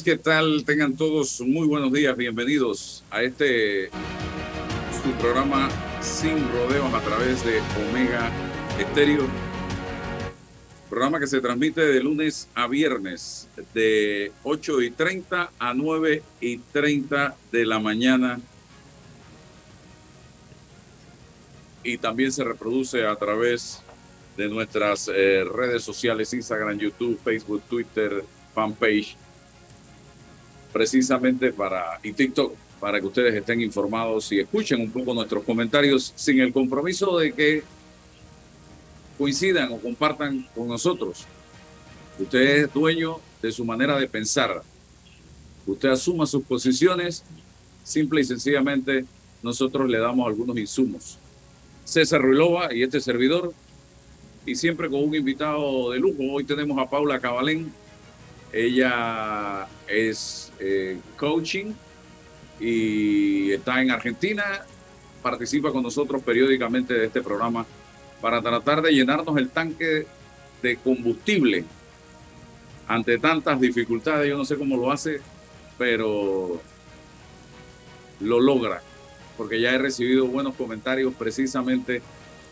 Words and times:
¿Qué 0.00 0.16
tal? 0.16 0.64
Tengan 0.64 0.96
todos 0.96 1.42
muy 1.42 1.66
buenos 1.66 1.92
días, 1.92 2.16
bienvenidos 2.16 3.04
a 3.10 3.22
este 3.22 3.90
programa 5.20 5.68
Sin 6.00 6.38
Rodeos 6.50 6.94
a 6.94 7.00
través 7.00 7.44
de 7.44 7.60
Omega 7.90 8.30
Estéreo. 8.78 9.26
Programa 10.88 11.20
que 11.20 11.26
se 11.26 11.42
transmite 11.42 11.82
de 11.82 12.02
lunes 12.02 12.48
a 12.54 12.68
viernes 12.68 13.50
de 13.74 14.32
8 14.44 14.80
y 14.80 14.90
30 14.92 15.50
a 15.58 15.74
9 15.74 16.22
y 16.40 16.56
30 16.56 17.36
de 17.50 17.66
la 17.66 17.78
mañana. 17.78 18.40
Y 21.84 21.98
también 21.98 22.32
se 22.32 22.44
reproduce 22.44 23.04
a 23.04 23.14
través 23.16 23.82
de 24.38 24.48
nuestras 24.48 25.10
eh, 25.12 25.44
redes 25.44 25.82
sociales, 25.82 26.32
Instagram, 26.32 26.78
YouTube, 26.78 27.20
Facebook, 27.22 27.62
Twitter, 27.68 28.24
fanpage 28.54 29.18
precisamente 30.72 31.52
para, 31.52 32.00
y 32.02 32.12
TikTok, 32.12 32.54
para 32.80 33.00
que 33.00 33.06
ustedes 33.06 33.34
estén 33.34 33.60
informados 33.60 34.32
y 34.32 34.40
escuchen 34.40 34.80
un 34.80 34.90
poco 34.90 35.14
nuestros 35.14 35.44
comentarios 35.44 36.12
sin 36.16 36.40
el 36.40 36.52
compromiso 36.52 37.18
de 37.18 37.32
que 37.32 37.62
coincidan 39.18 39.72
o 39.72 39.78
compartan 39.78 40.48
con 40.54 40.68
nosotros. 40.68 41.26
Usted 42.18 42.40
es 42.40 42.72
dueño 42.72 43.18
de 43.40 43.52
su 43.52 43.64
manera 43.64 43.98
de 43.98 44.08
pensar. 44.08 44.62
Usted 45.66 45.90
asuma 45.90 46.26
sus 46.26 46.42
posiciones, 46.42 47.24
simple 47.84 48.22
y 48.22 48.24
sencillamente 48.24 49.04
nosotros 49.42 49.88
le 49.88 49.98
damos 49.98 50.26
algunos 50.26 50.56
insumos. 50.58 51.18
César 51.84 52.22
Ruilova 52.22 52.72
y 52.74 52.82
este 52.82 53.00
servidor, 53.00 53.52
y 54.46 54.54
siempre 54.54 54.88
con 54.88 55.04
un 55.04 55.14
invitado 55.14 55.90
de 55.90 55.98
lujo. 55.98 56.22
Hoy 56.32 56.44
tenemos 56.44 56.78
a 56.78 56.88
Paula 56.88 57.20
Cabalén, 57.20 57.72
ella 58.52 59.66
es 59.88 60.52
eh, 60.60 60.98
coaching 61.16 61.72
y 62.60 63.50
está 63.52 63.80
en 63.80 63.90
Argentina. 63.90 64.44
Participa 65.22 65.72
con 65.72 65.82
nosotros 65.82 66.22
periódicamente 66.22 66.94
de 66.94 67.06
este 67.06 67.22
programa 67.22 67.64
para 68.20 68.42
tratar 68.42 68.82
de 68.82 68.92
llenarnos 68.92 69.36
el 69.36 69.48
tanque 69.48 70.06
de 70.62 70.76
combustible 70.76 71.64
ante 72.86 73.18
tantas 73.18 73.60
dificultades. 73.60 74.28
Yo 74.28 74.36
no 74.36 74.44
sé 74.44 74.56
cómo 74.56 74.76
lo 74.76 74.92
hace, 74.92 75.20
pero 75.78 76.60
lo 78.20 78.40
logra, 78.40 78.82
porque 79.36 79.60
ya 79.60 79.72
he 79.72 79.78
recibido 79.78 80.26
buenos 80.26 80.54
comentarios 80.54 81.14
precisamente 81.14 82.02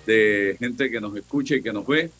de 0.07 0.57
gente 0.59 0.91
que 0.91 1.01
nos 1.01 1.15
escucha 1.17 1.57
y 1.57 1.63
que 1.63 1.73
nos 1.73 1.87
ve 1.87 2.11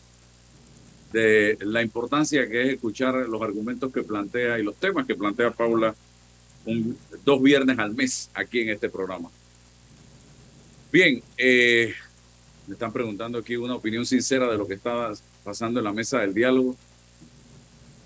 de 1.11 1.57
la 1.61 1.81
importancia 1.81 2.47
que 2.47 2.61
es 2.61 2.73
escuchar 2.73 3.15
los 3.27 3.41
argumentos 3.41 3.91
que 3.91 4.03
plantea 4.03 4.59
y 4.59 4.63
los 4.63 4.75
temas 4.75 5.05
que 5.05 5.15
plantea 5.15 5.51
Paula 5.51 5.93
dos 7.25 7.41
viernes 7.41 7.77
al 7.79 7.93
mes 7.93 8.29
aquí 8.33 8.59
en 8.59 8.69
este 8.69 8.89
programa. 8.89 9.29
Bien, 10.91 11.21
eh, 11.37 11.93
me 12.67 12.73
están 12.73 12.91
preguntando 12.91 13.39
aquí 13.39 13.55
una 13.55 13.75
opinión 13.75 14.05
sincera 14.05 14.49
de 14.49 14.57
lo 14.57 14.67
que 14.67 14.75
está 14.75 15.11
pasando 15.43 15.79
en 15.79 15.85
la 15.85 15.93
mesa 15.93 16.19
del 16.19 16.33
diálogo. 16.33 16.75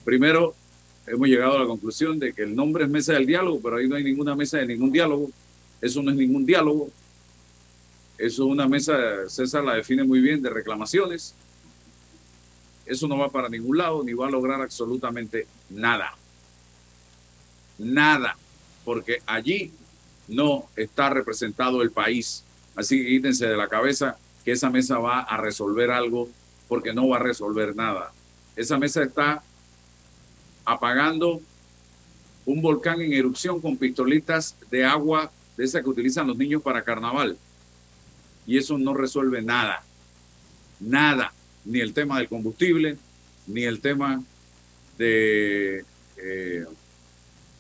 Primero, 0.03 0.55
hemos 1.05 1.27
llegado 1.27 1.57
a 1.57 1.59
la 1.59 1.66
conclusión 1.66 2.17
de 2.19 2.33
que 2.33 2.43
el 2.43 2.55
nombre 2.55 2.85
es 2.85 2.89
mesa 2.89 3.13
del 3.13 3.25
diálogo, 3.25 3.59
pero 3.61 3.77
ahí 3.77 3.87
no 3.87 3.95
hay 3.95 4.03
ninguna 4.03 4.35
mesa 4.35 4.57
de 4.57 4.67
ningún 4.67 4.91
diálogo. 4.91 5.29
Eso 5.81 6.01
no 6.01 6.11
es 6.11 6.17
ningún 6.17 6.45
diálogo. 6.45 6.89
Eso 8.17 8.45
es 8.45 8.49
una 8.51 8.67
mesa, 8.67 9.27
César 9.27 9.63
la 9.63 9.75
define 9.75 10.03
muy 10.05 10.22
bien, 10.22 10.41
de 10.41 10.49
reclamaciones 10.49 11.35
eso 12.85 13.07
no 13.07 13.18
va 13.18 13.29
para 13.29 13.50
ningún 13.50 13.78
lado 13.78 14.03
ni 14.03 14.13
va 14.13 14.28
a 14.28 14.31
lograr 14.31 14.62
absolutamente 14.62 15.47
nada. 15.69 16.13
Nada, 17.78 18.38
porque 18.84 19.22
allí 19.25 19.72
no 20.28 20.66
está 20.75 21.09
representado 21.09 21.81
el 21.81 21.91
país. 21.91 22.44
Así 22.75 23.01
que 23.01 23.09
quítense 23.09 23.47
de 23.47 23.57
la 23.57 23.68
cabeza 23.68 24.18
que 24.44 24.51
esa 24.51 24.69
mesa 24.69 25.00
va 25.00 25.22
a 25.22 25.38
resolver 25.38 25.91
algo 25.91 26.29
porque 26.68 26.94
no 26.94 27.07
va 27.07 27.18
a 27.18 27.23
resolver 27.23 27.75
nada. 27.75 28.13
Esa 28.56 28.78
mesa 28.78 29.03
está 29.03 29.44
apagando 30.63 31.41
un 32.46 32.62
volcán 32.62 33.02
en 33.02 33.13
erupción 33.13 33.59
con 33.59 33.78
pistolitas 33.78 34.56
de 34.69 34.85
agua 34.85 35.31
de 35.57 35.66
esa 35.66 35.81
que 35.81 35.90
utilizan 35.90 36.28
los 36.28 36.38
niños 36.38 36.62
para 36.62 36.84
carnaval. 36.84 37.38
Y 38.46 38.57
eso 38.57 38.78
no 38.78 38.94
resuelve 38.94 39.41
nada. 39.41 39.84
Nada 40.79 41.34
ni 41.66 41.80
el 41.80 41.94
tema 41.94 42.20
del 42.20 42.30
combustible, 42.30 42.98
ni 43.48 43.64
el 43.64 43.81
tema 43.81 44.24
de 44.98 45.84
eh, 46.18 46.66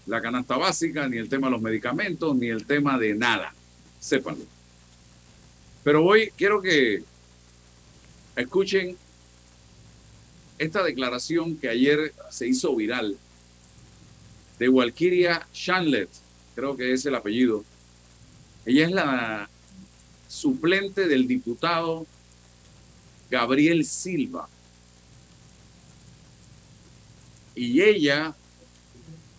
la 0.05 0.21
canasta 0.21 0.57
básica, 0.57 1.07
ni 1.07 1.17
el 1.17 1.29
tema 1.29 1.47
de 1.47 1.51
los 1.51 1.61
medicamentos, 1.61 2.35
ni 2.35 2.47
el 2.47 2.65
tema 2.65 2.97
de 2.97 3.15
nada. 3.15 3.53
Sépanlo. 3.99 4.45
Pero 5.83 6.03
hoy 6.03 6.31
quiero 6.37 6.61
que 6.61 7.03
escuchen 8.35 8.97
esta 10.57 10.83
declaración 10.83 11.57
que 11.57 11.69
ayer 11.69 12.13
se 12.29 12.47
hizo 12.47 12.75
viral 12.75 13.17
de 14.57 14.69
Walkiria 14.69 15.47
Shanlet, 15.53 16.09
creo 16.55 16.77
que 16.77 16.93
es 16.93 17.05
el 17.05 17.15
apellido. 17.15 17.63
Ella 18.65 18.85
es 18.85 18.91
la 18.91 19.49
suplente 20.27 21.07
del 21.07 21.27
diputado 21.27 22.07
Gabriel 23.29 23.85
Silva. 23.85 24.47
Y 27.55 27.81
ella 27.81 28.35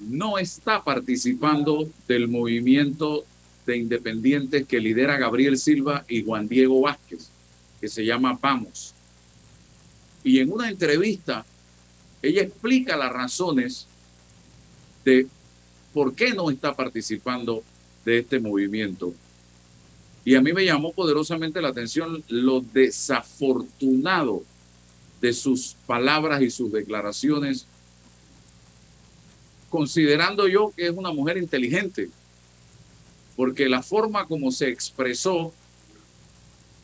no 0.01 0.39
está 0.39 0.83
participando 0.83 1.89
del 2.07 2.29
movimiento 2.29 3.25
de 3.67 3.77
independientes 3.77 4.67
que 4.67 4.81
lidera 4.81 5.19
Gabriel 5.19 5.59
Silva 5.59 6.05
y 6.09 6.25
Juan 6.25 6.49
Diego 6.49 6.81
Vázquez, 6.81 7.29
que 7.81 7.89
se 7.89 8.05
llama 8.05 8.39
Vamos. 8.41 8.95
Y 10.23 10.39
en 10.41 10.53
una 10.53 10.69
entrevista, 10.69 11.45
ella 12.23 12.43
explica 12.43 12.97
las 12.97 13.13
razones 13.13 13.87
de 15.05 15.27
por 15.93 16.15
qué 16.15 16.35
no 16.35 16.51
está 16.51 16.75
participando 16.75 17.63
de 18.05 18.19
este 18.19 18.41
movimiento. 18.41 19.15
Y 20.27 20.35
a 20.35 20.43
mí 20.43 20.53
me 20.53 20.65
llamó 20.65 20.93
poderosamente 20.93 21.63
la 21.63 21.69
atención 21.69 22.21
lo 22.27 22.61
desafortunado 22.61 24.43
de 25.21 25.33
sus 25.33 25.77
palabras 25.87 26.43
y 26.43 26.51
sus 26.51 26.73
declaraciones, 26.73 27.65
considerando 29.71 30.49
yo 30.49 30.73
que 30.77 30.89
es 30.89 30.93
una 30.97 31.13
mujer 31.13 31.37
inteligente, 31.37 32.11
porque 33.37 33.69
la 33.69 33.85
forma 33.85 34.27
como 34.27 34.51
se 34.51 34.69
expresó, 34.69 35.55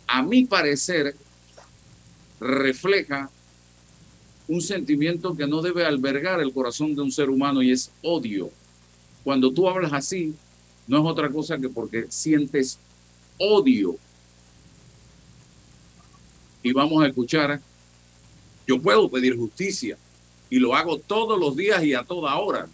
a 0.06 0.22
mi 0.22 0.44
parecer, 0.44 1.16
refleja 2.38 3.28
un 4.46 4.60
sentimiento 4.60 5.34
que 5.36 5.48
no 5.48 5.62
debe 5.62 5.84
albergar 5.84 6.40
el 6.40 6.52
corazón 6.52 6.94
de 6.94 7.02
un 7.02 7.10
ser 7.10 7.28
humano 7.28 7.60
y 7.60 7.72
es 7.72 7.90
odio. 8.02 8.50
Cuando 9.24 9.52
tú 9.52 9.68
hablas 9.68 9.92
así, 9.92 10.32
no 10.86 10.98
es 10.98 11.04
otra 11.04 11.28
cosa 11.28 11.58
que 11.58 11.68
porque 11.68 12.06
sientes 12.08 12.78
odio. 13.42 13.96
Y 16.62 16.72
vamos 16.72 17.02
a 17.02 17.08
escuchar, 17.08 17.60
yo 18.66 18.80
puedo 18.80 19.10
pedir 19.10 19.36
justicia 19.36 19.98
y 20.48 20.58
lo 20.58 20.76
hago 20.76 20.98
todos 20.98 21.38
los 21.38 21.56
días 21.56 21.82
y 21.82 21.94
a 21.94 22.04
toda 22.04 22.36
hora, 22.36 22.68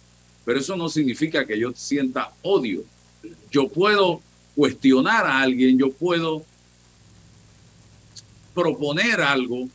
pero 0.45 0.59
eso 0.59 0.75
no 0.75 0.89
significa 0.89 1.45
que 1.45 1.57
yo 1.57 1.71
sienta 1.73 2.31
odio. 2.43 2.83
Yo 3.49 3.67
puedo 3.67 4.21
cuestionar 4.55 5.25
a 5.25 5.41
alguien, 5.41 5.79
yo 5.79 5.91
puedo 5.91 6.43
proponer 8.53 9.21
algo, 9.21 9.67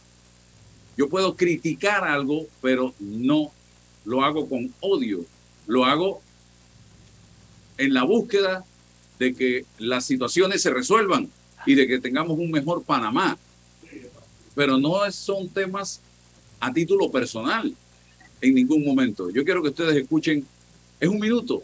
yo 0.96 1.08
puedo 1.08 1.34
criticar 1.34 2.04
algo, 2.04 2.46
pero 2.60 2.94
no 3.00 3.50
lo 4.04 4.22
hago 4.22 4.48
con 4.48 4.72
odio, 4.80 5.24
lo 5.66 5.84
hago 5.84 6.22
en 7.78 7.92
la 7.94 8.04
búsqueda 8.04 8.64
de 9.18 9.34
que 9.34 9.64
las 9.78 10.04
situaciones 10.04 10.62
se 10.62 10.70
resuelvan 10.70 11.30
y 11.66 11.74
de 11.74 11.86
que 11.86 12.00
tengamos 12.00 12.38
un 12.38 12.50
mejor 12.50 12.82
Panamá. 12.82 13.38
Pero 14.54 14.78
no 14.78 15.10
son 15.10 15.48
temas 15.48 16.00
a 16.60 16.72
título 16.72 17.10
personal 17.10 17.74
en 18.40 18.54
ningún 18.54 18.84
momento. 18.84 19.30
Yo 19.30 19.44
quiero 19.44 19.62
que 19.62 19.70
ustedes 19.70 19.96
escuchen, 19.96 20.46
es 21.00 21.08
un 21.08 21.18
minuto, 21.18 21.62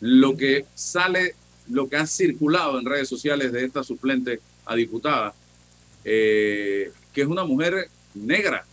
lo 0.00 0.36
que 0.36 0.66
sale, 0.74 1.34
lo 1.68 1.88
que 1.88 1.96
ha 1.96 2.06
circulado 2.06 2.78
en 2.78 2.84
redes 2.84 3.08
sociales 3.08 3.52
de 3.52 3.64
esta 3.64 3.84
suplente 3.84 4.40
a 4.66 4.74
diputada, 4.74 5.34
eh, 6.04 6.90
que 7.12 7.22
es 7.22 7.26
una 7.26 7.44
mujer 7.44 7.88
negra. 8.14 8.66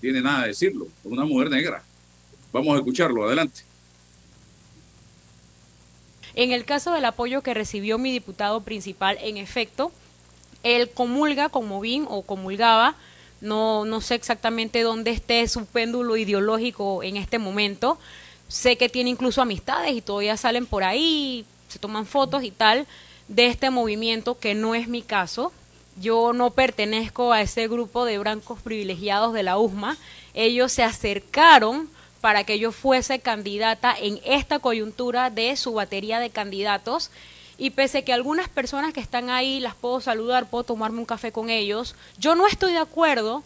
Tiene 0.00 0.20
nada 0.20 0.42
de 0.42 0.48
decirlo, 0.48 0.86
es 0.86 1.10
una 1.10 1.24
mujer 1.24 1.50
negra. 1.50 1.82
Vamos 2.52 2.74
a 2.74 2.78
escucharlo, 2.78 3.24
adelante. 3.24 3.67
En 6.38 6.52
el 6.52 6.64
caso 6.64 6.92
del 6.92 7.04
apoyo 7.04 7.42
que 7.42 7.52
recibió 7.52 7.98
mi 7.98 8.12
diputado 8.12 8.60
principal, 8.60 9.18
en 9.20 9.38
efecto, 9.38 9.90
él 10.62 10.88
comulga 10.88 11.48
con 11.48 11.66
Movín 11.66 12.06
o 12.08 12.22
comulgaba, 12.22 12.94
no, 13.40 13.84
no 13.84 14.00
sé 14.00 14.14
exactamente 14.14 14.82
dónde 14.82 15.10
esté 15.10 15.48
su 15.48 15.66
péndulo 15.66 16.16
ideológico 16.16 17.02
en 17.02 17.16
este 17.16 17.40
momento. 17.40 17.98
Sé 18.46 18.76
que 18.76 18.88
tiene 18.88 19.10
incluso 19.10 19.42
amistades 19.42 19.96
y 19.96 20.00
todavía 20.00 20.36
salen 20.36 20.66
por 20.66 20.84
ahí, 20.84 21.44
se 21.66 21.80
toman 21.80 22.06
fotos 22.06 22.44
y 22.44 22.52
tal 22.52 22.86
de 23.26 23.46
este 23.46 23.70
movimiento, 23.70 24.38
que 24.38 24.54
no 24.54 24.76
es 24.76 24.86
mi 24.86 25.02
caso. 25.02 25.50
Yo 26.00 26.32
no 26.32 26.52
pertenezco 26.52 27.32
a 27.32 27.42
ese 27.42 27.66
grupo 27.66 28.04
de 28.04 28.16
blancos 28.16 28.62
privilegiados 28.62 29.34
de 29.34 29.42
la 29.42 29.58
USMA. 29.58 29.96
Ellos 30.34 30.70
se 30.70 30.84
acercaron 30.84 31.88
para 32.20 32.44
que 32.44 32.58
yo 32.58 32.72
fuese 32.72 33.20
candidata 33.20 33.94
en 33.98 34.20
esta 34.24 34.58
coyuntura 34.58 35.30
de 35.30 35.56
su 35.56 35.72
batería 35.72 36.18
de 36.18 36.30
candidatos. 36.30 37.10
Y 37.56 37.70
pese 37.70 38.04
que 38.04 38.12
algunas 38.12 38.48
personas 38.48 38.92
que 38.92 39.00
están 39.00 39.30
ahí 39.30 39.60
las 39.60 39.74
puedo 39.74 40.00
saludar, 40.00 40.48
puedo 40.48 40.64
tomarme 40.64 40.98
un 40.98 41.06
café 41.06 41.32
con 41.32 41.50
ellos, 41.50 41.96
yo 42.16 42.34
no 42.34 42.46
estoy 42.46 42.72
de 42.72 42.78
acuerdo 42.78 43.42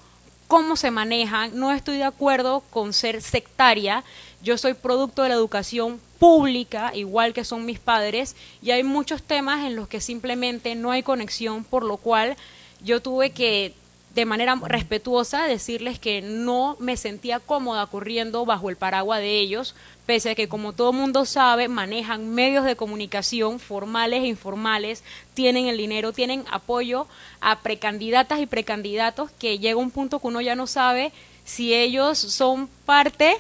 cómo 0.49 0.77
se 0.77 0.91
manejan, 0.91 1.59
no 1.59 1.73
estoy 1.73 1.97
de 1.97 2.05
acuerdo 2.05 2.63
con 2.69 2.93
ser 2.93 3.23
sectaria, 3.23 4.05
yo 4.43 4.59
soy 4.59 4.75
producto 4.75 5.23
de 5.23 5.31
la 5.31 5.35
educación 5.35 5.99
pública, 6.19 6.93
igual 6.95 7.33
que 7.33 7.45
son 7.45 7.65
mis 7.65 7.79
padres, 7.79 8.37
y 8.61 8.71
hay 8.73 8.83
muchos 8.83 9.23
temas 9.23 9.65
en 9.65 9.77
los 9.77 9.89
que 9.89 10.03
simplemente 10.03 10.75
no 10.75 10.91
hay 10.91 11.03
conexión, 11.03 11.65
por 11.65 11.85
lo 11.85 11.97
cual 11.97 12.37
yo 12.83 13.01
tuve 13.01 13.31
que 13.31 13.75
de 14.15 14.27
manera 14.27 14.55
respetuosa 14.67 15.45
decirles 15.45 15.99
que 15.99 16.21
no 16.21 16.77
me 16.79 16.97
sentía 16.97 17.41
cómoda 17.41 17.87
corriendo 17.87 18.45
bajo 18.45 18.69
el 18.69 18.77
paraguas 18.77 19.21
de 19.21 19.39
ellos, 19.39 19.75
pese 20.05 20.31
a 20.31 20.35
que 20.35 20.49
como 20.49 20.75
todo 20.75 20.93
mundo 20.93 21.25
sabe, 21.25 21.69
manejan 21.69 22.35
medios 22.35 22.65
de 22.65 22.77
comunicación 22.77 23.59
formales 23.59 24.23
e 24.23 24.27
informales, 24.27 25.03
tienen 25.33 25.67
el 25.67 25.79
dinero, 25.79 26.13
tienen 26.13 26.45
apoyo 26.51 27.07
a 27.41 27.61
precandidatas 27.61 28.41
y 28.41 28.47
precandidatos 28.47 29.31
que 29.39 29.59
llega 29.59 29.77
un 29.77 29.91
punto 29.91 30.19
que 30.19 30.27
uno 30.27 30.41
ya 30.41 30.57
no 30.57 30.67
sabe 30.67 31.13
si 31.45 31.75
ellos 31.75 32.19
son 32.19 32.69
parte 32.85 33.37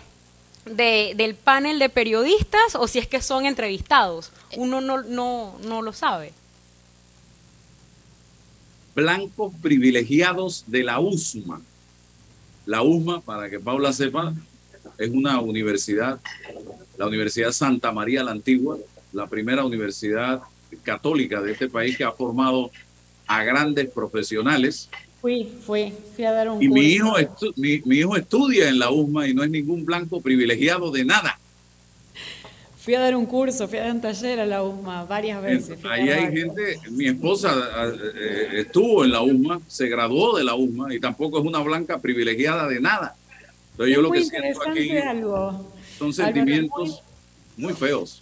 de, 0.64 1.12
del 1.16 1.34
panel 1.34 1.78
de 1.78 1.90
periodistas 1.90 2.76
o 2.76 2.88
si 2.88 2.98
es 2.98 3.06
que 3.06 3.20
son 3.20 3.44
entrevistados. 3.44 4.30
Uno 4.56 4.80
no, 4.80 5.02
no, 5.02 5.56
no 5.62 5.82
lo 5.82 5.92
sabe 5.92 6.32
blancos 8.94 9.52
privilegiados 9.62 10.64
de 10.66 10.82
la 10.82 11.00
USMA. 11.00 11.60
La 12.66 12.82
USMA, 12.82 13.20
para 13.20 13.50
que 13.50 13.58
Paula 13.58 13.92
sepa, 13.92 14.34
es 14.98 15.10
una 15.10 15.40
universidad, 15.40 16.20
la 16.96 17.06
Universidad 17.06 17.52
Santa 17.52 17.92
María 17.92 18.22
la 18.22 18.32
Antigua, 18.32 18.78
la 19.12 19.26
primera 19.26 19.64
universidad 19.64 20.42
católica 20.82 21.40
de 21.40 21.52
este 21.52 21.68
país 21.68 21.96
que 21.96 22.04
ha 22.04 22.12
formado 22.12 22.70
a 23.26 23.44
grandes 23.44 23.88
profesionales. 23.90 24.88
Fui, 25.20 25.48
fui, 25.64 25.92
fui 26.14 26.24
a 26.24 26.32
dar 26.32 26.48
un 26.50 26.62
y 26.62 26.68
curso. 26.68 26.74
Mi 26.74 26.86
hijo, 26.86 27.14
mi, 27.56 27.82
mi 27.84 27.96
hijo 27.98 28.16
estudia 28.16 28.68
en 28.68 28.78
la 28.78 28.90
USMA 28.90 29.28
y 29.28 29.34
no 29.34 29.44
es 29.44 29.50
ningún 29.50 29.84
blanco 29.84 30.20
privilegiado 30.20 30.90
de 30.90 31.04
nada. 31.04 31.38
Fui 32.82 32.96
a 32.96 33.00
dar 33.00 33.14
un 33.14 33.26
curso, 33.26 33.68
fui 33.68 33.78
a 33.78 33.82
dar 33.82 33.92
un 33.92 34.00
taller 34.00 34.40
a 34.40 34.44
la 34.44 34.60
USMA 34.64 35.04
varias 35.04 35.40
veces. 35.40 35.78
Ahí 35.84 36.08
hay 36.08 36.36
gente, 36.36 36.80
mi 36.90 37.06
esposa 37.06 37.54
eh, 38.16 38.48
estuvo 38.54 39.04
en 39.04 39.12
la 39.12 39.22
USMA, 39.22 39.60
se 39.68 39.86
graduó 39.86 40.36
de 40.36 40.42
la 40.42 40.56
USMA 40.56 40.92
y 40.92 40.98
tampoco 40.98 41.38
es 41.38 41.44
una 41.44 41.60
blanca 41.60 42.00
privilegiada 42.00 42.66
de 42.66 42.80
nada. 42.80 43.14
Entonces 43.70 43.94
yo 43.94 44.02
lo 44.02 44.10
que 44.10 44.24
siento 44.24 44.68
aquí 44.68 44.96
algo. 44.96 45.64
son 45.96 46.12
sentimientos 46.12 47.04
muy, 47.56 47.72
feos. 47.72 48.20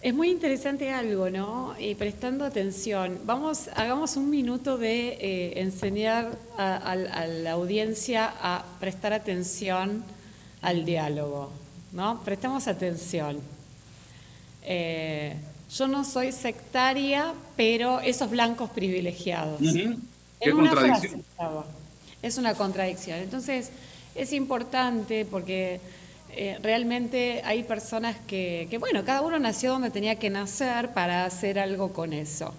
Es 0.00 0.14
muy 0.14 0.30
interesante 0.30 0.92
algo, 0.92 1.28
¿no? 1.28 1.74
Y 1.76 1.96
prestando 1.96 2.44
atención, 2.44 3.18
vamos, 3.24 3.66
hagamos 3.74 4.16
un 4.16 4.30
minuto 4.30 4.78
de 4.78 5.18
eh, 5.20 5.60
enseñar 5.62 6.38
a, 6.56 6.76
a 6.92 7.26
la 7.26 7.50
audiencia 7.50 8.32
a 8.40 8.64
prestar 8.78 9.12
atención 9.12 10.04
al 10.62 10.84
diálogo, 10.84 11.50
¿no? 11.92 12.22
Prestamos 12.24 12.68
atención. 12.68 13.55
Eh, 14.66 15.34
yo 15.74 15.88
no 15.88 16.04
soy 16.04 16.32
sectaria, 16.32 17.32
pero 17.56 18.00
esos 18.00 18.30
blancos 18.30 18.70
privilegiados. 18.70 19.60
es 19.60 20.52
una 20.52 20.70
contradicción. 20.70 21.24
es 22.22 22.38
una 22.38 22.54
contradicción. 22.54 23.18
Entonces, 23.20 23.70
es 24.14 24.32
importante 24.32 25.24
porque 25.24 25.80
eh, 26.30 26.58
realmente 26.62 27.40
hay 27.44 27.62
personas 27.62 28.16
que, 28.26 28.66
que, 28.70 28.78
bueno, 28.78 29.04
cada 29.04 29.22
uno 29.22 29.38
nació 29.38 29.72
donde 29.72 29.90
tenía 29.90 30.16
que 30.16 30.28
nacer 30.28 30.92
para 30.92 31.24
hacer 31.24 31.58
algo 31.58 31.92
con 31.92 32.12
eso. 32.12 32.52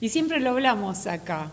Y 0.00 0.08
siempre 0.08 0.40
lo 0.40 0.50
hablamos 0.50 1.06
acá. 1.06 1.50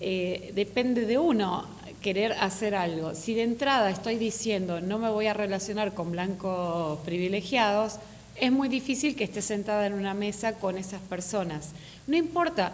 Eh, 0.00 0.52
depende 0.54 1.04
de 1.06 1.18
uno 1.18 1.66
querer 2.00 2.32
hacer 2.32 2.74
algo. 2.74 3.14
Si 3.14 3.34
de 3.34 3.42
entrada 3.42 3.90
estoy 3.90 4.16
diciendo 4.16 4.80
no 4.80 4.98
me 4.98 5.10
voy 5.10 5.26
a 5.26 5.34
relacionar 5.34 5.92
con 5.92 6.12
blancos 6.12 6.98
privilegiados, 7.00 7.96
es 8.40 8.50
muy 8.50 8.68
difícil 8.68 9.14
que 9.14 9.24
esté 9.24 9.42
sentada 9.42 9.86
en 9.86 9.92
una 9.92 10.14
mesa 10.14 10.54
con 10.54 10.78
esas 10.78 11.00
personas. 11.02 11.70
No 12.06 12.16
importa 12.16 12.72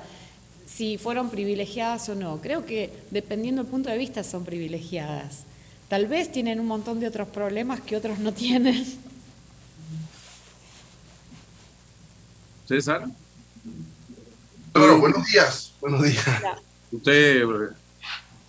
si 0.66 0.96
fueron 0.96 1.28
privilegiadas 1.30 2.08
o 2.08 2.14
no, 2.14 2.40
creo 2.40 2.64
que 2.64 2.92
dependiendo 3.10 3.62
del 3.62 3.70
punto 3.70 3.90
de 3.90 3.98
vista 3.98 4.22
son 4.22 4.44
privilegiadas. 4.44 5.44
Tal 5.88 6.06
vez 6.06 6.30
tienen 6.30 6.60
un 6.60 6.66
montón 6.66 7.00
de 7.00 7.08
otros 7.08 7.28
problemas 7.28 7.80
que 7.80 7.96
otros 7.96 8.18
no 8.18 8.32
tienen. 8.32 8.84
César. 12.66 13.06
Bueno, 14.72 14.98
buenos 14.98 15.26
días. 15.26 15.72
Buenos 15.80 16.02
días. 16.02 16.24
Usted, 16.92 17.44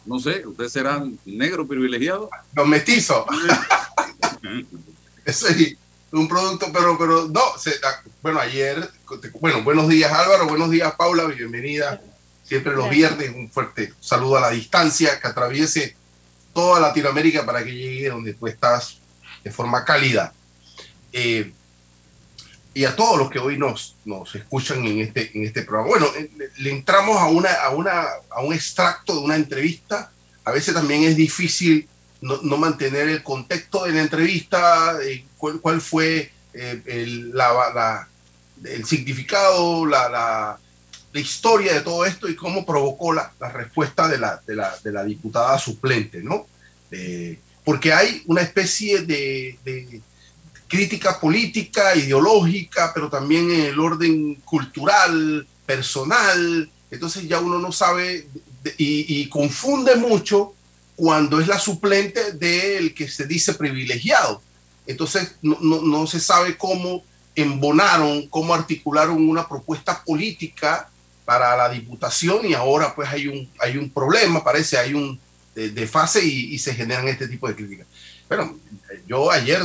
no 0.06 0.20
sé, 0.20 0.46
¿usted 0.46 0.68
será 0.68 1.04
negro 1.26 1.68
privilegiado? 1.68 2.30
Los 2.54 2.68
mestizos. 2.68 3.26
sí 5.26 5.78
un 6.12 6.28
producto, 6.28 6.68
pero, 6.72 6.98
pero 6.98 7.28
no, 7.28 7.42
ah, 7.42 8.02
bueno, 8.22 8.40
ayer, 8.40 8.90
bueno, 9.40 9.64
buenos 9.64 9.90
días 9.90 10.12
Álvaro, 10.12 10.48
buenos 10.48 10.70
días 10.70 10.94
Paula, 10.96 11.26
bienvenida. 11.26 12.02
Siempre 12.44 12.74
los 12.74 12.90
viernes, 12.90 13.32
un 13.36 13.50
fuerte 13.50 13.94
saludo 14.00 14.38
a 14.38 14.42
la 14.42 14.50
distancia, 14.52 15.20
que 15.20 15.28
atraviese 15.28 15.98
toda 16.54 16.80
Latinoamérica 16.80 17.46
para 17.46 17.64
que 17.64 17.74
llegue 17.74 18.10
donde 18.10 18.34
tú 18.34 18.48
estás 18.48 19.00
de 19.44 19.52
forma 19.52 19.84
cálida. 19.84 20.34
Eh, 21.12 21.52
y 22.74 22.86
a 22.86 22.96
todos 22.96 23.18
los 23.18 23.30
que 23.30 23.40
hoy 23.40 23.58
nos, 23.58 23.96
nos 24.06 24.34
escuchan 24.36 24.86
en 24.86 25.02
este, 25.02 25.36
en 25.36 25.44
este 25.44 25.64
programa. 25.64 25.90
Bueno, 25.90 26.08
eh, 26.16 26.30
le 26.58 26.72
entramos 26.72 27.18
a, 27.18 27.26
una, 27.26 27.52
a, 27.54 27.70
una, 27.72 28.06
a 28.30 28.42
un 28.42 28.54
extracto 28.54 29.16
de 29.16 29.22
una 29.22 29.36
entrevista. 29.36 30.12
A 30.46 30.52
veces 30.52 30.74
también 30.74 31.04
es 31.04 31.18
difícil 31.18 31.90
no, 32.22 32.58
mantener 32.58 33.10
el 33.10 33.24
contexto 33.24 33.86
de 33.86 33.94
la 33.94 34.02
entrevista, 34.02 34.98
eh, 35.04 35.26
cuál, 35.38 35.82
fue 35.82 36.32
eh, 36.54 36.82
el, 36.86 37.34
significado, 38.86 39.86
la, 39.86 40.58
historia 41.14 41.74
de 41.74 41.82
todo 41.82 42.06
esto 42.06 42.30
y 42.30 42.36
cómo 42.36 42.64
provocó 42.64 43.12
la, 43.12 43.32
respuesta 43.54 44.08
de 44.08 44.20
la, 44.20 44.42
de, 44.46 44.92
la, 44.92 45.04
diputada 45.04 45.58
suplente, 45.58 46.22
¿no? 46.22 46.46
porque 47.64 47.92
hay 47.92 48.24
una 48.28 48.42
especie 48.42 49.02
de, 49.02 49.58
crítica 50.68 51.20
política, 51.20 51.96
ideológica, 51.96 52.92
pero 52.94 53.10
también 53.10 53.50
en 53.52 53.62
el 53.62 53.80
orden 53.80 54.36
cultural, 54.46 55.48
personal. 55.66 56.70
Entonces 56.92 57.28
ya 57.28 57.40
uno 57.40 57.60
no 57.60 57.72
sabe 57.72 58.28
y, 58.78 59.28
confunde 59.30 59.96
mucho 59.96 60.54
cuando 60.98 61.40
es 61.40 61.48
la 61.48 61.60
suplente 61.60 62.34
del 62.34 62.94
que 62.94 63.08
se 63.08 63.26
dice 63.28 63.54
privilegiado. 63.54 64.42
Entonces 64.88 65.36
no, 65.44 65.58
no, 65.62 66.08
se 66.08 66.20
sabe 66.20 66.58
cómo 66.58 67.04
embonaron, 67.36 68.28
cómo 68.30 68.54
articularon 68.54 69.30
una 69.30 69.48
propuesta 69.48 70.04
política 70.04 70.90
para 71.24 71.56
la 71.56 71.70
diputación 71.70 72.48
y 72.48 72.56
ahora 72.56 72.96
pues 72.96 73.08
hay 73.10 73.28
un, 73.28 73.48
hay 73.60 73.78
un 73.78 73.92
problema, 73.92 74.44
parece, 74.44 74.78
hay 74.78 74.96
un 74.96 75.20
de, 75.54 75.88
fase 75.88 76.24
y, 76.24 76.54
y, 76.54 76.60
se 76.60 76.74
generan 76.74 77.08
este 77.08 77.28
tipo 77.28 77.48
de 77.48 77.56
críticas. 77.56 77.88
Bueno, 78.28 78.58
yo 79.08 79.32
ayer 79.32 79.62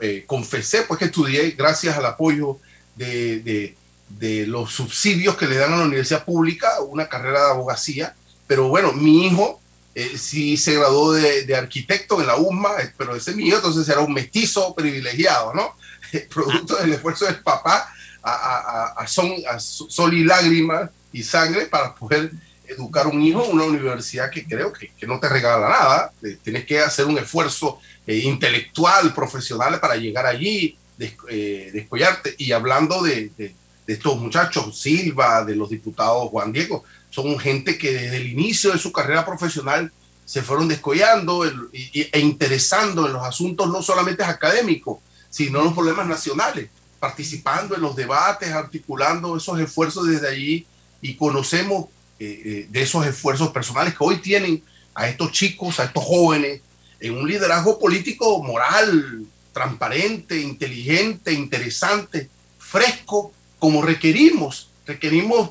eh, 0.00 0.24
confesé 0.26 0.82
pues 0.82 0.98
que 0.98 1.06
estudié 1.06 1.50
gracias 1.50 1.96
al 1.96 2.06
apoyo 2.06 2.58
de, 2.96 3.74
de, 4.08 4.46
los 4.46 4.72
subsidios 4.72 5.36
que 5.36 5.46
le 5.46 5.56
dan 5.56 5.72
a 5.72 5.78
la 5.78 5.84
universidad 5.84 6.24
pública 6.24 6.80
una 6.80 7.08
carrera 7.08 7.44
de 7.44 7.50
abogacía, 7.50 8.14
pero 8.46 8.68
bueno, 8.68 8.92
mi 8.92 9.26
hijo 9.26 9.60
eh, 9.94 10.18
sí 10.18 10.56
se 10.56 10.74
graduó 10.74 11.12
de, 11.12 11.54
arquitecto 11.54 12.20
en 12.20 12.26
la 12.26 12.36
UMA, 12.36 12.70
eh, 12.80 12.92
pero 12.96 13.14
ese 13.14 13.32
hijo 13.40 13.56
entonces 13.56 13.88
era 13.88 14.00
un 14.00 14.12
mestizo 14.12 14.74
privilegiado, 14.74 15.54
¿no? 15.54 15.74
Producto 16.34 16.76
del 16.76 16.92
esfuerzo 16.92 17.26
del 17.26 17.40
papá 17.40 17.88
a, 18.22 18.32
a, 18.32 18.86
a, 18.96 19.06
son, 19.06 19.32
a 19.48 19.58
sol 19.58 20.14
y 20.14 20.24
lágrimas 20.24 20.90
y 21.12 21.22
sangre 21.22 21.66
para 21.66 21.94
poder 21.94 22.32
educar 22.66 23.06
un 23.06 23.22
hijo 23.22 23.44
en 23.44 23.52
una 23.52 23.64
universidad 23.64 24.30
que 24.30 24.44
creo 24.44 24.72
que, 24.72 24.90
que 24.98 25.06
no 25.06 25.20
te 25.20 25.28
regala 25.28 25.68
nada, 25.68 26.12
tienes 26.42 26.64
que 26.64 26.80
hacer 26.80 27.06
un 27.06 27.18
esfuerzo 27.18 27.78
eh, 28.06 28.18
intelectual, 28.18 29.14
profesional 29.14 29.80
para 29.80 29.96
llegar 29.96 30.26
allí, 30.26 30.76
eh, 30.98 31.70
descollarte. 31.72 32.34
Y 32.38 32.52
hablando 32.52 33.02
de, 33.02 33.30
de, 33.36 33.54
estos 33.86 34.18
muchachos, 34.18 34.78
Silva, 34.80 35.44
de 35.44 35.56
los 35.56 35.68
diputados 35.68 36.30
Juan 36.30 36.52
Diego, 36.52 36.84
son 37.14 37.38
gente 37.38 37.78
que 37.78 37.92
desde 37.92 38.16
el 38.16 38.26
inicio 38.26 38.72
de 38.72 38.78
su 38.78 38.90
carrera 38.90 39.24
profesional 39.24 39.92
se 40.24 40.42
fueron 40.42 40.66
descollando 40.66 41.44
e 41.44 42.18
interesando 42.18 43.06
en 43.06 43.12
los 43.12 43.22
asuntos 43.22 43.68
no 43.68 43.82
solamente 43.82 44.24
académicos, 44.24 44.98
sino 45.30 45.60
en 45.60 45.66
los 45.66 45.74
problemas 45.74 46.08
nacionales, 46.08 46.70
participando 46.98 47.76
en 47.76 47.82
los 47.82 47.94
debates, 47.94 48.50
articulando 48.50 49.36
esos 49.36 49.60
esfuerzos 49.60 50.08
desde 50.08 50.28
allí 50.28 50.66
y 51.00 51.14
conocemos 51.14 51.86
eh, 52.18 52.66
de 52.68 52.82
esos 52.82 53.06
esfuerzos 53.06 53.50
personales 53.50 53.94
que 53.94 54.02
hoy 54.02 54.16
tienen 54.16 54.64
a 54.92 55.08
estos 55.08 55.30
chicos, 55.30 55.78
a 55.78 55.84
estos 55.84 56.02
jóvenes, 56.02 56.62
en 56.98 57.16
un 57.16 57.28
liderazgo 57.28 57.78
político 57.78 58.42
moral, 58.42 59.24
transparente, 59.52 60.40
inteligente, 60.40 61.32
interesante, 61.32 62.28
fresco, 62.58 63.32
como 63.60 63.82
requerimos. 63.82 64.70
Requerimos 64.84 65.50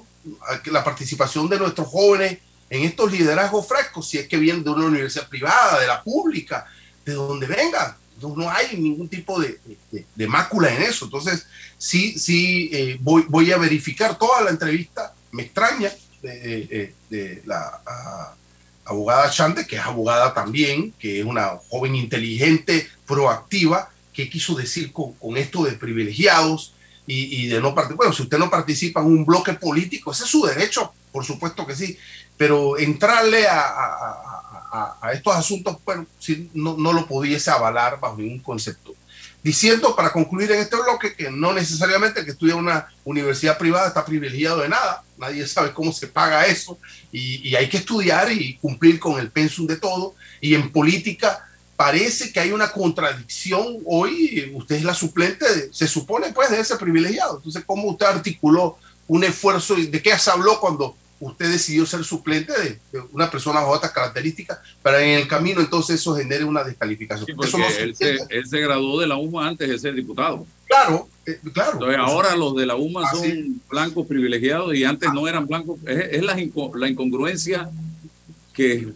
la 0.65 0.83
participación 0.83 1.49
de 1.49 1.59
nuestros 1.59 1.87
jóvenes 1.87 2.39
en 2.69 2.83
estos 2.83 3.11
liderazgos 3.11 3.67
frescos, 3.67 4.07
si 4.07 4.17
es 4.17 4.27
que 4.27 4.37
vienen 4.37 4.63
de 4.63 4.69
una 4.71 4.85
universidad 4.85 5.27
privada, 5.27 5.79
de 5.79 5.87
la 5.87 6.01
pública, 6.01 6.65
de 7.05 7.13
donde 7.13 7.47
vengan. 7.47 7.95
No, 8.21 8.49
hay 8.49 8.77
ningún 8.77 9.09
tipo 9.09 9.39
de, 9.39 9.59
de, 10.15 10.27
mácula 10.27 10.73
en 10.73 10.83
eso. 10.83 11.05
Entonces, 11.05 11.45
sí, 11.77 12.17
sí, 12.17 12.69
eh, 12.71 12.97
voy, 13.01 13.25
voy 13.27 13.51
a 13.51 13.57
verificar 13.57 14.17
toda 14.17 14.41
la 14.41 14.49
entrevista. 14.49 15.13
Me 15.31 15.43
extraña 15.43 15.91
de, 16.21 16.93
de 17.09 17.43
la 17.45 17.81
abogada 18.85 19.29
Chande, 19.29 19.65
que 19.67 19.75
es 19.75 19.81
abogada 19.81 20.33
también, 20.33 20.93
que 20.99 21.19
es 21.19 21.25
una 21.25 21.59
joven 21.69 21.95
inteligente, 21.95 22.87
proactiva, 23.05 23.89
que 24.13 24.29
quiso 24.29 24.55
decir 24.55 24.91
con, 24.93 25.37
esto 25.37 25.63
de 25.63 25.73
privilegiados 25.73 26.72
y, 27.05 27.47
de 27.47 27.59
no 27.59 27.75
participar. 27.75 27.97
Bueno, 27.97 28.13
si 28.13 28.23
usted 28.23 28.37
no 28.37 28.49
participa 28.49 29.01
en 29.01 29.07
un 29.07 29.25
bloque 29.25 29.53
político, 29.53 30.11
ese 30.11 30.23
es 30.23 30.29
su 30.29 30.45
derecho, 30.45 30.93
por 31.11 31.25
supuesto 31.25 31.65
que 31.65 31.75
sí, 31.75 31.97
pero 32.37 32.77
entrarle 32.77 33.45
a, 33.47 34.29
estos 35.13 35.35
asuntos, 35.35 35.77
bueno, 35.85 36.07
si 36.17 36.49
no, 36.55 36.75
no 36.77 36.93
lo 36.93 37.05
pudiese 37.05 37.51
avalar 37.51 37.99
bajo 37.99 38.17
ningún 38.17 38.39
concepto 38.39 38.95
diciendo 39.43 39.95
para 39.95 40.11
concluir 40.11 40.51
en 40.51 40.59
este 40.59 40.77
bloque 40.77 41.13
que 41.13 41.29
no 41.29 41.53
necesariamente 41.53 42.23
que 42.23 42.31
estudia 42.31 42.53
en 42.53 42.59
una 42.59 42.87
universidad 43.03 43.57
privada 43.57 43.89
está 43.89 44.05
privilegiado 44.05 44.61
de 44.61 44.69
nada, 44.69 45.03
nadie 45.17 45.45
sabe 45.45 45.73
cómo 45.73 45.91
se 45.91 46.07
paga 46.07 46.45
eso 46.45 46.79
y, 47.11 47.53
hay 47.53 47.67
que 47.67 47.77
estudiar 47.77 48.31
y 48.31 48.55
cumplir 48.55 48.99
con 48.99 49.19
el 49.19 49.29
pensum 49.29 49.67
de 49.67 49.75
todo 49.75 50.15
y 50.39 50.55
en 50.55 50.71
política 50.71 51.45
parece 51.83 52.31
que 52.31 52.39
hay 52.39 52.53
una 52.53 52.71
contradicción 52.71 53.79
hoy, 53.83 54.49
usted 54.53 54.77
es 54.77 54.85
la 54.85 54.93
suplente, 54.93 55.45
se 55.69 55.85
supone 55.85 56.31
pues 56.31 56.49
de 56.49 56.61
ese 56.61 56.77
privilegiado, 56.77 57.35
entonces 57.35 57.61
cómo 57.65 57.89
usted 57.89 58.05
articuló 58.05 58.77
un 59.05 59.25
esfuerzo, 59.25 59.75
de 59.75 60.01
qué 60.01 60.17
se 60.17 60.31
habló 60.31 60.61
cuando 60.61 60.95
usted 61.19 61.51
decidió 61.51 61.85
ser 61.85 62.05
suplente 62.05 62.53
de, 62.53 63.01
una 63.11 63.29
persona 63.29 63.59
bajo 63.59 63.73
otras 63.73 63.91
características, 63.91 64.59
para 64.81 65.03
en 65.03 65.19
el 65.19 65.27
camino 65.27 65.59
entonces 65.59 65.99
eso 65.99 66.15
genere 66.15 66.45
una 66.45 66.63
descalificación. 66.63 67.37
él, 68.29 68.45
se, 68.45 68.61
graduó 68.61 69.01
de 69.01 69.07
la 69.07 69.17
UMA 69.17 69.49
antes 69.49 69.67
de 69.67 69.77
ser 69.77 69.93
diputado. 69.93 70.47
Claro, 70.67 71.09
eh, 71.25 71.37
claro. 71.53 71.73
Entonces 71.73 71.97
ahora 71.99 72.33
los 72.37 72.55
de 72.55 72.65
la 72.65 72.77
UMA 72.77 73.11
son 73.11 73.61
blancos 73.69 74.07
privilegiados 74.07 74.73
y 74.73 74.85
antes 74.85 75.11
no 75.13 75.27
eran 75.27 75.45
blancos. 75.47 75.79
Es, 75.85 76.23
la, 76.23 76.33
la, 76.75 76.87
incongruencia 76.87 77.69
que, 78.53 78.87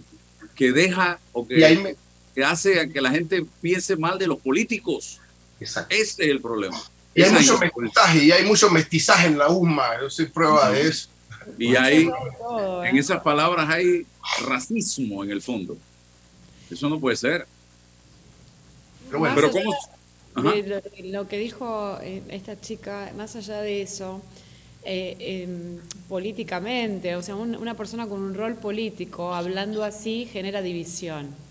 que 0.56 0.72
deja 0.72 1.20
o 1.34 1.46
que, 1.46 1.98
que 2.38 2.44
hace 2.44 2.88
que 2.90 3.02
la 3.02 3.10
gente 3.10 3.44
piense 3.62 3.96
mal 3.96 4.20
de 4.20 4.28
los 4.28 4.38
políticos. 4.38 5.20
Exacto. 5.60 5.96
Ese 5.96 6.24
es 6.24 6.30
el 6.30 6.40
problema. 6.40 6.80
Y 7.16 7.24
hay 7.24 7.32
mucho 7.32 7.58
mestizaje, 7.58 8.24
y 8.26 8.32
hay 8.32 8.46
mucho 8.46 8.70
mestizaje 8.70 9.26
en 9.26 9.40
la 9.40 9.50
UMA, 9.50 10.02
yo 10.02 10.08
soy 10.12 10.28
prueba 10.28 10.70
de 10.70 10.88
eso. 10.88 11.10
Y 11.58 11.76
hay, 11.76 12.08
en 12.86 12.96
esas 12.96 13.24
palabras 13.24 13.68
hay 13.68 14.06
racismo 14.46 15.24
en 15.24 15.32
el 15.32 15.42
fondo. 15.42 15.78
Eso 16.70 16.88
no 16.90 17.00
puede 17.00 17.16
ser. 17.16 17.48
Pero 19.08 19.18
bueno, 19.18 19.34
pero 19.34 19.50
¿cómo? 19.50 19.76
Lo, 21.06 21.28
que 21.28 21.40
dijo 21.40 21.98
eh, 22.04 22.22
esta 22.30 22.62
chica, 22.62 23.12
más 23.18 23.36
allá 23.36 23.62
de 23.62 23.82
eso, 23.82 24.22
eh, 24.84 25.16
em, 25.20 25.80
políticamente, 26.08 27.16
o 27.16 27.24
sea, 27.24 27.36
una 27.36 27.74
persona 27.74 28.06
con 28.06 28.22
un 28.22 28.36
rol 28.36 28.54
político 28.54 29.34
hablando 29.34 29.84
así 29.84 30.30
genera 30.32 30.62
división, 30.62 31.47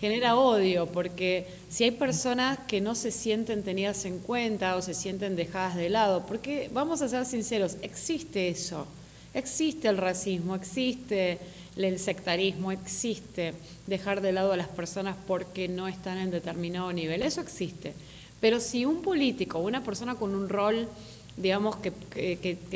genera 0.00 0.36
odio, 0.36 0.86
porque 0.86 1.46
si 1.68 1.84
hay 1.84 1.90
personas 1.92 2.58
que 2.66 2.80
no 2.80 2.94
se 2.94 3.10
sienten 3.10 3.62
tenidas 3.62 4.04
en 4.04 4.18
cuenta 4.18 4.76
o 4.76 4.82
se 4.82 4.94
sienten 4.94 5.36
dejadas 5.36 5.76
de 5.76 5.90
lado, 5.90 6.26
porque 6.26 6.70
vamos 6.72 7.02
a 7.02 7.08
ser 7.08 7.24
sinceros, 7.24 7.76
existe 7.82 8.48
eso. 8.48 8.86
Existe 9.34 9.88
el 9.88 9.96
racismo, 9.96 10.54
existe 10.54 11.38
el 11.76 11.98
sectarismo, 11.98 12.70
existe 12.70 13.54
dejar 13.86 14.20
de 14.20 14.32
lado 14.32 14.52
a 14.52 14.56
las 14.56 14.68
personas 14.68 15.16
porque 15.26 15.68
no 15.68 15.88
están 15.88 16.18
en 16.18 16.30
determinado 16.30 16.92
nivel, 16.92 17.22
eso 17.22 17.40
existe. 17.40 17.94
Pero 18.40 18.60
si 18.60 18.84
un 18.84 19.02
político, 19.02 19.58
una 19.58 19.82
persona 19.82 20.16
con 20.16 20.34
un 20.34 20.48
rol, 20.48 20.88
digamos, 21.36 21.76
que, 21.76 21.92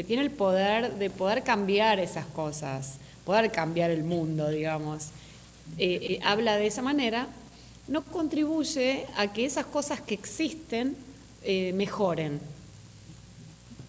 tiene 0.07 0.23
el 0.23 0.31
poder 0.31 0.95
de 0.95 1.11
poder 1.11 1.43
cambiar 1.43 1.99
esas 1.99 2.25
cosas, 2.27 2.99
poder 3.25 3.51
cambiar 3.51 3.91
el 3.91 4.05
mundo, 4.05 4.49
digamos, 4.49 5.09
eh, 5.79 5.99
eh, 6.03 6.21
habla 6.25 6.57
de 6.57 6.67
esa 6.67 6.83
manera, 6.83 7.29
no 7.89 8.03
contribuye 8.03 9.07
a 9.17 9.33
que 9.33 9.45
esas 9.45 9.67
cosas 9.67 10.01
que 10.01 10.15
existen 10.15 10.97
eh, 11.43 11.73
mejoren. 11.75 12.41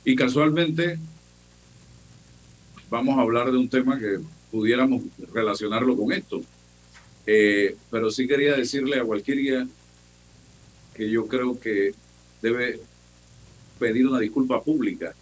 Y 0.03 0.15
casualmente 0.15 0.99
vamos 2.89 3.17
a 3.17 3.21
hablar 3.21 3.51
de 3.51 3.57
un 3.57 3.69
tema 3.69 3.97
que 3.97 4.19
pudiéramos 4.51 5.03
relacionarlo 5.33 5.97
con 5.97 6.11
esto. 6.11 6.41
Pero 7.25 8.09
sí 8.09 8.25
quería 8.25 8.55
decirle 8.55 8.99
a 8.99 9.03
cualquiera 9.03 9.67
que 10.93 11.09
yo 11.09 11.27
creo 11.27 11.59
que 11.59 11.93
debe 12.41 12.79
pedir 13.79 14.07
una 14.07 14.19
disculpa 14.19 14.61
pública, 14.63 15.13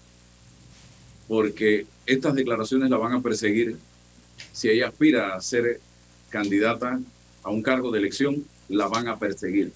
porque 1.27 1.87
estas 2.05 2.35
declaraciones 2.35 2.89
la 2.89 2.97
van 2.97 3.13
a 3.13 3.21
perseguir 3.21 3.77
si 4.51 4.69
ella 4.69 4.87
aspira 4.87 5.35
a 5.35 5.41
ser 5.41 5.79
candidata 6.35 6.99
a 7.43 7.49
un 7.49 7.61
cargo 7.61 7.91
de 7.91 7.99
elección, 7.99 8.43
la 8.67 8.87
van 8.87 9.07
a 9.07 9.17
perseguir. 9.17 9.71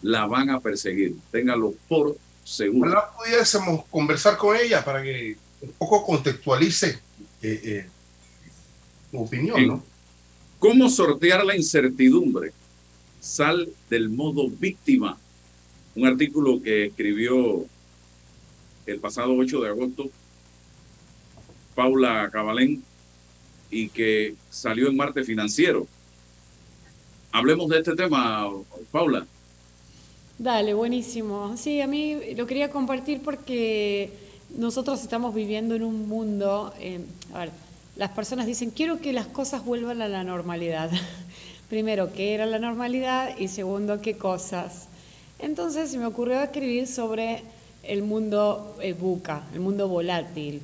La 0.00 0.26
van 0.26 0.48
a 0.48 0.60
perseguir. 0.60 1.14
Téngalo 1.30 1.74
por 1.88 2.16
seguro. 2.42 2.88
Ojalá 2.88 3.10
pudiésemos 3.14 3.84
conversar 3.90 4.38
con 4.38 4.56
ella 4.56 4.82
para 4.82 5.02
que 5.02 5.36
un 5.60 5.72
poco 5.72 6.06
contextualice 6.06 6.98
eh, 7.42 7.60
eh 7.64 7.86
opinión, 9.12 9.66
¿no? 9.66 9.84
¿Cómo 10.58 10.88
sortear 10.88 11.44
la 11.44 11.54
incertidumbre? 11.54 12.52
Sal 13.20 13.68
del 13.90 14.08
modo 14.08 14.48
víctima. 14.48 15.18
Un 15.94 16.06
artículo 16.06 16.62
que 16.62 16.86
escribió 16.86 17.66
el 18.86 18.98
pasado 19.00 19.36
8 19.36 19.60
de 19.60 19.68
agosto 19.68 20.10
Paula 21.74 22.30
Cabalén 22.32 22.82
y 23.72 23.88
que 23.88 24.36
salió 24.50 24.88
en 24.88 24.96
Marte 24.96 25.24
Financiero. 25.24 25.88
hablemos 27.32 27.68
de 27.70 27.78
este 27.78 27.96
tema, 27.96 28.46
Paula. 28.92 29.26
Dale, 30.38 30.74
buenísimo. 30.74 31.56
Sí, 31.56 31.80
a 31.80 31.86
mí 31.86 32.34
lo 32.36 32.46
quería 32.46 32.70
compartir 32.70 33.22
porque 33.22 34.12
nosotros 34.56 35.00
estamos 35.02 35.34
viviendo 35.34 35.74
en 35.74 35.82
un 35.82 36.06
mundo, 36.06 36.74
eh, 36.78 37.00
a 37.32 37.40
ver, 37.40 37.50
las 37.96 38.10
personas 38.10 38.46
dicen, 38.46 38.70
quiero 38.70 39.00
que 39.00 39.14
las 39.14 39.26
cosas 39.26 39.64
vuelvan 39.64 40.02
a 40.02 40.08
la 40.08 40.22
normalidad. 40.22 40.90
Primero, 41.70 42.12
¿qué 42.12 42.34
era 42.34 42.44
la 42.44 42.58
normalidad? 42.58 43.38
Y 43.38 43.48
segundo, 43.48 44.02
¿qué 44.02 44.18
cosas? 44.18 44.88
Entonces 45.38 45.90
se 45.90 45.98
me 45.98 46.04
ocurrió 46.04 46.42
escribir 46.42 46.86
sobre 46.86 47.42
el 47.82 48.02
mundo 48.02 48.76
eh, 48.82 48.92
buca, 48.92 49.44
el 49.54 49.60
mundo 49.60 49.88
volátil, 49.88 50.60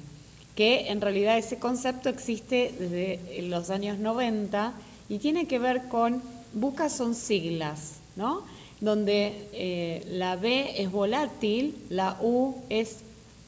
que 0.59 0.89
en 0.89 1.01
realidad 1.01 1.39
ese 1.39 1.61
concepto 1.61 2.09
existe 2.09 2.75
desde 2.81 3.43
los 3.43 3.71
años 3.71 4.01
90 4.01 4.73
y 5.09 5.19
tiene 5.19 5.47
que 5.47 5.61
ver 5.61 5.87
con, 5.87 6.21
buca 6.53 6.89
son 6.89 7.15
siglas, 7.15 7.99
¿no? 8.17 8.43
Donde 8.81 9.49
eh, 9.53 10.05
la 10.11 10.35
B 10.35 10.83
es 10.83 10.91
volátil, 10.91 11.77
la 11.91 12.19
U 12.21 12.57
es 12.71 13.03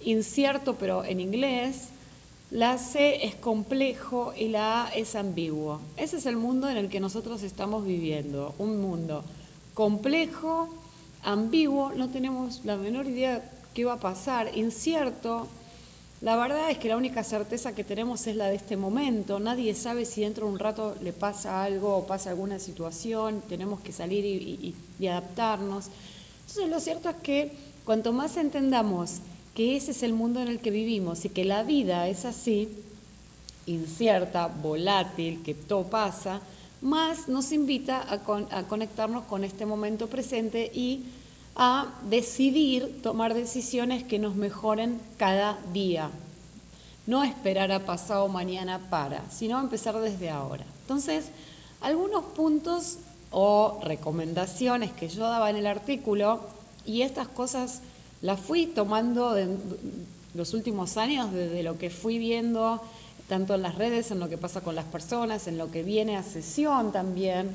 incierto 0.05 0.77
pero 0.77 1.05
en 1.05 1.19
inglés, 1.19 1.89
la 2.53 2.79
C 2.79 3.25
es 3.27 3.35
complejo 3.35 4.33
y 4.39 4.47
la 4.47 4.85
A 4.85 4.91
es 4.91 5.17
ambiguo. 5.17 5.81
Ese 5.97 6.19
es 6.19 6.27
el 6.27 6.37
mundo 6.37 6.69
en 6.69 6.77
el 6.77 6.89
que 6.89 7.01
nosotros 7.01 7.43
estamos 7.43 7.85
viviendo, 7.85 8.55
un 8.57 8.81
mundo 8.81 9.25
complejo, 9.75 10.73
ambiguo, 11.25 11.91
no 11.91 12.09
tenemos 12.11 12.65
la 12.65 12.77
menor 12.77 13.09
idea 13.09 13.51
qué 13.75 13.85
va 13.85 13.95
a 13.95 14.01
pasar, 14.01 14.57
incierto. 14.57 15.49
La 16.21 16.37
verdad 16.37 16.71
es 16.71 16.79
que 16.79 16.89
la 16.89 16.99
única 16.99 17.25
certeza 17.25 17.75
que 17.75 17.83
tenemos 17.83 18.27
es 18.27 18.37
la 18.37 18.49
de 18.49 18.57
este 18.57 18.77
momento. 18.77 19.41
Nadie 19.41 19.75
sabe 19.75 20.05
si 20.05 20.21
dentro 20.21 20.47
de 20.47 20.53
un 20.53 20.59
rato 20.59 20.95
le 21.03 21.13
pasa 21.15 21.63
algo 21.63 21.97
o 21.97 22.07
pasa 22.07 22.31
alguna 22.31 22.59
situación, 22.59 23.43
tenemos 23.49 23.81
que 23.81 23.93
salir 23.93 24.25
y, 24.27 24.75
y 24.99 25.07
adaptarnos. 25.07 25.87
Entonces 26.41 26.69
lo 26.69 26.81
cierto 26.81 27.09
es 27.09 27.17
que 27.17 27.53
cuanto 27.85 28.13
más 28.13 28.37
entendamos 28.37 29.21
que 29.55 29.77
ese 29.77 29.93
es 29.93 30.03
el 30.03 30.13
mundo 30.13 30.41
en 30.41 30.49
el 30.49 30.61
que 30.61 30.71
vivimos 30.71 31.25
y 31.25 31.31
que 31.31 31.45
la 31.45 31.63
vida 31.63 32.07
es 32.09 32.25
así, 32.25 32.69
incierta, 33.67 34.47
volátil, 34.47 35.43
que 35.43 35.55
todo 35.55 35.85
pasa, 35.85 36.41
más 36.81 37.29
nos 37.29 37.53
invita 37.53 38.07
a, 38.11 38.65
conectarnos 38.65 39.25
con 39.25 39.45
este 39.45 39.67
momento 39.67 40.07
presente 40.07 40.71
y 40.75 41.05
a 41.57 41.87
decidir 42.09 43.03
tomar 43.03 43.35
decisiones 43.35 44.05
que 44.05 44.19
nos 44.19 44.37
mejoren 44.37 45.01
cada 45.17 45.59
día. 45.73 46.11
No 47.07 47.25
esperar 47.25 47.73
a 47.73 47.85
pasado 47.85 48.29
mañana 48.29 48.79
para, 48.91 49.23
sino 49.31 49.59
empezar 49.59 49.99
desde 50.01 50.31
ahora. 50.31 50.65
Entonces, 50.83 51.27
algunos 51.81 52.25
puntos 52.25 52.99
o 53.31 53.81
recomendaciones 53.83 54.93
que 54.93 55.09
yo 55.09 55.23
daba 55.23 55.51
en 55.51 55.57
el 55.57 55.67
artículo, 55.67 56.41
y 56.87 57.03
estas 57.03 57.29
cosas 57.29 57.81
la 58.23 58.37
fui 58.37 58.67
tomando 58.67 59.37
los 60.35 60.55
últimos 60.55 60.97
años, 60.97 61.33
desde 61.33 61.63
lo 61.63 61.79
que 61.79 61.91
fui 61.91 62.19
viendo, 62.19 62.81
tanto 63.29 63.55
en 63.55 63.63
las 63.63 63.77
redes, 63.77 64.11
en 64.11 64.21
lo 64.21 64.29
que 64.29 64.39
pasa 64.39 64.61
con 64.61 64.75
las 64.75 64.87
personas, 64.87 65.47
en 65.47 65.59
lo 65.59 65.71
que 65.71 65.83
viene 65.83 66.17
a 66.17 66.23
sesión 66.23 66.93
también, 66.93 67.51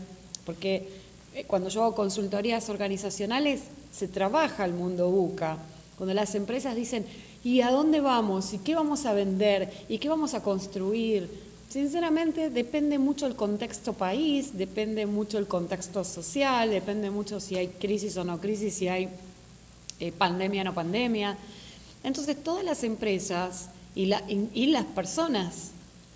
porque 0.45 1.04
cuando 1.43 1.69
yo 1.69 1.83
hago 1.83 1.95
consultorías 1.95 2.69
organizacionales 2.69 3.61
se 3.91 4.07
trabaja 4.07 4.65
el 4.65 4.73
mundo 4.73 5.09
buca, 5.09 5.57
cuando 5.97 6.13
las 6.13 6.35
empresas 6.35 6.75
dicen, 6.75 7.05
¿y 7.43 7.61
a 7.61 7.71
dónde 7.71 8.01
vamos? 8.01 8.53
¿Y 8.53 8.59
qué 8.59 8.75
vamos 8.75 9.05
a 9.05 9.13
vender? 9.13 9.71
¿Y 9.89 9.97
qué 9.97 10.09
vamos 10.09 10.33
a 10.33 10.41
construir? 10.41 11.29
Sinceramente 11.69 12.49
depende 12.49 12.99
mucho 12.99 13.27
el 13.27 13.35
contexto 13.35 13.93
país, 13.93 14.57
depende 14.57 15.05
mucho 15.05 15.37
el 15.37 15.47
contexto 15.47 16.03
social, 16.03 16.69
depende 16.69 17.09
mucho 17.09 17.39
si 17.39 17.55
hay 17.55 17.67
crisis 17.67 18.15
o 18.17 18.23
no 18.23 18.39
crisis, 18.39 18.75
si 18.75 18.87
hay 18.87 19.09
eh, 19.99 20.11
pandemia 20.11 20.63
no 20.63 20.73
pandemia. 20.73 21.37
Entonces 22.03 22.41
todas 22.43 22.63
las 22.63 22.83
empresas 22.83 23.69
y 23.95 24.05
las 24.05 24.85
personas, 24.93 25.71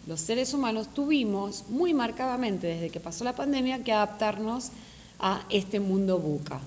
los 0.05 0.19
seres 0.19 0.53
humanos, 0.53 0.93
tuvimos 0.93 1.65
muy 1.69 1.93
marcadamente 1.93 2.67
desde 2.67 2.89
que 2.89 2.99
pasó 2.99 3.23
la 3.23 3.35
pandemia 3.35 3.83
que 3.83 3.91
adaptarnos 3.91 4.71
a 5.19 5.43
este 5.49 5.79
mundo 5.79 6.19
buca, 6.19 6.59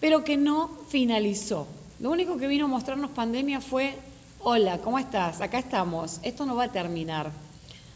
pero 0.00 0.24
que 0.24 0.36
no 0.36 0.70
finalizó. 0.88 1.66
Lo 2.00 2.10
único 2.10 2.36
que 2.36 2.46
vino 2.46 2.66
a 2.66 2.68
mostrarnos 2.68 3.10
pandemia 3.10 3.60
fue, 3.60 3.94
hola, 4.40 4.78
¿cómo 4.78 4.98
estás? 4.98 5.40
Acá 5.40 5.58
estamos, 5.58 6.20
esto 6.22 6.44
no 6.44 6.56
va 6.56 6.64
a 6.64 6.72
terminar. 6.72 7.30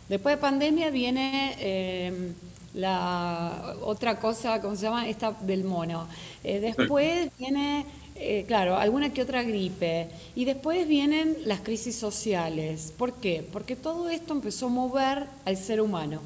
Después 0.08 0.36
de 0.36 0.40
pandemia 0.40 0.90
viene 0.90 1.54
eh, 1.58 2.32
la 2.74 3.76
otra 3.82 4.18
cosa, 4.18 4.60
¿cómo 4.60 4.74
se 4.74 4.82
llama? 4.82 5.08
Esta 5.08 5.32
del 5.32 5.64
mono. 5.64 6.06
Eh, 6.42 6.60
después 6.60 7.30
viene 7.38 7.84
eh, 8.22 8.44
claro, 8.46 8.76
alguna 8.76 9.12
que 9.12 9.22
otra 9.22 9.42
gripe. 9.42 10.08
Y 10.34 10.44
después 10.44 10.86
vienen 10.86 11.36
las 11.46 11.60
crisis 11.60 11.96
sociales. 11.96 12.92
¿Por 12.96 13.14
qué? 13.14 13.46
Porque 13.50 13.76
todo 13.76 14.10
esto 14.10 14.34
empezó 14.34 14.66
a 14.66 14.70
mover 14.70 15.26
al 15.46 15.56
ser 15.56 15.80
humano 15.80 16.20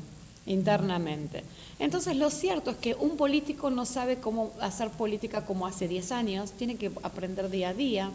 internamente. 0.45 1.45
Entonces, 1.79 2.17
lo 2.17 2.31
cierto 2.31 2.71
es 2.71 2.77
que 2.77 2.95
un 2.95 3.17
político 3.17 3.71
no 3.71 3.85
sabe 3.85 4.17
cómo 4.17 4.53
hacer 4.61 4.91
política 4.91 5.45
como 5.45 5.67
hace 5.67 5.89
10 5.89 6.13
años, 6.13 6.53
tiene 6.53 6.77
que 6.77 6.91
aprender 7.03 7.51
día 7.51 7.71
a 7.71 7.75
día. 7.75 8.11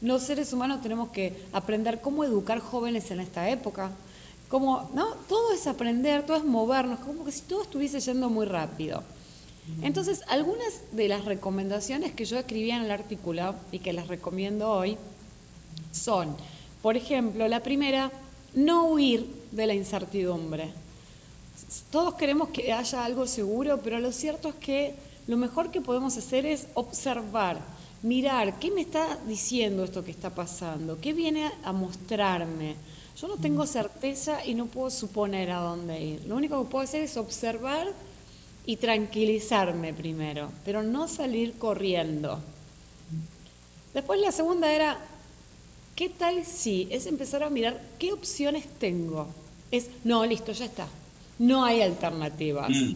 Los 0.00 0.22
seres 0.22 0.52
humanos 0.52 0.80
tenemos 0.80 1.08
que 1.08 1.42
aprender 1.52 2.00
cómo 2.00 2.24
educar 2.24 2.60
jóvenes 2.60 3.10
en 3.10 3.20
esta 3.20 3.48
época. 3.50 3.90
Como, 4.48 4.88
¿no? 4.94 5.06
Todo 5.28 5.52
es 5.52 5.66
aprender, 5.66 6.24
todo 6.24 6.36
es 6.36 6.44
movernos, 6.44 7.00
como 7.00 7.24
que 7.24 7.32
si 7.32 7.42
todo 7.42 7.62
estuviese 7.62 8.00
yendo 8.00 8.30
muy 8.30 8.46
rápido. 8.46 9.02
Entonces, 9.82 10.22
algunas 10.28 10.80
de 10.92 11.08
las 11.08 11.26
recomendaciones 11.26 12.12
que 12.12 12.24
yo 12.24 12.38
escribía 12.38 12.76
en 12.76 12.84
el 12.84 12.90
artículo 12.90 13.54
y 13.70 13.80
que 13.80 13.92
las 13.92 14.08
recomiendo 14.08 14.70
hoy 14.70 14.96
son, 15.92 16.34
por 16.80 16.96
ejemplo, 16.96 17.46
la 17.48 17.60
primera, 17.60 18.10
no 18.54 18.86
huir 18.86 19.26
de 19.52 19.66
la 19.66 19.74
incertidumbre. 19.74 20.72
Todos 21.90 22.14
queremos 22.14 22.48
que 22.50 22.72
haya 22.72 23.04
algo 23.04 23.26
seguro, 23.26 23.80
pero 23.82 23.98
lo 23.98 24.12
cierto 24.12 24.48
es 24.50 24.54
que 24.56 24.94
lo 25.26 25.36
mejor 25.36 25.70
que 25.70 25.80
podemos 25.80 26.16
hacer 26.16 26.46
es 26.46 26.66
observar, 26.74 27.58
mirar, 28.02 28.58
¿qué 28.58 28.70
me 28.70 28.80
está 28.80 29.18
diciendo 29.26 29.84
esto 29.84 30.04
que 30.04 30.10
está 30.10 30.30
pasando? 30.30 30.98
¿Qué 31.00 31.12
viene 31.12 31.50
a 31.64 31.72
mostrarme? 31.72 32.76
Yo 33.20 33.28
no 33.28 33.36
tengo 33.36 33.66
certeza 33.66 34.44
y 34.44 34.54
no 34.54 34.66
puedo 34.66 34.90
suponer 34.90 35.50
a 35.50 35.60
dónde 35.60 36.00
ir. 36.00 36.24
Lo 36.26 36.36
único 36.36 36.62
que 36.62 36.70
puedo 36.70 36.84
hacer 36.84 37.02
es 37.02 37.16
observar 37.16 37.88
y 38.64 38.76
tranquilizarme 38.76 39.92
primero, 39.92 40.50
pero 40.64 40.82
no 40.82 41.08
salir 41.08 41.58
corriendo. 41.58 42.40
Después 43.92 44.20
la 44.20 44.30
segunda 44.30 44.72
era, 44.72 44.98
¿qué 45.96 46.08
tal 46.08 46.44
si? 46.44 46.86
Es 46.90 47.06
empezar 47.06 47.42
a 47.42 47.50
mirar 47.50 47.82
qué 47.98 48.12
opciones 48.12 48.66
tengo. 48.78 49.26
Es, 49.70 49.88
no, 50.04 50.24
listo, 50.24 50.52
ya 50.52 50.66
está. 50.66 50.86
No 51.38 51.64
hay 51.64 51.82
alternativas. 51.82 52.70
Mm. 52.70 52.94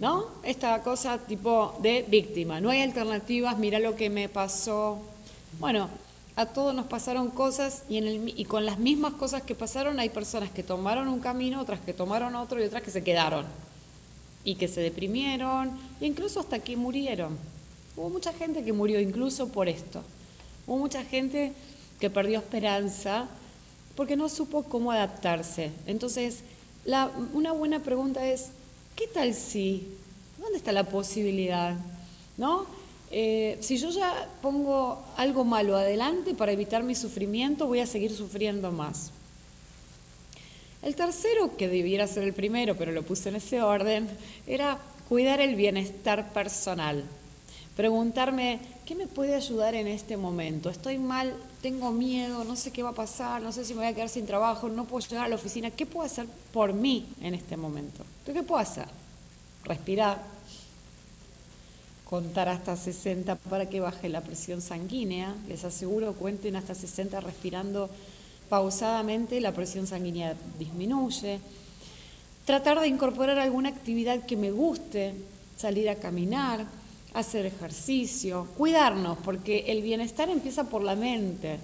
¿No? 0.00 0.26
Esta 0.42 0.82
cosa 0.82 1.18
tipo 1.18 1.78
de 1.80 2.04
víctima. 2.08 2.60
No 2.60 2.70
hay 2.70 2.82
alternativas, 2.82 3.58
mira 3.58 3.78
lo 3.78 3.94
que 3.94 4.10
me 4.10 4.28
pasó. 4.28 4.98
Bueno, 5.60 5.88
a 6.34 6.46
todos 6.46 6.74
nos 6.74 6.86
pasaron 6.86 7.30
cosas 7.30 7.84
y, 7.88 7.98
en 7.98 8.06
el, 8.06 8.34
y 8.36 8.44
con 8.46 8.64
las 8.64 8.78
mismas 8.78 9.12
cosas 9.14 9.42
que 9.42 9.54
pasaron 9.54 10.00
hay 10.00 10.08
personas 10.08 10.50
que 10.50 10.62
tomaron 10.62 11.08
un 11.08 11.20
camino, 11.20 11.60
otras 11.60 11.80
que 11.80 11.92
tomaron 11.92 12.34
otro 12.34 12.60
y 12.60 12.64
otras 12.64 12.82
que 12.82 12.90
se 12.90 13.04
quedaron 13.04 13.44
y 14.44 14.56
que 14.56 14.66
se 14.66 14.80
deprimieron, 14.80 15.70
e 16.00 16.06
incluso 16.06 16.40
hasta 16.40 16.58
que 16.58 16.76
murieron. 16.76 17.38
Hubo 17.96 18.08
mucha 18.08 18.32
gente 18.32 18.64
que 18.64 18.72
murió 18.72 18.98
incluso 18.98 19.48
por 19.48 19.68
esto. 19.68 20.02
Hubo 20.66 20.78
mucha 20.78 21.04
gente 21.04 21.52
que 22.00 22.10
perdió 22.10 22.38
esperanza 22.38 23.28
porque 23.94 24.16
no 24.16 24.28
supo 24.28 24.64
cómo 24.64 24.90
adaptarse. 24.90 25.70
Entonces, 25.86 26.42
una 26.84 27.52
buena 27.52 27.80
pregunta 27.80 28.26
es, 28.26 28.48
¿qué 28.96 29.06
tal 29.06 29.34
si? 29.34 29.88
¿Dónde 30.38 30.58
está 30.58 30.72
la 30.72 30.84
posibilidad? 30.84 31.76
¿No? 32.36 32.66
Eh, 33.10 33.58
si 33.60 33.76
yo 33.76 33.90
ya 33.90 34.26
pongo 34.40 35.04
algo 35.16 35.44
malo 35.44 35.76
adelante 35.76 36.34
para 36.34 36.52
evitar 36.52 36.82
mi 36.82 36.94
sufrimiento, 36.94 37.66
voy 37.66 37.80
a 37.80 37.86
seguir 37.86 38.12
sufriendo 38.12 38.72
más. 38.72 39.10
El 40.82 40.96
tercero, 40.96 41.56
que 41.56 41.68
debiera 41.68 42.08
ser 42.08 42.24
el 42.24 42.32
primero, 42.32 42.76
pero 42.76 42.90
lo 42.90 43.02
puse 43.02 43.28
en 43.28 43.36
ese 43.36 43.62
orden, 43.62 44.08
era 44.46 44.78
cuidar 45.08 45.40
el 45.40 45.54
bienestar 45.54 46.32
personal. 46.32 47.04
Preguntarme, 47.76 48.60
¿qué 48.84 48.94
me 48.94 49.06
puede 49.06 49.34
ayudar 49.34 49.74
en 49.74 49.86
este 49.86 50.18
momento? 50.18 50.68
Estoy 50.68 50.98
mal, 50.98 51.34
tengo 51.62 51.90
miedo, 51.90 52.44
no 52.44 52.54
sé 52.54 52.70
qué 52.70 52.82
va 52.82 52.90
a 52.90 52.94
pasar, 52.94 53.40
no 53.40 53.50
sé 53.50 53.64
si 53.64 53.72
me 53.72 53.80
voy 53.80 53.88
a 53.88 53.94
quedar 53.94 54.10
sin 54.10 54.26
trabajo, 54.26 54.68
no 54.68 54.84
puedo 54.84 55.06
llegar 55.06 55.24
a 55.24 55.28
la 55.28 55.36
oficina. 55.36 55.70
¿Qué 55.70 55.86
puedo 55.86 56.04
hacer 56.04 56.26
por 56.52 56.74
mí 56.74 57.08
en 57.22 57.32
este 57.34 57.56
momento? 57.56 58.04
¿Qué 58.26 58.42
puedo 58.42 58.60
hacer? 58.60 58.84
Respirar, 59.64 60.22
contar 62.04 62.50
hasta 62.50 62.76
60 62.76 63.36
para 63.36 63.70
que 63.70 63.80
baje 63.80 64.10
la 64.10 64.20
presión 64.20 64.60
sanguínea. 64.60 65.34
Les 65.48 65.64
aseguro, 65.64 66.12
cuenten 66.12 66.56
hasta 66.56 66.74
60 66.74 67.20
respirando 67.20 67.88
pausadamente 68.50 69.40
la 69.40 69.52
presión 69.52 69.86
sanguínea 69.86 70.36
disminuye. 70.58 71.40
Tratar 72.44 72.80
de 72.80 72.88
incorporar 72.88 73.38
alguna 73.38 73.70
actividad 73.70 74.26
que 74.26 74.36
me 74.36 74.50
guste. 74.50 75.14
salir 75.56 75.88
a 75.88 75.94
caminar, 75.94 76.66
hacer 77.14 77.46
ejercicio, 77.46 78.46
cuidarnos, 78.56 79.18
porque 79.24 79.64
el 79.68 79.82
bienestar 79.82 80.30
empieza 80.30 80.64
por 80.64 80.82
la 80.82 80.96
mente 80.96 81.58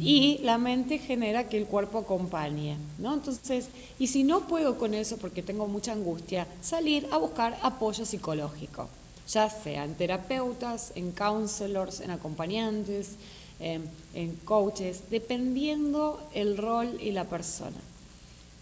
y 0.00 0.38
la 0.42 0.56
mente 0.56 0.98
genera 0.98 1.48
que 1.48 1.58
el 1.58 1.66
cuerpo 1.66 1.98
acompañe, 1.98 2.76
¿no? 2.98 3.12
Entonces, 3.14 3.68
y 3.98 4.06
si 4.06 4.24
no 4.24 4.46
puedo 4.46 4.78
con 4.78 4.94
eso 4.94 5.18
porque 5.18 5.42
tengo 5.42 5.66
mucha 5.68 5.92
angustia, 5.92 6.46
salir 6.62 7.06
a 7.10 7.18
buscar 7.18 7.58
apoyo 7.62 8.06
psicológico, 8.06 8.88
ya 9.28 9.50
sea 9.50 9.84
en 9.84 9.94
terapeutas, 9.94 10.92
en 10.94 11.12
counselors, 11.12 12.00
en 12.00 12.10
acompañantes, 12.10 13.16
en, 13.58 14.36
coaches, 14.44 15.02
dependiendo 15.10 16.26
el 16.32 16.56
rol 16.56 16.98
y 17.00 17.12
la 17.12 17.24
persona. 17.24 17.76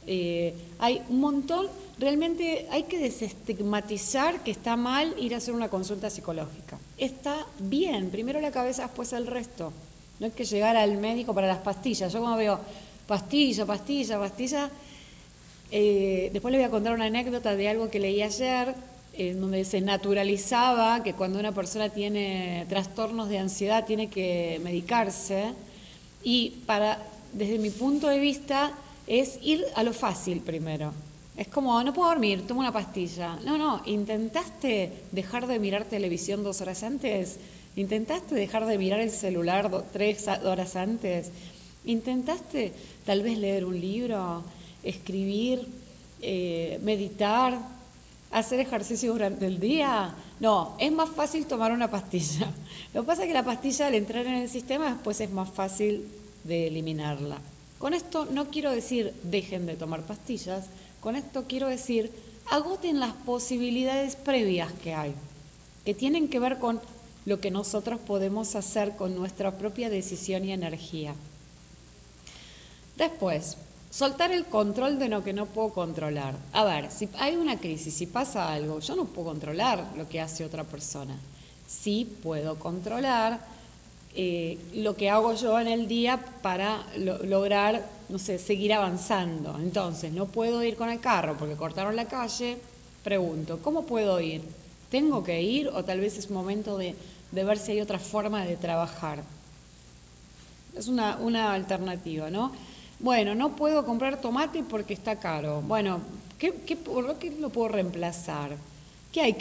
Eh, 0.06 0.54
hay 0.78 1.02
un 1.08 1.20
montón, 1.20 1.66
realmente 1.98 2.66
hay 2.70 2.84
que 2.84 2.98
desestigmatizar 2.98 4.42
que 4.42 4.50
está 4.50 4.76
mal 4.76 5.14
ir 5.18 5.34
a 5.34 5.38
hacer 5.38 5.54
una 5.54 5.68
consulta 5.68 6.10
psicológica. 6.10 6.78
Está 6.98 7.46
bien, 7.58 8.10
primero 8.10 8.40
la 8.40 8.50
cabeza, 8.50 8.82
después 8.82 9.12
el 9.12 9.26
resto. 9.26 9.72
No 10.20 10.26
hay 10.26 10.32
que 10.32 10.44
llegar 10.44 10.76
al 10.76 10.96
médico 10.96 11.34
para 11.34 11.46
las 11.46 11.58
pastillas. 11.58 12.12
Yo 12.12 12.20
como 12.20 12.36
veo 12.36 12.58
pastilla, 13.06 13.66
pastilla, 13.66 14.18
pastilla, 14.18 14.70
eh, 15.70 16.30
después 16.32 16.52
le 16.52 16.58
voy 16.58 16.66
a 16.66 16.70
contar 16.70 16.94
una 16.94 17.06
anécdota 17.06 17.56
de 17.56 17.68
algo 17.68 17.90
que 17.90 17.98
leí 17.98 18.22
ayer, 18.22 18.74
en 19.12 19.40
donde 19.40 19.64
se 19.64 19.80
naturalizaba 19.80 21.02
que 21.02 21.14
cuando 21.14 21.38
una 21.38 21.52
persona 21.52 21.88
tiene 21.88 22.66
trastornos 22.68 23.28
de 23.28 23.38
ansiedad 23.38 23.84
tiene 23.84 24.08
que 24.08 24.60
medicarse. 24.62 25.52
Y 26.22 26.50
para, 26.66 26.98
desde 27.32 27.58
mi 27.58 27.70
punto 27.70 28.08
de 28.08 28.18
vista, 28.18 28.72
es 29.06 29.38
ir 29.42 29.64
a 29.74 29.82
lo 29.82 29.92
fácil 29.92 30.40
primero. 30.40 30.92
Es 31.36 31.48
como, 31.48 31.82
no 31.82 31.92
puedo 31.92 32.08
dormir, 32.10 32.46
tomo 32.46 32.60
una 32.60 32.72
pastilla. 32.72 33.36
No, 33.44 33.58
no, 33.58 33.82
¿intentaste 33.86 34.92
dejar 35.10 35.48
de 35.48 35.58
mirar 35.58 35.84
televisión 35.84 36.44
dos 36.44 36.60
horas 36.60 36.84
antes? 36.84 37.38
¿Intentaste 37.74 38.36
dejar 38.36 38.66
de 38.66 38.78
mirar 38.78 39.00
el 39.00 39.10
celular 39.10 39.84
tres 39.92 40.28
horas 40.28 40.76
antes? 40.76 41.30
¿Intentaste 41.84 42.72
tal 43.04 43.22
vez 43.22 43.36
leer 43.36 43.64
un 43.64 43.80
libro, 43.80 44.44
escribir, 44.84 45.66
eh, 46.22 46.78
meditar, 46.82 47.58
hacer 48.30 48.60
ejercicio 48.60 49.12
durante 49.12 49.46
el 49.46 49.58
día? 49.58 50.14
No, 50.38 50.76
es 50.78 50.92
más 50.92 51.10
fácil 51.10 51.46
tomar 51.46 51.72
una 51.72 51.90
pastilla. 51.90 52.48
Lo 52.94 53.02
que 53.02 53.06
pasa 53.08 53.22
es 53.22 53.28
que 53.28 53.34
la 53.34 53.44
pastilla 53.44 53.88
al 53.88 53.94
entrar 53.94 54.24
en 54.24 54.34
el 54.34 54.48
sistema 54.48 54.92
después 54.92 55.20
es 55.20 55.30
más 55.30 55.50
fácil 55.50 56.06
de 56.44 56.68
eliminarla. 56.68 57.38
Con 57.78 57.92
esto 57.92 58.24
no 58.26 58.50
quiero 58.50 58.70
decir 58.70 59.12
dejen 59.24 59.66
de 59.66 59.74
tomar 59.74 60.02
pastillas, 60.02 60.66
con 61.04 61.16
esto 61.16 61.44
quiero 61.46 61.68
decir 61.68 62.10
agoten 62.50 62.98
las 62.98 63.12
posibilidades 63.12 64.16
previas 64.16 64.72
que 64.72 64.94
hay, 64.94 65.14
que 65.84 65.92
tienen 65.92 66.28
que 66.28 66.38
ver 66.40 66.58
con 66.58 66.80
lo 67.26 67.40
que 67.40 67.50
nosotros 67.50 68.00
podemos 68.00 68.56
hacer 68.56 68.96
con 68.96 69.14
nuestra 69.14 69.58
propia 69.58 69.90
decisión 69.90 70.46
y 70.46 70.52
energía. 70.52 71.14
Después, 72.96 73.58
soltar 73.90 74.32
el 74.32 74.46
control 74.46 74.98
de 74.98 75.10
lo 75.10 75.22
que 75.22 75.34
no 75.34 75.44
puedo 75.44 75.74
controlar. 75.74 76.36
A 76.54 76.64
ver, 76.64 76.90
si 76.90 77.10
hay 77.18 77.36
una 77.36 77.58
crisis, 77.58 77.92
si 77.92 78.06
pasa 78.06 78.50
algo, 78.50 78.80
yo 78.80 78.96
no 78.96 79.04
puedo 79.04 79.28
controlar 79.28 79.92
lo 79.96 80.08
que 80.08 80.22
hace 80.22 80.42
otra 80.42 80.64
persona. 80.64 81.18
Sí 81.68 82.16
puedo 82.22 82.58
controlar 82.58 83.40
eh, 84.16 84.58
lo 84.74 84.94
que 84.96 85.10
hago 85.10 85.34
yo 85.34 85.58
en 85.58 85.66
el 85.66 85.88
día 85.88 86.24
para 86.40 86.86
lograr, 86.96 87.84
no 88.08 88.18
sé, 88.18 88.38
seguir 88.38 88.72
avanzando. 88.72 89.56
Entonces, 89.58 90.12
no 90.12 90.26
puedo 90.26 90.62
ir 90.62 90.76
con 90.76 90.88
el 90.88 91.00
carro 91.00 91.36
porque 91.36 91.56
cortaron 91.56 91.96
la 91.96 92.04
calle, 92.06 92.58
pregunto, 93.02 93.58
¿cómo 93.60 93.86
puedo 93.86 94.20
ir? 94.20 94.42
¿Tengo 94.88 95.24
que 95.24 95.42
ir 95.42 95.66
o 95.68 95.84
tal 95.84 95.98
vez 95.98 96.16
es 96.16 96.30
momento 96.30 96.78
de, 96.78 96.94
ver 97.32 97.58
si 97.58 97.72
hay 97.72 97.80
otra 97.80 97.98
forma 97.98 98.44
de 98.44 98.56
trabajar? 98.56 99.24
Es 100.76 100.86
una, 100.86 101.16
una 101.16 101.52
alternativa, 101.52 102.30
¿no? 102.30 102.52
Bueno, 103.00 103.34
no 103.34 103.56
puedo 103.56 103.84
comprar 103.84 104.20
tomate 104.20 104.62
porque 104.62 104.94
está 104.94 105.16
caro. 105.18 105.60
Bueno, 105.62 106.00
¿qué, 106.38 106.54
qué, 106.64 106.76
¿por 106.76 107.16
qué 107.16 107.32
lo 107.32 107.50
puedo 107.50 107.68
reemplazar? 107.68 108.56
¿Qué, 109.12 109.20
hay, 109.20 109.36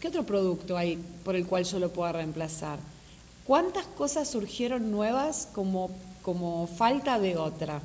¿Qué 0.00 0.08
otro 0.08 0.24
producto 0.24 0.76
hay 0.76 0.98
por 1.24 1.36
el 1.36 1.46
cual 1.46 1.62
yo 1.62 1.78
lo 1.78 1.92
pueda 1.92 2.12
reemplazar? 2.12 2.80
¿Cuántas 3.48 3.86
cosas 3.86 4.28
surgieron 4.28 4.90
nuevas 4.90 5.48
como, 5.54 5.88
como 6.20 6.66
falta 6.66 7.18
de 7.18 7.38
otra? 7.38 7.80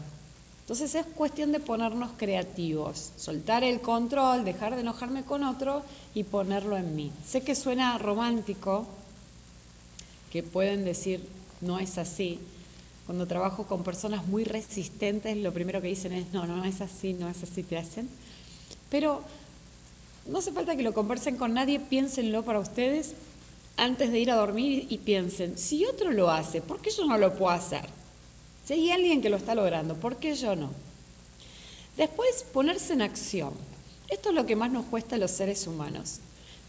Entonces 0.59 0.93
es 0.93 1.05
cuestión 1.05 1.53
de 1.53 1.61
ponernos 1.61 2.11
creativos, 2.17 3.13
soltar 3.15 3.63
el 3.63 3.79
control, 3.79 4.43
dejar 4.43 4.75
de 4.75 4.81
enojarme 4.81 5.23
con 5.23 5.45
otro 5.45 5.81
y 6.13 6.25
ponerlo 6.25 6.75
en 6.75 6.93
mí. 6.97 7.13
Sé 7.25 7.43
que 7.43 7.55
suena 7.55 7.97
romántico, 7.97 8.85
que 10.33 10.43
pueden 10.43 10.83
decir 10.83 11.25
no 11.61 11.79
es 11.79 11.97
así. 11.97 12.41
Cuando 13.05 13.25
trabajo 13.25 13.63
con 13.63 13.83
personas 13.83 14.27
muy 14.27 14.43
resistentes, 14.43 15.37
lo 15.37 15.53
primero 15.53 15.81
que 15.81 15.87
dicen 15.87 16.11
es 16.11 16.33
no, 16.33 16.45
no 16.45 16.65
es 16.65 16.81
así, 16.81 17.13
no 17.13 17.29
es 17.29 17.41
así, 17.41 17.63
te 17.63 17.77
hacen. 17.77 18.09
Pero 18.89 19.21
no 20.27 20.39
hace 20.39 20.51
falta 20.51 20.75
que 20.75 20.83
lo 20.83 20.93
conversen 20.93 21.37
con 21.37 21.53
nadie, 21.53 21.79
piénsenlo 21.79 22.43
para 22.43 22.59
ustedes 22.59 23.13
antes 23.77 24.11
de 24.11 24.19
ir 24.19 24.31
a 24.31 24.35
dormir 24.35 24.87
y 24.89 24.99
piensen, 24.99 25.57
si 25.57 25.85
otro 25.85 26.11
lo 26.11 26.29
hace, 26.29 26.61
¿por 26.61 26.81
qué 26.81 26.91
yo 26.91 27.05
no 27.05 27.17
lo 27.17 27.33
puedo 27.33 27.51
hacer? 27.51 27.85
Si 28.65 28.73
hay 28.73 28.91
alguien 28.91 29.21
que 29.21 29.29
lo 29.29 29.37
está 29.37 29.55
logrando, 29.55 29.95
¿por 29.95 30.17
qué 30.17 30.35
yo 30.35 30.55
no? 30.55 30.71
Después, 31.97 32.45
ponerse 32.53 32.93
en 32.93 33.01
acción. 33.01 33.53
Esto 34.09 34.29
es 34.29 34.35
lo 34.35 34.45
que 34.45 34.55
más 34.55 34.71
nos 34.71 34.85
cuesta 34.85 35.15
a 35.15 35.19
los 35.19 35.31
seres 35.31 35.67
humanos. 35.67 36.19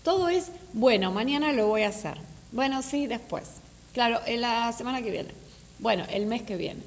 Todo 0.02 0.28
es, 0.28 0.48
bueno, 0.72 1.12
mañana 1.12 1.52
lo 1.52 1.68
voy 1.68 1.82
a 1.82 1.88
hacer. 1.88 2.18
Bueno, 2.52 2.82
sí, 2.82 3.06
después. 3.06 3.44
Claro, 3.92 4.20
en 4.26 4.40
la 4.40 4.72
semana 4.72 5.02
que 5.02 5.10
viene. 5.10 5.30
Bueno, 5.78 6.04
el 6.10 6.26
mes 6.26 6.42
que 6.42 6.56
viene. 6.56 6.82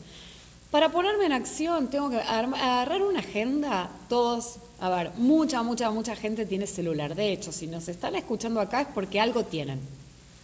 Para 0.71 0.91
ponerme 0.91 1.25
en 1.25 1.32
acción 1.32 1.89
tengo 1.89 2.10
que 2.10 2.17
agarrar 2.17 3.01
una 3.01 3.19
agenda, 3.19 3.89
todos, 4.10 4.58
a 4.80 4.89
ver, 4.89 5.12
mucha, 5.15 5.63
mucha, 5.63 5.89
mucha 5.91 6.15
gente 6.15 6.45
tiene 6.45 6.67
celular. 6.67 7.15
De 7.15 7.32
hecho, 7.32 7.51
si 7.51 7.67
nos 7.67 7.88
están 7.88 8.15
escuchando 8.15 8.60
acá 8.60 8.82
es 8.82 8.88
porque 8.93 9.19
algo 9.19 9.45
tienen 9.45 9.80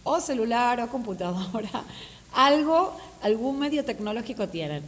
o 0.04 0.20
celular 0.20 0.80
o 0.80 0.88
computadora, 0.88 1.84
algo, 2.32 2.96
algún 3.22 3.58
medio 3.58 3.84
tecnológico 3.84 4.48
tienen. 4.48 4.82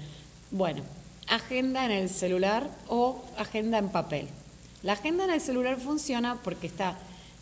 Bueno, 0.51 0.83
agenda 1.27 1.85
en 1.85 1.91
el 1.91 2.09
celular 2.09 2.69
o 2.89 3.25
agenda 3.37 3.79
en 3.79 3.89
papel. 3.89 4.29
La 4.83 4.93
agenda 4.93 5.25
en 5.25 5.31
el 5.31 5.41
celular 5.41 5.79
funciona 5.79 6.37
porque 6.45 6.69
está 6.69 6.97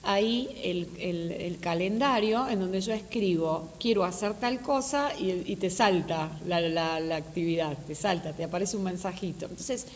ahí 0.04 0.48
el, 0.62 1.58
calendario 1.60 2.46
en 2.48 2.60
donde 2.60 2.80
yo 2.80 2.92
escribo, 2.92 3.70
quiero 3.80 4.04
hacer 4.04 4.34
tal 4.34 4.60
cosa 4.60 5.12
y, 5.18 5.56
te 5.56 5.70
salta 5.70 6.30
la, 6.46 6.60
la, 6.60 7.16
actividad, 7.16 7.76
te 7.86 7.94
salta, 7.94 8.32
te 8.32 8.44
aparece 8.44 8.76
un 8.76 8.84
mensajito. 8.84 9.46
Entonces, 9.46 9.86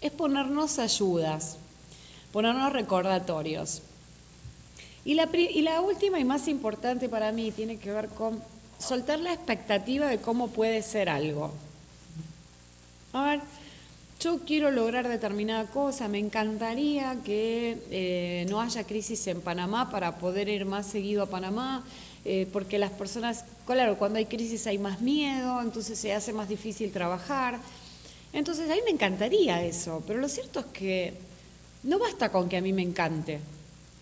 es 0.00 0.10
ponernos 0.10 0.78
ayudas, 0.78 1.56
ponernos 2.32 2.72
recordatorios. 2.72 3.82
Y 5.04 5.14
la, 5.14 5.28
y 5.34 5.62
la 5.62 5.80
última 5.80 6.20
y 6.20 6.24
más 6.24 6.46
importante 6.48 7.08
para 7.08 7.32
mí 7.32 7.50
tiene 7.50 7.76
que 7.76 7.92
ver 7.92 8.08
con 8.08 8.40
soltar 8.78 9.18
la 9.18 9.32
expectativa 9.32 10.06
de 10.06 10.18
cómo 10.18 10.48
puede 10.48 10.82
ser 10.82 11.08
algo. 11.08 11.52
A 13.12 13.24
ver, 13.24 13.40
yo 14.20 14.38
quiero 14.40 14.70
lograr 14.70 15.08
determinada 15.08 15.66
cosa, 15.66 16.06
me 16.06 16.18
encantaría 16.18 17.18
que 17.24 17.76
eh, 17.90 18.46
no 18.48 18.60
haya 18.60 18.84
crisis 18.84 19.26
en 19.26 19.40
Panamá 19.40 19.90
para 19.90 20.16
poder 20.18 20.48
ir 20.48 20.64
más 20.64 20.86
seguido 20.86 21.24
a 21.24 21.26
Panamá, 21.26 21.84
eh, 22.24 22.46
porque 22.52 22.78
las 22.78 22.92
personas, 22.92 23.44
claro, 23.66 23.98
cuando 23.98 24.18
hay 24.18 24.26
crisis 24.26 24.66
hay 24.68 24.78
más 24.78 25.00
miedo, 25.00 25.60
entonces 25.60 25.98
se 25.98 26.12
hace 26.12 26.32
más 26.32 26.48
difícil 26.48 26.92
trabajar. 26.92 27.58
Entonces 28.32 28.70
a 28.70 28.74
mí 28.74 28.80
me 28.84 28.92
encantaría 28.92 29.64
eso, 29.64 30.02
pero 30.06 30.20
lo 30.20 30.28
cierto 30.28 30.60
es 30.60 30.66
que 30.66 31.14
no 31.82 31.98
basta 31.98 32.30
con 32.30 32.48
que 32.48 32.56
a 32.56 32.60
mí 32.60 32.72
me 32.72 32.82
encante. 32.82 33.40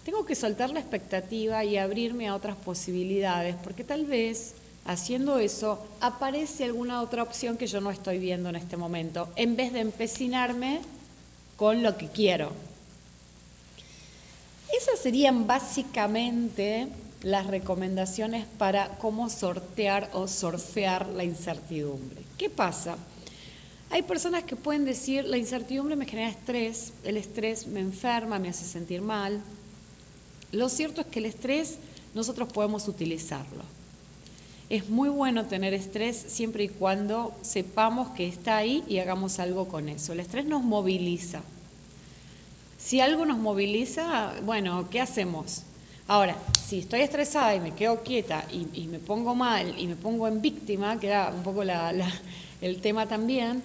Tengo 0.04 0.24
que 0.24 0.34
soltar 0.34 0.70
la 0.70 0.80
expectativa 0.80 1.64
y 1.64 1.76
abrirme 1.76 2.28
a 2.28 2.34
otras 2.34 2.56
posibilidades, 2.56 3.54
porque 3.62 3.84
tal 3.84 4.06
vez 4.06 4.54
haciendo 4.86 5.38
eso 5.38 5.84
aparece 6.00 6.64
alguna 6.64 7.02
otra 7.02 7.22
opción 7.22 7.56
que 7.58 7.66
yo 7.66 7.80
no 7.80 7.90
estoy 7.90 8.18
viendo 8.18 8.48
en 8.48 8.56
este 8.56 8.76
momento, 8.76 9.28
en 9.36 9.56
vez 9.56 9.72
de 9.72 9.80
empecinarme 9.80 10.80
con 11.56 11.82
lo 11.82 11.98
que 11.98 12.08
quiero. 12.08 12.52
Esas 14.74 14.98
serían 14.98 15.46
básicamente 15.46 16.88
las 17.22 17.46
recomendaciones 17.46 18.46
para 18.46 18.96
cómo 18.96 19.28
sortear 19.28 20.08
o 20.14 20.26
sorfear 20.26 21.08
la 21.08 21.24
incertidumbre. 21.24 22.22
¿Qué 22.38 22.48
pasa? 22.48 22.96
Hay 23.90 24.02
personas 24.02 24.44
que 24.44 24.56
pueden 24.56 24.84
decir, 24.86 25.24
la 25.24 25.36
incertidumbre 25.36 25.96
me 25.96 26.06
genera 26.06 26.30
estrés, 26.30 26.94
el 27.04 27.18
estrés 27.18 27.66
me 27.66 27.80
enferma, 27.80 28.38
me 28.38 28.48
hace 28.48 28.64
sentir 28.64 29.02
mal, 29.02 29.42
lo 30.52 30.68
cierto 30.68 31.00
es 31.00 31.06
que 31.06 31.20
el 31.20 31.26
estrés 31.26 31.78
nosotros 32.14 32.52
podemos 32.52 32.88
utilizarlo. 32.88 33.62
Es 34.68 34.88
muy 34.88 35.08
bueno 35.08 35.46
tener 35.46 35.74
estrés 35.74 36.16
siempre 36.16 36.64
y 36.64 36.68
cuando 36.68 37.34
sepamos 37.42 38.10
que 38.10 38.28
está 38.28 38.56
ahí 38.56 38.84
y 38.86 38.98
hagamos 38.98 39.38
algo 39.38 39.66
con 39.66 39.88
eso. 39.88 40.12
El 40.12 40.20
estrés 40.20 40.44
nos 40.44 40.62
moviliza. 40.62 41.40
Si 42.78 43.00
algo 43.00 43.26
nos 43.26 43.38
moviliza, 43.38 44.32
bueno, 44.44 44.88
¿qué 44.88 45.00
hacemos? 45.00 45.62
Ahora, 46.06 46.36
si 46.66 46.80
estoy 46.80 47.00
estresada 47.02 47.54
y 47.54 47.60
me 47.60 47.72
quedo 47.72 48.02
quieta 48.02 48.44
y, 48.50 48.86
me 48.86 48.98
pongo 48.98 49.34
mal 49.34 49.78
y 49.78 49.86
me 49.86 49.96
pongo 49.96 50.26
en 50.26 50.40
víctima, 50.40 50.98
que 50.98 51.08
era 51.08 51.32
un 51.34 51.42
poco 51.42 51.62
el 51.62 52.80
tema 52.80 53.06
también, 53.06 53.62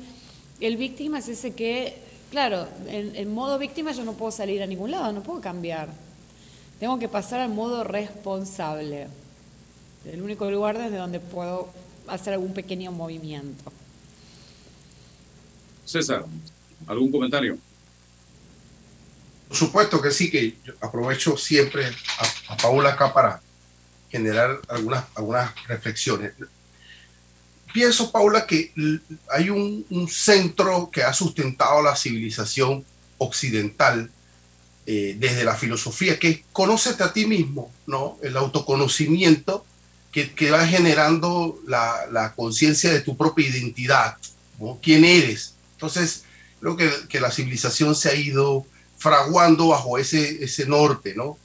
el 0.59 0.77
víctima 0.77 1.19
es 1.19 1.27
ese 1.27 1.53
que, 1.53 1.97
claro, 2.29 2.67
en, 2.87 3.15
en 3.15 3.33
modo 3.33 3.57
víctima 3.57 3.93
yo 3.93 4.03
no 4.03 4.13
puedo 4.13 4.31
salir 4.31 4.61
a 4.61 4.67
ningún 4.67 4.91
lado, 4.91 5.11
no 5.11 5.23
puedo 5.23 5.41
cambiar. 5.41 5.89
Tengo 6.79 6.99
que 6.99 7.07
pasar 7.07 7.39
al 7.39 7.49
modo 7.49 7.83
responsable. 7.83 9.07
El 10.05 10.21
único 10.21 10.49
lugar 10.51 10.77
desde 10.77 10.97
donde 10.97 11.19
puedo 11.19 11.69
hacer 12.07 12.33
algún 12.33 12.53
pequeño 12.53 12.91
movimiento. 12.91 13.71
César, 15.85 16.25
¿algún 16.87 17.11
comentario? 17.11 17.57
Por 19.47 19.57
supuesto 19.57 20.01
que 20.01 20.11
sí, 20.11 20.29
que 20.29 20.57
aprovecho 20.81 21.37
siempre 21.37 21.85
a, 22.49 22.57
Paula 22.57 22.89
acá 22.89 23.13
para 23.13 23.41
generar 24.09 24.59
algunas, 24.67 25.05
algunas 25.15 25.53
reflexiones. 25.67 26.33
Pienso, 27.73 28.11
Paula, 28.11 28.47
que 28.47 28.71
hay 29.29 29.49
un, 29.49 30.07
centro 30.09 30.89
que 30.91 31.03
ha 31.03 31.13
sustentado 31.13 31.81
la 31.81 31.95
civilización 31.95 32.85
occidental 33.17 34.09
eh, 34.87 35.15
desde 35.17 35.43
la 35.43 35.55
filosofía, 35.55 36.19
que 36.19 36.29
es 36.29 36.39
conócete 36.51 37.03
a 37.03 37.11
ti 37.11 37.25
mismo, 37.25 37.71
¿no? 37.87 38.17
El 38.21 38.37
autoconocimiento 38.37 39.65
que, 40.11 40.31
que 40.31 40.51
va 40.51 40.65
generando 40.67 41.59
la, 41.67 42.05
la 42.11 42.33
conciencia 42.33 42.93
de 42.93 43.01
tu 43.01 43.17
propia 43.17 43.47
identidad, 43.47 44.15
¿no? 44.59 44.79
¿Quién 44.81 45.03
eres? 45.03 45.55
Entonces, 45.73 46.23
creo 46.59 46.77
que, 46.77 46.89
que 47.09 47.19
la 47.19 47.31
civilización 47.31 47.95
se 47.95 48.09
ha 48.09 48.15
ido 48.15 48.65
fraguando 48.97 49.69
bajo 49.69 49.97
ese, 49.97 50.43
ese 50.43 50.65
norte, 50.65 51.15
¿no? 51.15 51.37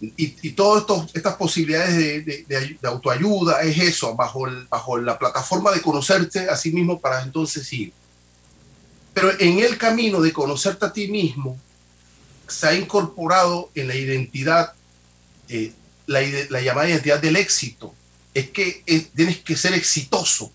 Y, 0.00 0.34
y 0.42 0.52
todas 0.52 0.84
estas 1.12 1.34
posibilidades 1.34 1.96
de, 1.96 2.44
de, 2.46 2.78
autoayuda 2.84 3.62
es 3.62 3.78
eso, 3.78 4.14
bajo, 4.14 4.46
el, 4.46 4.66
bajo 4.68 4.96
la 4.96 5.18
plataforma 5.18 5.72
de 5.72 5.82
conocerte 5.82 6.48
a 6.48 6.56
sí 6.56 6.70
mismo 6.70 7.00
para 7.00 7.22
entonces 7.22 7.72
ir. 7.72 7.92
Pero 9.12 9.32
en 9.40 9.58
el 9.58 9.76
camino 9.76 10.20
de 10.20 10.32
conocerte 10.32 10.86
a 10.86 10.92
ti 10.92 11.08
mismo, 11.08 11.58
se 12.48 12.66
ha 12.66 12.74
incorporado 12.74 13.70
en 13.74 13.88
la 13.88 13.94
identidad, 13.94 14.72
eh, 15.48 15.72
la, 16.06 16.20
la, 16.50 16.60
llamada 16.60 16.88
identidad 16.88 17.20
del 17.20 17.36
éxito. 17.36 17.94
Es 18.34 18.50
que 18.50 18.82
tienes 19.14 19.38
que 19.38 19.56
ser 19.56 19.74
exitoso. 19.74 20.50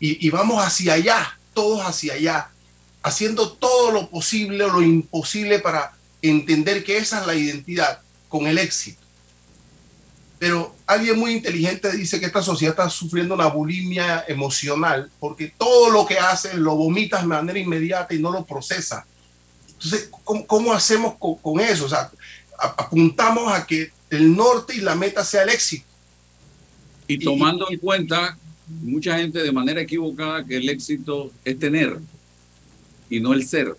Y, 0.00 0.26
y 0.26 0.30
vamos 0.30 0.64
hacia 0.64 0.94
allá, 0.94 1.38
todos 1.52 1.82
hacia 1.82 2.14
allá 2.14 2.52
haciendo 3.02 3.52
todo 3.52 3.90
lo 3.90 4.08
posible 4.08 4.64
o 4.64 4.72
lo 4.72 4.82
imposible 4.82 5.58
para 5.58 5.92
entender 6.20 6.84
que 6.84 6.98
esa 6.98 7.20
es 7.20 7.26
la 7.26 7.34
identidad 7.34 8.00
con 8.28 8.46
el 8.46 8.58
éxito. 8.58 9.00
Pero 10.38 10.74
alguien 10.86 11.18
muy 11.18 11.32
inteligente 11.32 11.92
dice 11.92 12.18
que 12.18 12.26
esta 12.26 12.42
sociedad 12.42 12.72
está 12.72 12.90
sufriendo 12.90 13.34
una 13.34 13.46
bulimia 13.46 14.24
emocional 14.26 15.10
porque 15.20 15.52
todo 15.56 15.90
lo 15.90 16.06
que 16.06 16.18
hace 16.18 16.54
lo 16.54 16.74
vomitas 16.74 17.22
de 17.22 17.28
manera 17.28 17.58
inmediata 17.58 18.14
y 18.14 18.18
no 18.18 18.32
lo 18.32 18.44
procesa. 18.44 19.06
Entonces, 19.84 20.10
¿cómo, 20.46 20.72
hacemos 20.72 21.14
con, 21.18 21.60
eso? 21.60 21.86
O 21.86 21.88
sea, 21.88 22.10
apuntamos 22.58 23.52
a 23.52 23.66
que 23.66 23.90
el 24.10 24.36
norte 24.36 24.76
y 24.76 24.80
la 24.80 24.94
meta 24.94 25.24
sea 25.24 25.42
el 25.42 25.48
éxito. 25.48 25.86
Y 27.08 27.18
tomando 27.18 27.68
en 27.70 27.78
cuenta 27.78 28.38
mucha 28.68 29.18
gente 29.18 29.42
de 29.42 29.52
manera 29.52 29.80
equivocada 29.80 30.44
que 30.44 30.56
el 30.56 30.68
éxito 30.68 31.30
es 31.44 31.58
tener 31.58 31.98
y 33.10 33.20
no 33.20 33.32
el 33.32 33.46
ser. 33.46 33.76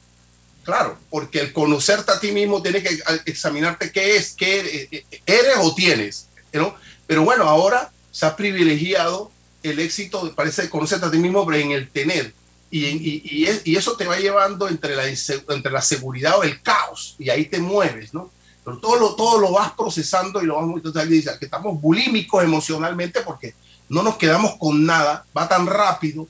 Claro, 0.64 0.98
porque 1.10 1.40
el 1.40 1.54
conocerte 1.54 2.12
a 2.12 2.20
ti 2.20 2.32
mismo 2.32 2.62
tiene 2.62 2.82
que 2.82 3.00
examinarte 3.26 3.92
qué 3.92 4.16
es, 4.16 4.34
qué 4.34 4.60
eh, 4.60 4.88
eh, 4.92 5.20
eres 5.26 5.58
o 5.60 5.74
tienes. 5.74 6.28
¿no? 6.54 6.76
Pero 7.08 7.24
bueno, 7.24 7.44
ahora 7.44 7.92
se 8.12 8.26
ha 8.26 8.36
privilegiado 8.36 9.32
el 9.64 9.80
éxito, 9.80 10.34
parece 10.36 10.70
conocerte 10.70 11.06
a 11.06 11.12
ti 11.12 11.18
mismo, 11.18 11.46
pero 11.46 11.58
en 11.58 11.72
el 11.72 11.90
tener. 11.90 12.34
Y, 12.76 12.88
y, 12.88 13.62
y, 13.66 13.76
eso 13.76 13.96
te 13.96 14.08
va 14.08 14.18
llevando 14.18 14.68
entre 14.68 14.96
la, 14.96 15.08
entre 15.08 15.72
la 15.72 15.82
seguridad 15.82 16.40
o 16.40 16.44
el 16.44 16.60
caos, 16.62 17.16
y 17.20 17.30
ahí 17.30 17.46
te 17.46 17.60
mueves, 17.60 18.16
¿no? 18.16 18.32
Pero 18.66 18.80
todo 18.80 18.96
lo, 18.96 19.16
todo 19.16 19.38
lo 19.38 19.52
vas 19.52 19.74
procesando 19.74 20.42
y 20.42 20.48
lo 20.48 20.56
vas 20.56 20.66
entonces 20.76 21.08
dice 21.08 21.32
que 21.38 21.46
estamos 21.46 21.80
bulímicos 21.80 22.44
emocionalmente 22.44 23.22
porque 23.22 23.54
no 23.90 24.02
nos 24.02 24.18
quedamos 24.18 24.56
con 24.58 24.86
nada, 24.86 25.24
va 25.38 25.48
tan 25.48 25.68
rápido 25.68 26.28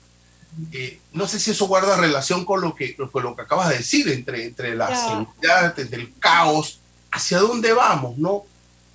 eh, 0.71 0.99
no 1.13 1.27
sé 1.27 1.39
si 1.39 1.51
eso 1.51 1.67
guarda 1.67 1.97
relación 1.97 2.45
con 2.45 2.61
lo 2.61 2.75
que, 2.75 2.95
con 2.95 3.23
lo 3.23 3.35
que 3.35 3.41
acabas 3.41 3.69
de 3.69 3.77
decir, 3.77 4.07
entre, 4.09 4.45
entre 4.45 4.75
la 4.75 4.95
seguridad, 4.95 5.79
entre 5.79 6.01
el 6.01 6.13
caos, 6.19 6.79
hacia 7.11 7.39
dónde 7.39 7.73
vamos, 7.73 8.17
¿no? 8.17 8.43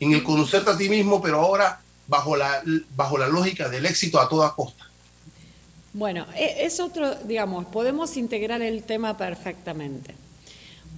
En 0.01 0.13
el 0.13 0.23
conocerte 0.23 0.71
a 0.71 0.77
ti 0.77 0.89
mismo, 0.89 1.21
pero 1.21 1.41
ahora 1.41 1.81
bajo 2.07 2.37
la, 2.37 2.63
bajo 2.95 3.19
la 3.19 3.29
lógica 3.29 3.69
del 3.69 3.87
éxito 3.87 4.21
a 4.21 4.29
toda 4.29 4.55
costa. 4.55 4.88
Bueno, 5.93 6.27
e, 6.37 6.67
es 6.67 6.81
otro, 6.81 7.15
digamos, 7.15 7.67
podemos 7.67 8.17
integrar 8.17 8.63
el 8.63 8.83
tema 8.83 9.17
perfectamente, 9.17 10.15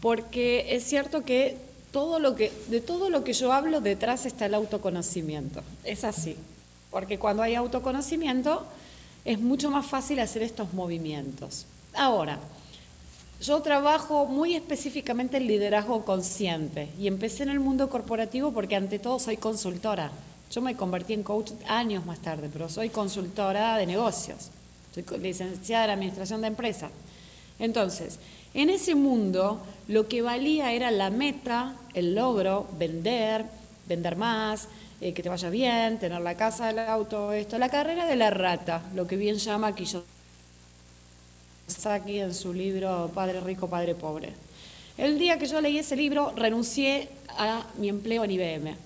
porque 0.01 0.75
es 0.75 0.85
cierto 0.85 1.23
que 1.25 1.57
todo 1.93 2.19
lo 2.19 2.35
que, 2.35 2.53
de 2.69 2.81
todo 2.81 3.11
lo 3.11 3.25
que 3.25 3.33
yo 3.33 3.53
hablo, 3.53 3.81
detrás 3.81 4.27
está 4.27 4.47
el 4.47 4.55
autoconocimiento. 4.55 5.63
Es 5.85 6.05
así, 6.05 6.37
porque 6.91 7.19
cuando 7.19 7.43
hay 7.43 7.55
autoconocimiento, 7.55 8.67
es 9.25 9.39
mucho 9.41 9.71
más 9.71 9.87
fácil 9.87 10.19
hacer 10.21 10.43
estos 10.43 10.73
movimientos. 10.73 11.67
Ahora, 11.95 12.39
yo 13.41 13.61
trabajo 13.63 14.27
muy 14.27 14.55
específicamente 14.55 15.39
en 15.39 15.47
liderazgo 15.47 16.05
consciente 16.05 16.89
y 16.99 17.07
empecé 17.07 17.43
en 17.43 17.49
el 17.51 17.61
mundo 17.61 17.89
corporativo 17.89 18.53
porque 18.53 18.77
ante 18.77 18.99
todo 18.99 19.19
soy 19.19 19.37
consultora. 19.37 20.11
Yo 20.51 20.61
me 20.61 20.77
convertí 20.77 21.15
en 21.15 21.23
coach 21.23 21.53
años 21.67 22.05
más 22.05 22.19
tarde, 22.19 22.51
pero 22.53 22.69
soy 22.69 22.91
consultora 22.91 23.77
de 23.77 23.87
negocios. 23.87 24.51
Soy 24.95 25.05
licenciada 25.21 25.85
en 25.85 25.91
administración 25.91 26.41
de 26.41 26.49
empresas. 26.49 26.91
Entonces, 27.59 28.19
en 28.55 28.71
ese 28.71 28.95
mundo 28.95 29.61
lo 29.89 30.09
que 30.09 30.23
valía 30.23 30.73
era 30.73 30.91
la 30.91 31.11
meta, 31.11 31.77
el 31.95 32.15
logro, 32.15 32.69
vender, 32.79 33.45
vender 33.87 34.17
más, 34.17 34.69
eh, 35.01 35.13
que 35.13 35.23
te 35.23 35.29
vaya 35.29 35.51
bien, 35.51 35.99
tener 35.99 36.21
la 36.21 36.37
casa, 36.37 36.71
el 36.71 36.79
auto, 36.81 37.33
esto, 37.33 37.59
la 37.59 37.69
carrera 37.69 38.07
de 38.07 38.17
la 38.17 38.31
rata, 38.31 38.83
lo 38.95 39.07
que 39.07 39.17
bien 39.17 39.37
llama 39.37 39.75
Kiyosaki 39.75 40.05
en 42.19 42.35
su 42.35 42.53
libro 42.53 43.11
Padre 43.15 43.41
Rico, 43.41 43.69
Padre 43.69 43.95
Pobre. 43.95 44.33
El 44.99 45.19
día 45.19 45.39
que 45.39 45.47
yo 45.47 45.61
leí 45.61 45.79
ese 45.79 45.97
libro, 45.97 46.33
renuncié 46.37 47.09
a 47.29 47.65
mi 47.79 47.89
empleo 47.89 48.25
en 48.25 48.31
IBM. 48.33 48.77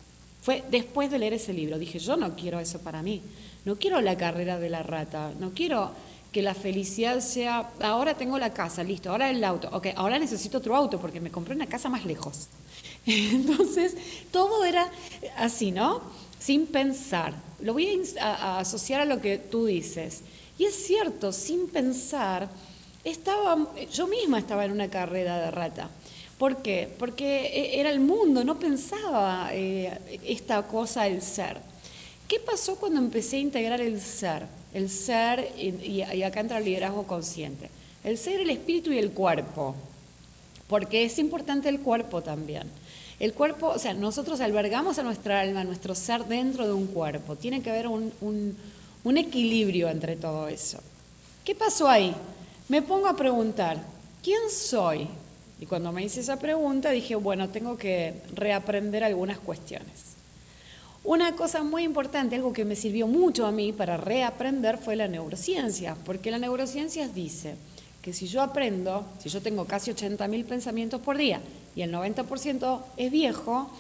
Fue 0.43 0.63
después 0.71 1.11
de 1.11 1.19
leer 1.19 1.33
ese 1.33 1.53
libro. 1.53 1.79
Dije, 1.79 1.99
yo 1.99 2.17
no 2.17 2.37
quiero 2.37 2.61
eso 2.61 2.79
para 2.81 3.03
mí. 3.03 3.21
No 3.65 3.77
quiero 3.77 4.01
la 4.01 4.17
carrera 4.17 4.59
de 4.59 4.69
la 4.69 4.83
rata. 4.83 5.33
No 5.39 5.53
quiero 5.53 5.91
que 6.35 6.43
la 6.43 6.55
felicidad 6.55 7.21
sea, 7.21 7.71
ahora 7.81 8.15
tengo 8.15 8.39
la 8.39 8.53
casa, 8.53 8.83
listo, 8.83 9.11
ahora 9.11 9.31
el 9.31 9.43
auto. 9.45 9.69
Ok, 9.73 9.89
ahora 9.95 10.19
necesito 10.19 10.59
otro 10.59 10.75
auto 10.75 11.01
porque 11.01 11.21
me 11.21 11.31
compré 11.31 11.55
una 11.55 11.67
casa 11.67 11.89
más 11.89 12.05
lejos. 12.05 12.49
Entonces, 13.07 13.97
todo 14.33 14.65
era 14.65 14.91
así, 15.37 15.71
¿no? 15.71 16.03
Sin 16.41 16.67
pensar. 16.67 17.35
Lo 17.61 17.73
voy 17.73 18.03
a, 18.21 18.59
asociar 18.59 19.01
a 19.01 19.05
lo 19.05 19.21
que 19.21 19.39
tú 19.39 19.67
dices. 19.67 20.23
Y 20.59 20.65
es 20.65 20.75
cierto, 20.75 21.33
sin 21.33 21.69
pensar, 21.69 22.51
estaba, 23.05 23.69
yo 23.93 24.09
misma 24.09 24.41
estaba 24.41 24.65
en 24.65 24.73
una 24.73 24.91
carrera 24.91 25.39
de 25.39 25.51
rata. 25.53 25.89
¿Por 26.37 26.63
qué? 26.63 26.93
Porque 26.99 27.47
e, 27.47 27.81
era 27.81 27.91
el 27.91 28.01
mundo, 28.01 28.43
no 28.43 28.59
pensaba 28.59 29.51
eh, 29.53 30.21
esta 30.25 30.67
cosa, 30.67 31.07
el 31.07 31.23
ser. 31.23 31.74
¿Qué 32.35 32.41
pasó 32.41 32.75
cuando 32.75 32.99
empecé 32.99 33.37
a 33.37 33.39
integrar 33.39 33.81
el 33.81 34.01
ser? 34.01 34.49
El 34.73 34.91
ser, 34.91 35.53
y, 35.57 36.03
acá 36.03 36.41
entra 36.41 36.59
el 36.59 36.65
liderazgo 36.65 37.07
consciente. 37.07 37.71
El 38.03 38.19
ser, 38.19 38.41
el 38.41 38.51
espíritu 38.51 38.91
y 38.91 38.99
el 38.99 39.13
cuerpo. 39.13 39.77
Porque 40.67 41.05
es 41.05 41.21
importante 41.21 41.69
el 41.69 41.79
cuerpo 41.79 42.23
también. 42.23 42.65
El 43.21 43.35
cuerpo, 43.35 43.69
o 43.69 43.79
sea, 43.79 43.95
nosotros 43.95 44.41
albergamos 44.41 44.99
a 44.99 45.05
nuestra 45.05 45.43
alma, 45.43 45.61
a 45.61 45.65
nuestro 45.65 45.95
ser 45.95 46.25
dentro 46.25 46.67
de 46.67 46.73
un 46.73 46.89
cuerpo. 46.89 47.37
Tiene 47.37 47.63
que 47.63 47.71
haber 47.71 47.87
un, 47.87 48.13
un, 48.21 49.17
equilibrio 49.17 49.89
entre 49.89 50.17
todo 50.17 50.49
eso. 50.49 50.81
¿Qué 51.45 51.55
pasó 51.55 51.89
ahí? 51.89 52.17
Me 52.69 52.83
pongo 52.83 53.07
a 53.07 53.15
preguntar, 53.15 53.81
¿quién 54.25 54.51
soy? 54.51 55.07
Y 55.61 55.67
cuando 55.67 55.93
me 55.93 56.03
hice 56.03 56.19
esa 56.19 56.37
pregunta 56.41 56.91
dije, 56.91 57.15
bueno, 57.15 57.51
tengo 57.51 57.77
que 57.77 58.23
reaprender 58.35 59.05
algunas 59.05 59.39
cuestiones. 59.39 60.14
Una 61.05 61.37
cosa 61.37 61.63
muy 61.63 61.83
importante, 61.83 62.35
algo 62.35 62.55
que 62.55 62.65
me 62.65 62.75
sirvió 62.75 63.07
mucho 63.07 63.45
a 63.45 63.53
mí 63.53 63.75
para 63.75 63.99
reaprender 63.99 64.79
fue 64.79 64.97
la 64.97 65.07
neurociencia, 65.07 65.99
porque 66.03 66.31
la 66.31 66.39
neurociencia 66.39 67.07
dice 67.09 67.57
que 68.01 68.15
si 68.15 68.27
yo 68.27 68.41
aprendo, 68.41 69.05
si 69.19 69.29
yo 69.29 69.43
tengo 69.43 69.67
casi 69.67 69.91
80.000 69.91 70.47
pensamientos 70.47 71.03
por 71.03 71.19
día 71.19 71.43
y 71.77 71.83
el 71.83 71.93
90% 71.93 72.81
es 72.97 73.13
viejo, 73.13 73.71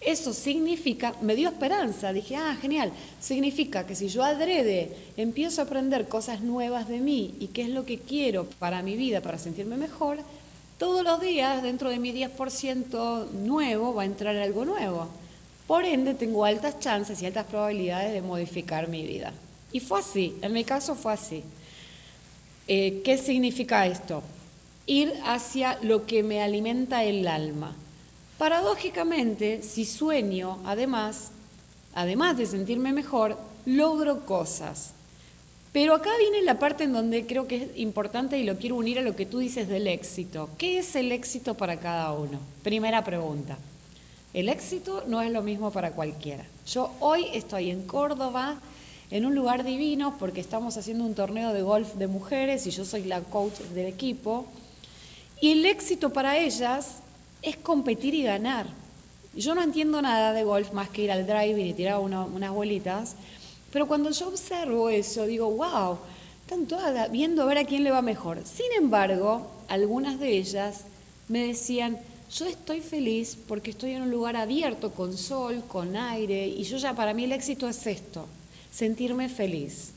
eso 0.00 0.32
significa, 0.32 1.14
me 1.20 1.36
dio 1.36 1.50
esperanza, 1.50 2.12
dije, 2.12 2.34
ah, 2.34 2.58
genial, 2.60 2.90
significa 3.20 3.86
que 3.86 3.94
si 3.94 4.08
yo 4.08 4.24
adrede, 4.24 4.90
empiezo 5.16 5.60
a 5.60 5.66
aprender 5.66 6.08
cosas 6.08 6.40
nuevas 6.40 6.88
de 6.88 6.98
mí 6.98 7.36
y 7.38 7.46
qué 7.48 7.62
es 7.62 7.68
lo 7.68 7.84
que 7.84 7.98
quiero 7.98 8.46
para 8.58 8.82
mi 8.82 8.96
vida, 8.96 9.20
para 9.20 9.38
sentirme 9.38 9.76
mejor, 9.76 10.18
todos 10.78 11.04
los 11.04 11.20
días 11.20 11.62
dentro 11.62 11.90
de 11.90 12.00
mi 12.00 12.12
10% 12.12 13.30
nuevo 13.30 13.94
va 13.94 14.02
a 14.02 14.06
entrar 14.06 14.34
algo 14.34 14.64
nuevo. 14.64 15.21
Por 15.66 15.84
ende, 15.84 16.14
tengo 16.14 16.44
altas 16.44 16.78
chances 16.80 17.22
y 17.22 17.26
altas 17.26 17.46
probabilidades 17.46 18.12
de 18.12 18.22
modificar 18.22 18.88
mi 18.88 19.06
vida. 19.06 19.32
Y 19.72 19.80
fue 19.80 20.00
así, 20.00 20.36
en 20.42 20.52
mi 20.52 20.64
caso 20.64 20.94
fue 20.94 21.12
así. 21.12 21.42
Eh, 22.68 23.02
¿Qué 23.04 23.18
significa 23.18 23.86
esto? 23.86 24.22
Ir 24.86 25.12
hacia 25.24 25.78
lo 25.82 26.06
que 26.06 26.22
me 26.22 26.42
alimenta 26.42 27.04
el 27.04 27.26
alma. 27.26 27.74
Paradójicamente, 28.38 29.62
si 29.62 29.84
sueño, 29.84 30.58
además, 30.64 31.30
además 31.94 32.36
de 32.36 32.46
sentirme 32.46 32.92
mejor, 32.92 33.38
logro 33.64 34.26
cosas. 34.26 34.92
Pero 35.72 35.94
acá 35.94 36.10
viene 36.18 36.42
la 36.42 36.58
parte 36.58 36.84
en 36.84 36.92
donde 36.92 37.26
creo 37.26 37.46
que 37.46 37.56
es 37.56 37.68
importante 37.76 38.38
y 38.38 38.44
lo 38.44 38.58
quiero 38.58 38.76
unir 38.76 38.98
a 38.98 39.02
lo 39.02 39.16
que 39.16 39.24
tú 39.24 39.38
dices 39.38 39.68
del 39.68 39.86
éxito. 39.86 40.50
¿Qué 40.58 40.78
es 40.78 40.94
el 40.96 41.12
éxito 41.12 41.54
para 41.54 41.80
cada 41.80 42.12
uno? 42.12 42.38
Primera 42.62 43.02
pregunta. 43.02 43.56
El 44.34 44.48
éxito 44.48 45.04
no 45.06 45.20
es 45.20 45.30
lo 45.30 45.42
mismo 45.42 45.70
para 45.70 45.92
cualquiera. 45.92 46.44
Yo 46.66 46.90
hoy 47.00 47.26
estoy 47.34 47.70
en 47.70 47.86
Córdoba, 47.86 48.56
en 49.10 49.26
un 49.26 49.34
lugar 49.34 49.62
divino, 49.62 50.16
porque 50.18 50.40
estamos 50.40 50.78
haciendo 50.78 51.04
un 51.04 51.14
torneo 51.14 51.52
de 51.52 51.60
golf 51.60 51.94
de 51.94 52.06
mujeres 52.06 52.66
y 52.66 52.70
yo 52.70 52.86
soy 52.86 53.04
la 53.04 53.20
coach 53.20 53.58
del 53.74 53.86
equipo. 53.86 54.46
Y 55.40 55.52
el 55.52 55.66
éxito 55.66 56.14
para 56.14 56.38
ellas 56.38 57.00
es 57.42 57.56
competir 57.58 58.14
y 58.14 58.22
ganar. 58.22 58.66
Yo 59.34 59.54
no 59.54 59.62
entiendo 59.62 60.00
nada 60.00 60.32
de 60.32 60.44
golf 60.44 60.72
más 60.72 60.88
que 60.88 61.02
ir 61.02 61.12
al 61.12 61.26
driving 61.26 61.66
y 61.66 61.74
tirar 61.74 61.98
unas 61.98 62.50
bolitas, 62.50 63.16
pero 63.70 63.86
cuando 63.86 64.10
yo 64.10 64.28
observo 64.28 64.88
eso, 64.88 65.26
digo, 65.26 65.50
wow, 65.50 65.98
están 66.42 66.66
todas 66.66 67.10
viendo 67.10 67.42
a 67.42 67.46
ver 67.46 67.58
a 67.58 67.64
quién 67.64 67.84
le 67.84 67.90
va 67.90 68.00
mejor. 68.02 68.40
Sin 68.44 68.72
embargo, 68.78 69.46
algunas 69.68 70.18
de 70.20 70.38
ellas 70.38 70.84
me 71.28 71.46
decían, 71.46 71.98
yo 72.34 72.46
estoy 72.46 72.80
feliz 72.80 73.36
porque 73.46 73.70
estoy 73.70 73.92
en 73.92 74.02
un 74.02 74.10
lugar 74.10 74.36
abierto, 74.36 74.90
con 74.92 75.16
sol, 75.16 75.62
con 75.68 75.96
aire, 75.96 76.46
y 76.46 76.64
yo 76.64 76.76
ya 76.78 76.94
para 76.94 77.14
mí 77.14 77.24
el 77.24 77.32
éxito 77.32 77.68
es 77.68 77.86
esto, 77.86 78.26
sentirme 78.70 79.28
feliz. 79.28 79.92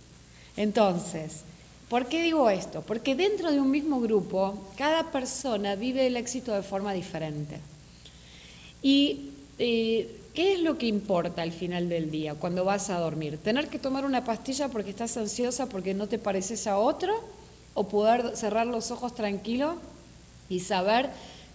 Entonces, 0.57 1.41
¿por 1.89 2.07
qué 2.07 2.21
digo 2.23 2.49
esto? 2.49 2.81
Porque 2.81 3.15
dentro 3.15 3.51
de 3.51 3.59
un 3.59 3.71
mismo 3.71 4.01
grupo, 4.01 4.57
cada 4.77 5.11
persona 5.11 5.75
vive 5.75 6.07
el 6.07 6.17
éxito 6.17 6.53
de 6.53 6.61
forma 6.61 6.93
diferente. 6.93 7.59
Y 8.81 9.31
eh, 9.57 10.19
¿Qué 10.35 10.55
es 10.55 10.59
lo 10.59 10.77
que 10.77 10.85
importa 10.85 11.43
al 11.43 11.53
final 11.53 11.87
del 11.87 12.11
día 12.11 12.35
cuando 12.35 12.65
vas 12.65 12.89
a 12.89 12.99
dormir? 12.99 13.37
¿Tener 13.37 13.69
que 13.69 13.79
tomar 13.79 14.03
una 14.03 14.25
pastilla 14.25 14.67
porque 14.67 14.89
estás 14.89 15.15
ansiosa 15.15 15.67
porque 15.67 15.93
no 15.93 16.07
te 16.07 16.19
pareces 16.19 16.67
a 16.67 16.77
otro? 16.77 17.13
¿O 17.73 17.87
poder 17.87 18.35
cerrar 18.35 18.67
los 18.67 18.91
ojos 18.91 19.15
tranquilo 19.15 19.77
y 20.49 20.59
saber 20.59 21.09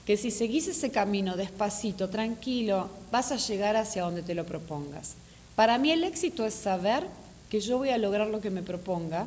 que 0.07 0.17
si 0.17 0.31
seguís 0.31 0.69
ese 0.69 0.91
camino 0.91 1.37
despacito, 1.37 2.09
tranquilo, 2.09 2.89
vas 3.11 3.33
a 3.33 3.37
llegar 3.37 3.77
hacia 3.77 4.03
donde 4.03 4.23
te 4.23 4.35
lo 4.35 4.45
propongas? 4.45 5.15
Para 5.55 5.79
mí 5.79 5.91
el 5.93 6.05
éxito 6.05 6.45
es 6.47 6.55
saber 6.55 7.07
que 7.49 7.61
yo 7.61 7.79
voy 7.79 7.91
a 7.91 7.99
lograr 7.99 8.29
lo 8.29 8.41
que 8.41 8.51
me 8.51 8.63
proponga 8.63 9.27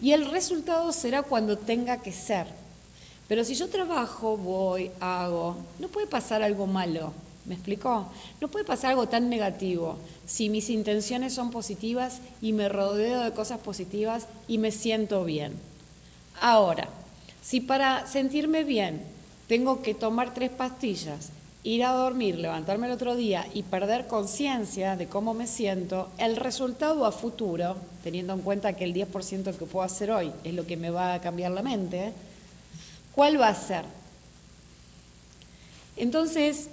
y 0.00 0.12
el 0.12 0.30
resultado 0.30 0.92
será 0.92 1.22
cuando 1.22 1.58
tenga 1.58 1.98
que 1.98 2.12
ser. 2.12 2.46
Pero 3.28 3.44
si 3.44 3.54
yo 3.54 3.68
trabajo, 3.68 4.36
voy, 4.36 4.90
hago, 5.00 5.56
no 5.78 5.88
puede 5.88 6.06
pasar 6.06 6.42
algo 6.42 6.66
malo 6.66 7.12
¿Me 7.44 7.54
explicó? 7.54 8.06
No 8.40 8.48
puede 8.48 8.64
pasar 8.64 8.90
algo 8.90 9.08
tan 9.08 9.28
negativo 9.28 9.96
si 10.26 10.48
mis 10.48 10.70
intenciones 10.70 11.34
son 11.34 11.50
positivas 11.50 12.20
y 12.40 12.52
me 12.52 12.68
rodeo 12.68 13.20
de 13.20 13.32
cosas 13.32 13.58
positivas 13.58 14.28
y 14.46 14.58
me 14.58 14.70
siento 14.70 15.24
bien. 15.24 15.54
Ahora, 16.40 16.88
si 17.42 17.60
para 17.60 18.06
sentirme 18.06 18.62
bien 18.62 19.02
tengo 19.48 19.82
que 19.82 19.94
tomar 19.94 20.34
tres 20.34 20.50
pastillas, 20.50 21.30
ir 21.64 21.84
a 21.84 21.92
dormir, 21.92 22.38
levantarme 22.38 22.86
el 22.86 22.92
otro 22.92 23.14
día 23.14 23.46
y 23.54 23.62
perder 23.62 24.06
conciencia 24.06 24.96
de 24.96 25.06
cómo 25.06 25.34
me 25.34 25.46
siento, 25.46 26.08
el 26.18 26.36
resultado 26.36 27.06
a 27.06 27.12
futuro, 27.12 27.76
teniendo 28.02 28.32
en 28.32 28.40
cuenta 28.40 28.72
que 28.74 28.84
el 28.84 28.94
10% 28.94 29.56
que 29.56 29.66
puedo 29.66 29.84
hacer 29.84 30.10
hoy 30.10 30.32
es 30.44 30.54
lo 30.54 30.66
que 30.66 30.76
me 30.76 30.90
va 30.90 31.14
a 31.14 31.20
cambiar 31.20 31.52
la 31.52 31.62
mente, 31.62 32.12
¿cuál 33.14 33.40
va 33.40 33.48
a 33.48 33.54
ser? 33.54 33.84
Entonces, 35.96 36.68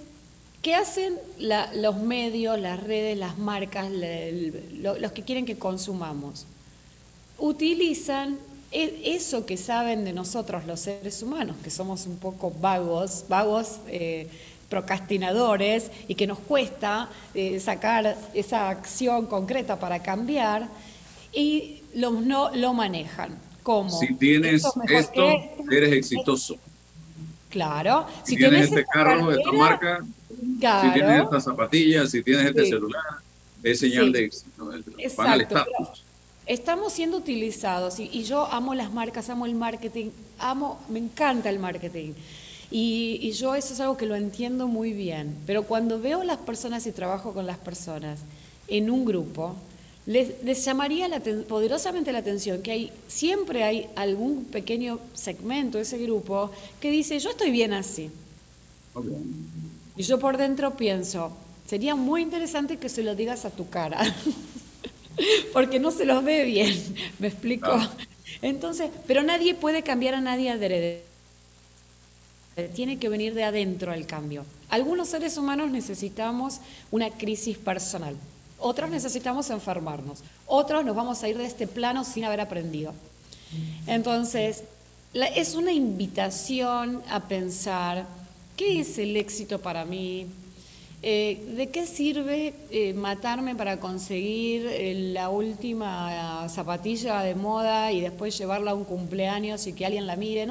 ¿Qué 0.61 0.75
hacen 0.75 1.17
los 1.37 1.97
medios, 1.97 2.59
las 2.59 2.83
redes, 2.83 3.17
las 3.17 3.37
marcas, 3.37 3.89
los 3.89 5.11
que 5.13 5.23
quieren 5.23 5.45
que 5.45 5.57
consumamos? 5.57 6.45
Utilizan 7.37 8.37
eso 8.71 9.45
que 9.45 9.57
saben 9.57 10.05
de 10.05 10.13
nosotros 10.13 10.65
los 10.65 10.81
seres 10.81 11.23
humanos, 11.23 11.55
que 11.63 11.69
somos 11.69 12.05
un 12.05 12.17
poco 12.17 12.51
vagos, 12.51 13.25
vagos 13.27 13.79
eh, 13.87 14.27
procrastinadores 14.69 15.89
y 16.07 16.15
que 16.15 16.27
nos 16.27 16.39
cuesta 16.39 17.09
eh, 17.33 17.59
sacar 17.59 18.15
esa 18.33 18.69
acción 18.69 19.25
concreta 19.25 19.79
para 19.79 20.01
cambiar 20.03 20.67
y 21.33 21.81
no 21.95 22.51
lo 22.55 22.73
manejan. 22.73 23.37
¿Cómo? 23.63 23.89
Si 23.89 24.13
tienes 24.15 24.63
esto, 24.87 25.29
eres 25.69 25.93
exitoso. 25.93 26.57
Claro. 27.49 28.05
Si, 28.23 28.35
tienes 28.35 28.65
este 28.69 28.85
carro 28.85 29.31
de 29.31 29.37
esta 29.37 29.51
marca, 29.51 29.99
si 30.37 30.91
tienes 30.93 31.23
estas 31.23 31.43
zapatillas, 31.43 32.11
si 32.11 32.23
tienes 32.23 32.45
este 32.45 32.67
celular, 32.67 33.03
es 33.63 33.79
señal 33.79 34.11
de 34.11 34.25
éxito. 34.25 34.71
Exacto. 34.97 35.65
Estamos 36.49 36.93
siendo 36.93 37.17
utilizados 37.17 37.99
y, 37.99 38.23
yo 38.23 38.47
amo 38.47 38.73
las 38.73 38.91
marcas, 38.91 39.29
amo 39.29 39.45
el 39.45 39.53
marketing, 39.53 40.07
amo, 40.39 40.79
me 40.89 40.97
encanta 40.97 41.47
el 41.47 41.59
marketing. 41.59 42.13
Y, 42.71 43.19
y, 43.21 43.33
yo 43.33 43.53
eso 43.53 43.75
es 43.75 43.79
algo 43.79 43.97
que 43.97 44.07
lo 44.07 44.15
entiendo 44.15 44.67
muy 44.67 44.91
bien. 44.91 45.37
Pero 45.45 45.65
cuando 45.65 46.01
veo 46.01 46.23
las 46.23 46.37
personas 46.37 46.87
y 46.87 46.91
trabajo 46.91 47.33
con 47.33 47.45
las 47.45 47.59
personas 47.59 48.21
en 48.67 48.89
un 48.89 49.05
grupo, 49.05 49.57
les, 50.07 50.43
les 50.43 50.65
llamaría 50.65 51.07
la, 51.07 51.19
poderosamente 51.19 52.11
la 52.11 52.17
atención 52.17 52.63
que 52.63 52.71
hay, 52.71 52.91
siempre 53.07 53.63
hay 53.63 53.87
algún 53.95 54.45
pequeño 54.45 54.97
segmento 55.13 55.77
de 55.77 55.83
ese 55.83 55.99
grupo 55.99 56.49
que 56.81 56.89
dice, 56.89 57.19
yo 57.19 57.29
estoy 57.29 57.51
bien 57.51 57.73
así. 57.73 58.09
Y 59.95 60.01
yo 60.01 60.17
por 60.17 60.37
dentro 60.37 60.75
pienso, 60.75 61.31
sería 61.67 61.93
muy 61.93 62.23
interesante 62.23 62.77
que 62.77 62.89
se 62.89 63.03
lo 63.03 63.13
digas 63.13 63.45
a 63.45 63.51
tu 63.51 63.69
cara, 63.69 63.99
porque 65.53 65.79
no 65.79 65.91
se 65.91 66.05
los 66.05 66.23
ve 66.23 66.45
bien, 66.45 66.75
¿me 67.19 67.27
explico? 67.27 67.77
Entonces, 68.41 68.89
pero 69.07 69.23
nadie 69.23 69.53
puede 69.53 69.83
cambiar 69.83 70.15
a 70.15 70.21
nadie 70.21 70.49
adrede. 70.49 71.03
Tiene 72.75 72.99
que 72.99 73.09
venir 73.09 73.33
de 73.33 73.43
adentro 73.43 73.93
el 73.93 74.05
cambio. 74.05 74.45
Algunos 74.69 75.09
seres 75.09 75.37
humanos 75.37 75.71
necesitamos 75.71 76.59
una 76.91 77.09
crisis 77.09 77.57
personal, 77.57 78.15
otros 78.57 78.89
necesitamos 78.89 79.49
enfermarnos, 79.49 80.19
otros 80.45 80.83
nos 80.83 80.95
vamos 80.95 81.23
a 81.23 81.29
ir 81.29 81.37
de 81.37 81.45
este 81.45 81.67
plano 81.67 82.03
sin 82.03 82.25
haber 82.25 82.41
aprendido. 82.41 82.93
Entonces, 83.87 84.63
es 85.13 85.55
una 85.55 85.71
invitación 85.71 87.01
a 87.09 87.21
pensar 87.27 88.05
¿Qué 88.59 88.81
es 88.81 88.97
el 88.97 89.15
éxito 89.15 89.61
para 89.61 89.85
mí? 89.85 90.27
Eh, 91.01 91.53
¿De 91.55 91.69
qué 91.69 91.87
sirve 91.87 92.53
eh, 92.71 92.93
matarme 92.93 93.55
para 93.55 93.79
conseguir 93.79 94.65
eh, 94.67 95.11
la 95.13 95.29
última 95.29 96.47
zapatilla 96.49 97.21
de 97.21 97.35
moda 97.35 97.93
y 97.93 98.01
después 98.01 98.37
llevarla 98.37 98.71
a 98.71 98.73
un 98.73 98.83
cumpleaños 98.83 99.65
y 99.67 99.73
que 99.73 99.85
alguien 99.85 100.07
la 100.07 100.17
mire? 100.17 100.45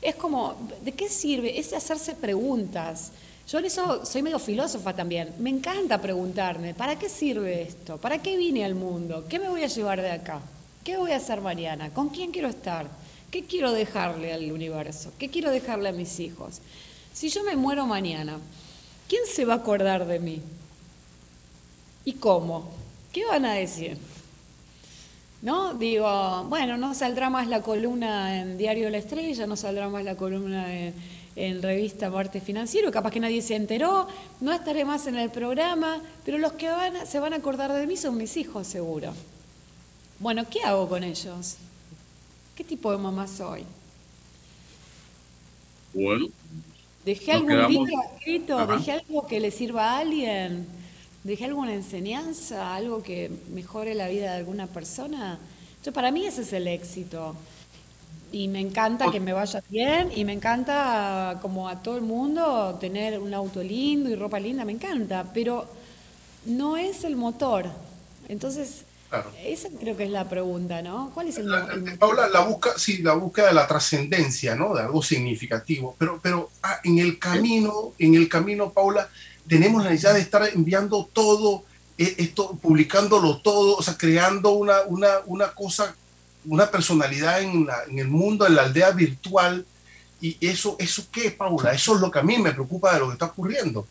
Es 0.00 0.14
como, 0.14 0.56
¿de 0.82 0.92
qué 0.92 1.10
sirve? 1.10 1.58
Es 1.58 1.74
hacerse 1.74 2.14
preguntas. 2.14 3.12
Yo 3.46 3.58
en 3.58 3.66
eso 3.66 4.06
soy 4.06 4.22
medio 4.22 4.38
filósofa 4.38 4.94
también. 4.94 5.34
Me 5.38 5.50
encanta 5.50 6.00
preguntarme, 6.00 6.72
¿para 6.72 6.98
qué 6.98 7.10
sirve 7.10 7.62
esto? 7.62 7.98
¿Para 7.98 8.22
qué 8.22 8.38
vine 8.38 8.64
al 8.64 8.74
mundo? 8.74 9.26
¿Qué 9.28 9.38
me 9.38 9.50
voy 9.50 9.62
a 9.62 9.66
llevar 9.66 10.00
de 10.00 10.10
acá? 10.10 10.40
¿Qué 10.84 10.96
voy 10.96 11.10
a 11.10 11.16
hacer 11.16 11.42
mañana? 11.42 11.90
¿Con 11.90 12.08
quién 12.08 12.30
quiero 12.30 12.48
estar? 12.48 12.88
¿Qué 13.30 13.44
quiero 13.44 13.72
dejarle 13.72 14.32
al 14.32 14.50
universo? 14.50 15.12
¿Qué 15.18 15.28
quiero 15.28 15.50
dejarle 15.50 15.90
a 15.90 15.92
mis 15.92 16.18
hijos? 16.18 16.60
Si 17.12 17.28
yo 17.28 17.44
me 17.44 17.56
muero 17.56 17.86
mañana, 17.86 18.38
¿quién 19.12 19.26
se 19.26 19.44
va 19.44 19.52
a 19.52 19.56
acordar 19.58 20.06
de 20.06 20.18
mí? 20.18 20.40
¿Y 22.06 22.14
cómo? 22.14 22.70
¿Qué 23.12 23.26
van 23.26 23.44
a 23.44 23.52
decir? 23.52 23.98
¿No? 25.42 25.74
Digo, 25.74 26.46
bueno, 26.48 26.78
no 26.78 26.94
saldrá 26.94 27.28
más 27.28 27.46
la 27.46 27.60
columna 27.60 28.40
en 28.40 28.56
Diario 28.56 28.88
La 28.88 28.96
Estrella, 28.96 29.46
no 29.46 29.54
saldrá 29.54 29.90
más 29.90 30.02
la 30.02 30.16
columna 30.16 30.66
en, 31.36 31.60
revista 31.60 32.08
Marte 32.08 32.40
Financiero, 32.40 32.90
capaz 32.90 33.10
que 33.10 33.20
nadie 33.20 33.42
se 33.42 33.54
enteró, 33.54 34.08
no 34.40 34.50
estaré 34.50 34.86
más 34.86 35.06
en 35.06 35.16
el 35.16 35.28
programa, 35.30 36.00
pero 36.24 36.38
los 36.38 36.52
que 36.52 36.70
van, 36.70 37.06
se 37.06 37.20
van 37.20 37.34
a 37.34 37.36
acordar 37.36 37.70
de 37.70 37.86
mí 37.86 37.98
son 37.98 38.16
mis 38.16 38.38
hijos, 38.38 38.66
seguro. 38.66 39.12
Bueno, 40.20 40.46
¿qué 40.48 40.62
hago 40.62 40.88
con 40.88 41.04
ellos? 41.04 41.56
¿Qué 42.54 42.64
tipo 42.64 42.90
de 42.90 42.96
mamá 42.96 43.28
soy? 43.28 43.66
Bueno, 45.92 46.28
¿Dejé 47.04 47.32
algún 47.32 47.66
libro 47.66 47.92
escrito? 48.14 48.66
¿Dejé 48.66 48.92
algo 48.92 49.26
que 49.26 49.40
le 49.40 49.50
sirva 49.50 49.92
a 49.92 49.98
alguien? 49.98 50.66
¿Dejé 51.24 51.46
alguna 51.46 51.74
enseñanza? 51.74 52.74
¿Algo 52.74 53.02
que 53.02 53.30
mejore 53.50 53.94
la 53.94 54.08
vida 54.08 54.32
de 54.32 54.36
alguna 54.38 54.66
persona? 54.68 55.38
Yo, 55.84 55.92
para 55.92 56.10
mí 56.12 56.26
ese 56.26 56.42
es 56.42 56.52
el 56.52 56.68
éxito. 56.68 57.34
Y 58.32 58.48
me 58.48 58.60
encanta 58.60 59.10
que 59.10 59.20
me 59.20 59.32
vaya 59.32 59.62
bien 59.68 60.10
y 60.14 60.24
me 60.24 60.32
encanta, 60.32 61.38
como 61.42 61.68
a 61.68 61.82
todo 61.82 61.96
el 61.96 62.02
mundo, 62.02 62.76
tener 62.80 63.18
un 63.20 63.34
auto 63.34 63.62
lindo 63.62 64.08
y 64.10 64.14
ropa 64.16 64.40
linda, 64.40 64.64
me 64.64 64.72
encanta. 64.72 65.30
Pero 65.34 65.66
no 66.46 66.76
es 66.76 67.04
el 67.04 67.16
motor. 67.16 67.66
Entonces, 68.28 68.84
esa 69.44 69.68
creo 69.78 69.96
que 69.96 70.04
es 70.04 70.10
la 70.10 70.28
pregunta, 70.28 70.82
¿no? 70.82 71.10
¿Cuál 71.14 71.28
es 71.28 71.38
el, 71.38 71.46
motor? 71.46 71.98
Paula, 71.98 72.28
la 72.28 72.40
busca, 72.40 72.78
sí, 72.78 72.98
la 72.98 73.14
búsqueda 73.14 73.48
de 73.48 73.54
la 73.54 73.66
trascendencia, 73.66 74.54
¿no? 74.54 74.74
De 74.74 74.82
algo 74.82 75.02
significativo. 75.02 75.94
Pero, 75.98 76.20
pero 76.22 76.50
ah, 76.62 76.80
en 76.84 76.98
el 76.98 77.18
camino, 77.18 77.92
en 77.98 78.14
el 78.14 78.28
camino, 78.28 78.70
Paula, 78.70 79.08
tenemos 79.46 79.82
la 79.82 79.90
necesidad 79.90 80.14
de 80.14 80.20
estar 80.20 80.48
enviando 80.54 81.08
todo, 81.12 81.64
eh, 81.98 82.14
esto, 82.18 82.56
publicándolo 82.60 83.38
todo, 83.38 83.76
o 83.76 83.82
sea, 83.82 83.96
creando 83.96 84.50
una, 84.52 84.82
una, 84.86 85.20
una 85.26 85.52
cosa, 85.52 85.94
una 86.46 86.70
personalidad 86.70 87.42
en, 87.42 87.68
en 87.88 87.98
el 87.98 88.08
mundo, 88.08 88.46
en 88.46 88.54
la 88.54 88.62
aldea 88.62 88.90
virtual. 88.92 89.66
Y 90.20 90.36
eso, 90.40 90.76
¿eso 90.78 91.06
qué, 91.10 91.32
Paula? 91.32 91.72
Eso 91.72 91.96
es 91.96 92.00
lo 92.00 92.10
que 92.10 92.20
a 92.20 92.22
mí 92.22 92.38
me 92.38 92.52
preocupa 92.52 92.94
de 92.94 93.00
lo 93.00 93.08
que 93.08 93.14
está 93.14 93.26
ocurriendo. 93.26 93.86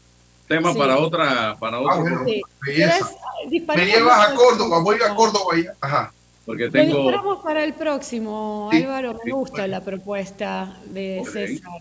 Tema 0.52 0.74
para 0.74 0.98
otra, 0.98 1.56
para 1.58 1.80
otra. 1.80 1.96
Ah, 1.96 2.24
me 2.26 3.86
llevas 3.86 4.30
a 4.30 4.36
Córdoba, 4.36 4.80
voy 4.80 4.98
a 4.98 5.16
Córdoba 5.16 5.56
ya. 5.56 5.74
Ajá. 5.80 6.14
Porque 6.46 6.70
tengo... 6.70 6.94
Lo 6.94 7.04
disparamos 7.04 7.42
para 7.42 7.64
el 7.64 7.74
próximo, 7.74 8.70
Álvaro. 8.70 9.18
Me 9.24 9.32
gusta 9.32 9.66
la 9.68 9.82
propuesta 9.82 10.78
de 10.88 11.24
César. 11.32 11.72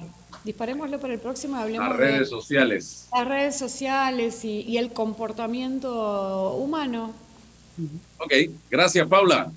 Disparémoslo 0.44 1.00
para 1.00 1.14
el 1.14 1.18
próximo. 1.18 1.56
Hablemos 1.56 1.88
las 1.88 1.96
redes 1.96 2.28
sociales. 2.28 3.08
Las 3.12 3.26
redes 3.26 3.58
sociales 3.58 4.44
y, 4.44 4.60
y, 4.60 4.78
el 4.78 4.92
comportamiento 4.92 6.52
humano. 6.52 7.12
Ok, 8.18 8.32
gracias, 8.70 9.08
Paula. 9.08 9.50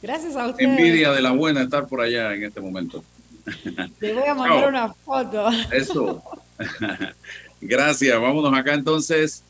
Gracias 0.00 0.36
a 0.36 0.46
usted. 0.46 0.64
Envidia 0.64 1.10
de 1.10 1.20
la 1.20 1.32
buena 1.32 1.62
estar 1.62 1.88
por 1.88 2.00
allá 2.00 2.32
en 2.32 2.44
este 2.44 2.60
momento. 2.60 3.02
Te 3.98 4.14
voy 4.14 4.28
a 4.28 4.34
mandar 4.36 4.68
una 4.68 4.92
foto. 4.92 5.48
Eso. 5.72 6.22
Gracias. 7.60 8.20
Vámonos 8.20 8.52
acá 8.54 8.74
entonces 8.74 9.42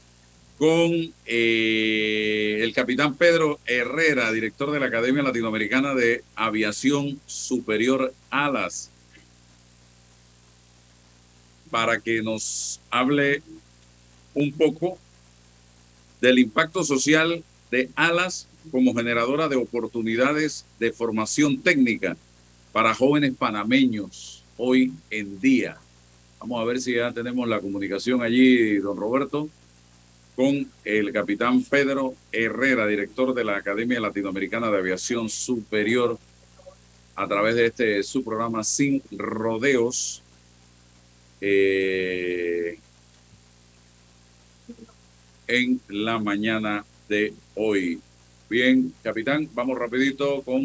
con 0.58 1.12
eh, 1.26 2.60
el 2.62 2.72
capitán 2.72 3.14
Pedro 3.14 3.58
Herrera, 3.66 4.32
director 4.32 4.70
de 4.70 4.80
la 4.80 4.86
Academia 4.86 5.22
Latinoamericana 5.22 5.94
de 5.94 6.24
Aviación 6.34 7.20
Superior 7.26 8.14
Alas, 8.30 8.90
para 11.70 12.00
que 12.00 12.22
nos 12.22 12.80
hable 12.90 13.42
un 14.34 14.52
poco 14.52 14.98
del 16.20 16.38
impacto 16.38 16.84
social 16.84 17.44
de 17.70 17.90
Alas 17.94 18.48
como 18.70 18.94
generadora 18.94 19.48
de 19.48 19.56
oportunidades 19.56 20.64
de 20.78 20.92
formación 20.92 21.60
técnica 21.60 22.16
para 22.72 22.94
jóvenes 22.94 23.34
panameños 23.36 24.42
hoy 24.56 24.92
en 25.10 25.38
día. 25.40 25.76
Vamos 26.40 26.60
a 26.60 26.64
ver 26.64 26.80
si 26.80 26.94
ya 26.94 27.12
tenemos 27.12 27.48
la 27.48 27.60
comunicación 27.60 28.22
allí, 28.22 28.76
don 28.78 28.96
Roberto, 28.96 29.48
con 30.34 30.70
el 30.84 31.12
capitán 31.12 31.62
Pedro 31.62 32.14
Herrera, 32.30 32.86
director 32.86 33.34
de 33.34 33.44
la 33.44 33.56
Academia 33.56 34.00
Latinoamericana 34.00 34.70
de 34.70 34.78
Aviación 34.78 35.28
Superior, 35.28 36.18
a 37.14 37.26
través 37.26 37.54
de 37.54 37.66
este 37.66 38.02
su 38.02 38.22
programa 38.22 38.62
Sin 38.62 39.02
Rodeos. 39.10 40.22
Eh, 41.40 42.78
en 45.48 45.80
la 45.88 46.18
mañana 46.18 46.84
de 47.08 47.32
hoy. 47.54 48.00
Bien, 48.48 48.92
capitán, 49.02 49.48
vamos 49.54 49.78
rapidito 49.78 50.42
con 50.42 50.62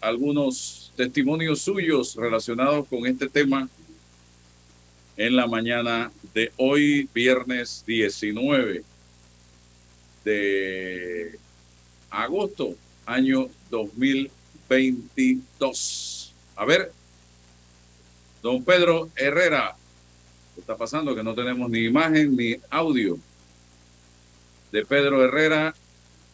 algunos 0.00 0.87
testimonios 0.98 1.60
suyos 1.60 2.16
relacionados 2.16 2.88
con 2.88 3.06
este 3.06 3.28
tema 3.28 3.68
en 5.16 5.36
la 5.36 5.46
mañana 5.46 6.10
de 6.34 6.50
hoy, 6.56 7.08
viernes 7.14 7.84
19 7.86 8.82
de 10.24 11.38
agosto, 12.10 12.74
año 13.06 13.48
2022. 13.70 16.34
A 16.56 16.64
ver, 16.64 16.90
don 18.42 18.64
Pedro 18.64 19.08
Herrera, 19.14 19.76
¿qué 20.56 20.62
está 20.62 20.76
pasando? 20.76 21.14
Que 21.14 21.22
no 21.22 21.36
tenemos 21.36 21.70
ni 21.70 21.84
imagen 21.84 22.34
ni 22.34 22.56
audio 22.70 23.20
de 24.72 24.84
Pedro 24.84 25.24
Herrera 25.24 25.76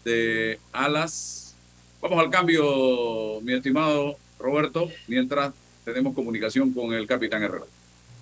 de 0.07 0.59
Alas. 0.73 1.55
Vamos 2.01 2.19
al 2.19 2.31
cambio, 2.31 3.43
mi 3.43 3.53
estimado 3.53 4.24
Roberto, 4.39 4.89
mientras 5.09 5.53
tenemos 5.85 6.15
comunicación 6.15 6.73
con 6.73 6.95
el 6.95 7.07
capitán 7.07 7.43
Herrera. 7.43 7.67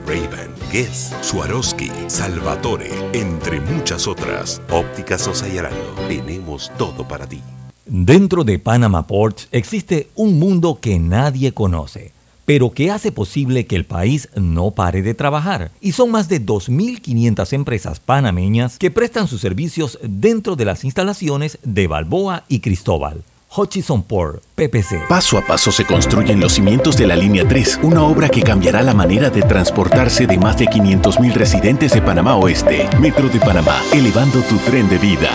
Ray-Ban, 0.07 0.55
Guess, 0.71 1.15
Swarovski, 1.23 1.91
Salvatore, 2.09 2.91
entre 3.13 3.61
muchas 3.61 4.07
otras. 4.07 4.61
Óptica 4.71 5.17
Sosa 5.17 5.49
Yarango, 5.49 5.95
tenemos 6.09 6.71
todo 6.77 7.07
para 7.07 7.27
ti. 7.27 7.43
Dentro 7.87 8.45
de 8.45 8.59
Panama 8.59 9.07
Ports 9.07 9.49
existe 9.51 10.11
un 10.15 10.39
mundo 10.39 10.79
que 10.81 10.99
nadie 10.99 11.55
conoce 11.55 12.13
pero 12.49 12.71
que 12.71 12.91
hace 12.91 13.13
posible 13.13 13.67
que 13.67 13.77
el 13.77 13.85
país 13.85 14.31
no 14.35 14.71
pare 14.71 15.03
de 15.03 15.13
trabajar. 15.13 15.71
Y 15.83 15.93
son 15.93 16.11
más 16.11 16.31
de 16.31 16.41
2.500 16.41 17.53
empresas 17.53 18.01
panameñas 18.01 18.79
que 18.79 18.91
prestan 18.91 19.29
sus 19.29 19.43
servicios 19.43 19.99
dentro 20.03 20.57
de 20.57 20.65
las 20.65 20.83
instalaciones 20.83 21.59
de 21.63 21.87
Balboa 21.87 22.45
y 22.49 22.61
Cristóbal. 22.61 23.23
Hutchison 23.55 24.03
Port, 24.03 24.43
PPC. 24.55 25.09
Paso 25.11 25.37
a 25.37 25.47
paso 25.47 25.71
se 25.71 25.85
construyen 25.85 26.41
los 26.41 26.53
cimientos 26.53 26.97
de 26.97 27.07
la 27.07 27.17
Línea 27.17 27.47
3, 27.47 27.81
una 27.83 28.03
obra 28.05 28.31
que 28.31 28.43
cambiará 28.43 28.81
la 28.81 28.95
manera 28.95 29.29
de 29.29 29.43
transportarse 29.43 30.27
de 30.27 30.39
más 30.39 30.57
de 30.57 30.69
500.000 30.69 31.35
residentes 31.35 31.93
de 31.93 32.01
Panamá 32.01 32.37
Oeste. 32.37 32.89
Metro 32.99 33.29
de 33.29 33.41
Panamá, 33.41 33.79
elevando 33.93 34.41
tu 34.41 34.57
tren 34.61 34.89
de 34.89 34.97
vida. 34.97 35.29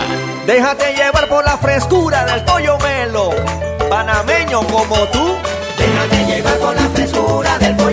Déjate 0.48 0.94
llevar 0.96 1.28
por 1.28 1.44
la 1.44 1.58
frescura 1.58 2.24
del 2.24 2.44
pollo 2.44 2.76
melo, 2.78 3.30
panameño 3.88 4.62
como 4.66 4.96
tú. 5.12 5.53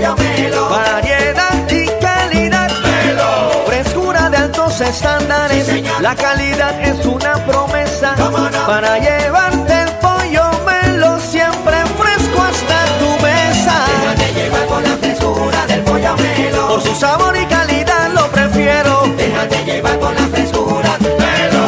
Pollo 0.02 0.16
melo. 0.16 0.70
Variedad 0.70 1.70
y 1.70 1.86
calidad. 2.02 2.72
Melo. 2.82 3.64
Frescura 3.68 4.30
de 4.30 4.38
altos 4.38 4.82
estándares. 4.82 5.68
la 6.02 6.16
calidad 6.16 6.82
es 6.82 7.06
una 7.06 7.34
promesa. 7.46 8.16
Para 8.66 8.98
llevarte 8.98 9.82
el 9.84 9.90
pollo 10.00 10.44
melo 10.66 11.20
siempre 11.20 11.78
fresco 12.00 12.42
hasta 12.42 12.86
tu 13.00 13.10
mesa. 13.24 13.86
Déjate 14.02 14.34
llevar 14.34 14.66
con 14.68 14.84
la 14.84 14.98
frescura 14.98 15.68
del 15.68 15.82
pollo 15.82 16.16
melo. 16.18 16.68
Por 16.68 16.82
su 16.82 16.96
sabor 16.96 17.36
y 17.38 17.46
calidad 17.46 18.12
lo 18.14 18.28
prefiero. 18.32 19.04
Déjate 19.18 19.66
llevar 19.66 20.00
con 20.00 20.16
la 20.16 20.28
frescura 20.28 20.98
melo. 21.00 21.66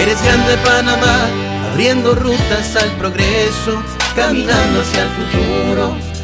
Eres 0.00 0.22
grande 0.22 0.56
Panamá, 0.64 1.28
abriendo 1.72 2.14
rutas 2.14 2.76
al 2.76 2.90
progreso 2.92 3.82
caminando 4.14 4.80
hacia 4.80 5.04
el 5.04 5.08
futuro, 5.10 5.96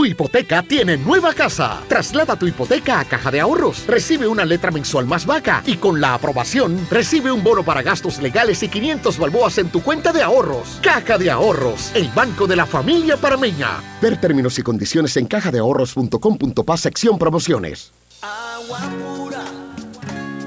Tu 0.00 0.06
hipoteca 0.06 0.62
tiene 0.62 0.96
nueva 0.96 1.34
casa. 1.34 1.82
Traslada 1.86 2.34
tu 2.34 2.46
hipoteca 2.46 3.00
a 3.00 3.04
Caja 3.04 3.30
de 3.30 3.38
Ahorros. 3.38 3.86
Recibe 3.86 4.26
una 4.26 4.46
letra 4.46 4.70
mensual 4.70 5.04
más 5.04 5.26
vaca 5.26 5.62
y 5.66 5.76
con 5.76 6.00
la 6.00 6.14
aprobación 6.14 6.86
recibe 6.90 7.30
un 7.30 7.44
bono 7.44 7.62
para 7.62 7.82
gastos 7.82 8.18
legales 8.18 8.62
y 8.62 8.68
500 8.68 9.18
balboas 9.18 9.58
en 9.58 9.68
tu 9.68 9.82
cuenta 9.82 10.10
de 10.10 10.22
ahorros. 10.22 10.78
Caja 10.80 11.18
de 11.18 11.30
Ahorros, 11.30 11.90
el 11.94 12.08
banco 12.12 12.46
de 12.46 12.56
la 12.56 12.64
familia 12.64 13.18
parameña. 13.18 13.82
Ver 14.00 14.18
términos 14.18 14.58
y 14.58 14.62
condiciones 14.62 15.18
en 15.18 15.26
cajadeahorros.com.pa 15.26 16.76
sección 16.78 17.18
promociones. 17.18 17.92
Agua 18.22 18.80
pura 19.04 19.44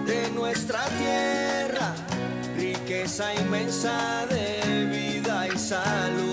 de 0.07 0.31
nuestra 0.31 0.83
tierra 0.97 1.93
riqueza 2.57 3.35
inmensa 3.35 4.25
de 4.31 4.85
vida 4.87 5.47
y 5.53 5.59
salud. 5.59 6.32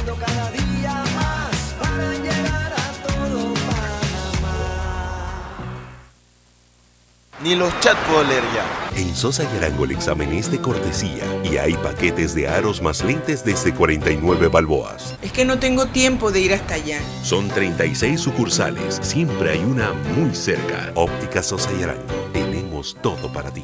Ni 7.43 7.55
los 7.55 7.73
chats 7.79 7.99
puedo 8.07 8.23
leer 8.23 8.43
ya. 8.53 8.99
En 8.99 9.15
Sosa 9.15 9.43
y 9.43 9.57
Arango 9.57 9.85
el 9.85 9.91
examen 9.91 10.31
es 10.33 10.51
de 10.51 10.59
cortesía 10.59 11.23
y 11.43 11.57
hay 11.57 11.73
paquetes 11.73 12.35
de 12.35 12.47
aros 12.47 12.81
más 12.81 13.03
lentes 13.03 13.43
desde 13.43 13.73
49 13.73 14.47
balboas. 14.47 15.15
Es 15.23 15.31
que 15.31 15.43
no 15.43 15.57
tengo 15.57 15.87
tiempo 15.87 16.31
de 16.31 16.41
ir 16.41 16.53
hasta 16.53 16.75
allá. 16.75 16.99
Son 17.23 17.47
36 17.47 18.19
sucursales, 18.21 18.99
siempre 19.01 19.51
hay 19.51 19.59
una 19.59 19.91
muy 20.15 20.35
cerca. 20.35 20.91
Óptica 20.93 21.41
Sosa 21.41 21.71
y 21.79 21.83
Arango, 21.83 22.29
tenemos 22.31 22.95
todo 23.01 23.31
para 23.31 23.49
ti. 23.49 23.63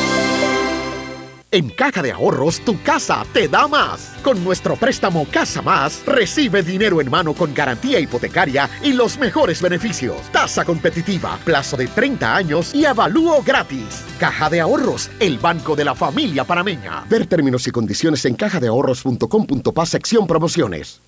En 1.53 1.67
Caja 1.67 2.01
de 2.01 2.13
Ahorros, 2.13 2.61
tu 2.61 2.81
casa 2.81 3.25
te 3.33 3.49
da 3.49 3.67
más. 3.67 4.15
Con 4.23 4.41
nuestro 4.41 4.77
préstamo 4.77 5.27
Casa 5.29 5.61
Más, 5.61 6.01
recibe 6.05 6.63
dinero 6.63 7.01
en 7.01 7.09
mano 7.09 7.33
con 7.33 7.53
garantía 7.53 7.99
hipotecaria 7.99 8.69
y 8.81 8.93
los 8.93 9.17
mejores 9.17 9.61
beneficios. 9.61 10.15
Tasa 10.31 10.63
competitiva, 10.63 11.37
plazo 11.43 11.75
de 11.75 11.87
30 11.87 12.37
años 12.37 12.73
y 12.73 12.85
avalúo 12.85 13.43
gratis. 13.43 14.05
Caja 14.17 14.49
de 14.49 14.61
Ahorros, 14.61 15.11
el 15.19 15.39
banco 15.39 15.75
de 15.75 15.83
la 15.83 15.93
familia 15.93 16.45
panameña. 16.45 17.03
Ver 17.09 17.25
términos 17.25 17.67
y 17.67 17.71
condiciones 17.71 18.23
en 18.23 18.35
cajadeahorros.com.pa 18.35 19.85
sección 19.85 20.27
promociones. 20.27 21.01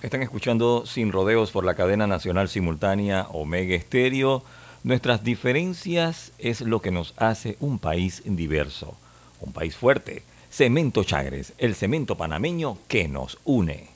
Están 0.00 0.22
escuchando 0.22 0.86
Sin 0.86 1.12
Rodeos 1.12 1.50
por 1.50 1.66
la 1.66 1.74
cadena 1.74 2.06
nacional 2.06 2.48
simultánea 2.48 3.26
Omega 3.32 3.74
Estéreo. 3.74 4.44
Nuestras 4.82 5.24
diferencias 5.24 6.32
es 6.38 6.62
lo 6.62 6.80
que 6.80 6.90
nos 6.90 7.12
hace 7.18 7.58
un 7.60 7.78
país 7.78 8.22
diverso 8.24 8.96
un 9.40 9.52
país 9.52 9.76
fuerte. 9.76 10.22
Cemento 10.50 11.04
Chagres, 11.04 11.52
el 11.58 11.74
cemento 11.74 12.16
panameño 12.16 12.78
que 12.88 13.08
nos 13.08 13.38
une. 13.44 13.88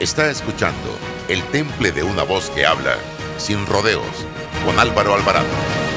Está 0.00 0.30
escuchando 0.30 0.88
El 1.28 1.42
Temple 1.44 1.90
de 1.90 2.04
una 2.04 2.22
voz 2.22 2.50
que 2.50 2.64
habla, 2.64 2.96
sin 3.36 3.66
rodeos, 3.66 4.06
con 4.64 4.78
Álvaro 4.78 5.14
Alvarado. 5.14 5.87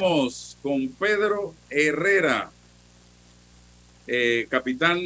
Con 0.00 0.88
Pedro 0.98 1.54
Herrera, 1.68 2.50
eh, 4.06 4.46
capitán 4.48 4.98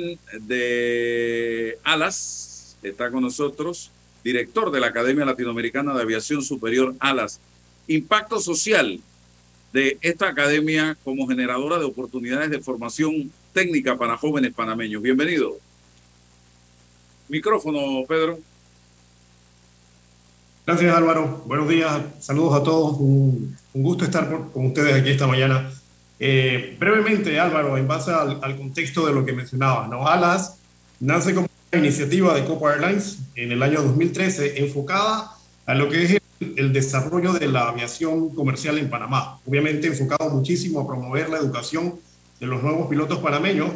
de 0.43 1.77
Alas, 1.83 2.77
está 2.81 3.11
con 3.11 3.23
nosotros, 3.23 3.91
director 4.23 4.71
de 4.71 4.79
la 4.79 4.87
Academia 4.87 5.25
Latinoamericana 5.25 5.95
de 5.95 6.03
Aviación 6.03 6.43
Superior 6.43 6.95
Alas. 7.01 7.41
Impacto 7.89 8.39
social 8.39 9.01
de 9.73 9.99
esta 10.01 10.29
academia 10.29 10.97
como 11.03 11.27
generadora 11.27 11.81
de 11.81 11.87
oportunidades 11.87 12.51
de 12.51 12.61
formación 12.61 13.33
técnica 13.53 13.99
para 13.99 14.17
jóvenes 14.17 14.55
panameños. 14.55 15.03
Bienvenido. 15.03 15.59
Micrófono, 17.29 18.05
Pedro. 18.07 18.39
Gracias 20.67 20.97
Álvaro, 20.97 21.43
buenos 21.45 21.69
días, 21.69 22.01
saludos 22.21 22.59
a 22.59 22.63
todos, 22.63 22.97
un, 22.99 23.55
gusto 23.75 24.07
estar 24.07 24.27
con 24.51 24.65
ustedes 24.65 24.95
aquí 24.95 25.11
esta 25.11 25.27
mañana. 25.27 25.71
Eh, 26.19 26.75
brevemente 26.81 27.39
Álvaro, 27.39 27.77
en 27.77 27.87
base 27.87 28.11
al, 28.11 28.57
contexto 28.57 29.07
de 29.07 29.13
lo 29.13 29.27
que 29.27 29.35
mencionaba, 29.35 29.87
¿no? 29.89 30.09
ALAS 30.09 30.57
nace 31.01 31.35
como 31.35 31.49
una 31.71 31.83
iniciativa 31.83 32.35
de 32.35 32.47
Copa 32.47 32.73
Airlines 32.73 33.19
en 33.35 33.53
el 33.53 33.63
año 33.63 33.83
2013 33.83 34.65
enfocada 34.65 35.33
a 35.67 35.75
lo 35.75 35.91
que 35.91 36.03
es 36.03 36.11
el, 36.13 36.55
el 36.57 36.73
desarrollo 36.73 37.35
de 37.35 37.47
la 37.47 37.69
aviación 37.69 38.35
comercial 38.35 38.79
en 38.79 38.89
Panamá, 38.89 39.41
obviamente 39.47 39.89
enfocado 39.89 40.31
muchísimo 40.31 40.81
a 40.81 40.87
promover 40.87 41.29
la 41.29 41.37
educación 41.37 41.97
de 42.41 42.47
los 42.47 42.63
nuevos 42.63 42.89
pilotos 42.89 43.19
panameños 43.19 43.71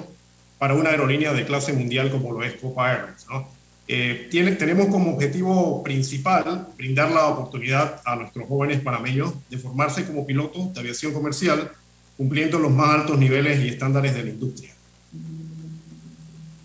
para 0.59 0.72
una 0.72 0.89
aerolínea 0.89 1.34
de 1.34 1.45
clase 1.45 1.74
mundial 1.74 2.11
como 2.11 2.32
lo 2.32 2.43
es 2.43 2.55
Copa 2.55 2.95
Airlines, 2.95 3.26
¿no? 3.28 3.57
Eh, 3.91 4.28
tiene, 4.30 4.53
tenemos 4.53 4.89
como 4.89 5.14
objetivo 5.14 5.82
principal 5.82 6.68
brindar 6.76 7.11
la 7.11 7.26
oportunidad 7.28 8.03
a 8.05 8.16
nuestros 8.16 8.47
jóvenes 8.47 8.82
panameños 8.82 9.32
de 9.49 9.57
formarse 9.57 10.05
como 10.07 10.26
pilotos 10.26 10.74
de 10.74 10.80
aviación 10.80 11.14
comercial, 11.14 11.72
cumpliendo 12.18 12.59
los 12.59 12.70
más 12.70 12.91
altos 12.91 13.18
niveles 13.18 13.64
y 13.64 13.68
estándares 13.68 14.14
de 14.14 14.24
la 14.24 14.28
industria. 14.28 14.74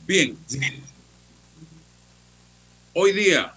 Bien. 0.05 0.37
Hoy 2.91 3.13
día, 3.13 3.53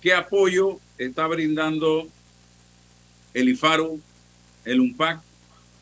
¿qué 0.00 0.14
apoyo 0.14 0.78
está 0.96 1.26
brindando 1.26 2.06
el 3.34 3.48
IFARU, 3.48 4.00
el 4.64 4.78
UNPAC 4.78 5.20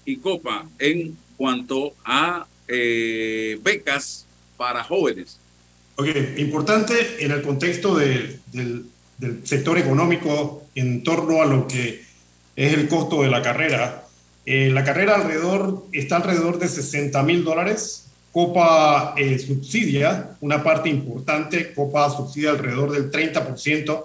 y 0.07 0.17
COPA 0.17 0.67
en 0.79 1.19
cuanto 1.37 1.93
a 2.03 2.47
eh, 2.67 3.61
becas 3.63 4.25
para 4.57 4.83
jóvenes? 4.83 5.42
Ok, 5.97 6.09
importante 6.39 6.95
en 7.21 7.33
el 7.33 7.43
contexto 7.43 7.95
de, 7.95 8.39
del, 8.53 8.87
del, 9.19 9.47
sector 9.47 9.77
económico 9.77 10.65
en 10.75 11.03
torno 11.03 11.43
a 11.43 11.47
lo 11.47 11.69
que 11.69 12.03
es 12.57 12.73
el 12.73 12.89
costo 12.89 13.23
de 13.23 13.29
la 13.29 13.43
carrera. 13.43 14.05
Eh, 14.47 14.71
la 14.71 14.85
carrera 14.85 15.17
alrededor, 15.17 15.85
está 15.93 16.17
alrededor 16.17 16.59
de 16.59 16.69
60 16.69 17.23
mil 17.23 17.45
dólares. 17.45 18.07
Copa 18.33 19.15
eh, 19.19 19.39
subsidia 19.39 20.31
una 20.41 20.63
parte 20.63 20.89
importante, 20.89 21.75
Copa 21.75 22.09
subsidia 22.11 22.51
alrededor 22.51 22.91
del 22.91 23.11
30% 23.11 24.05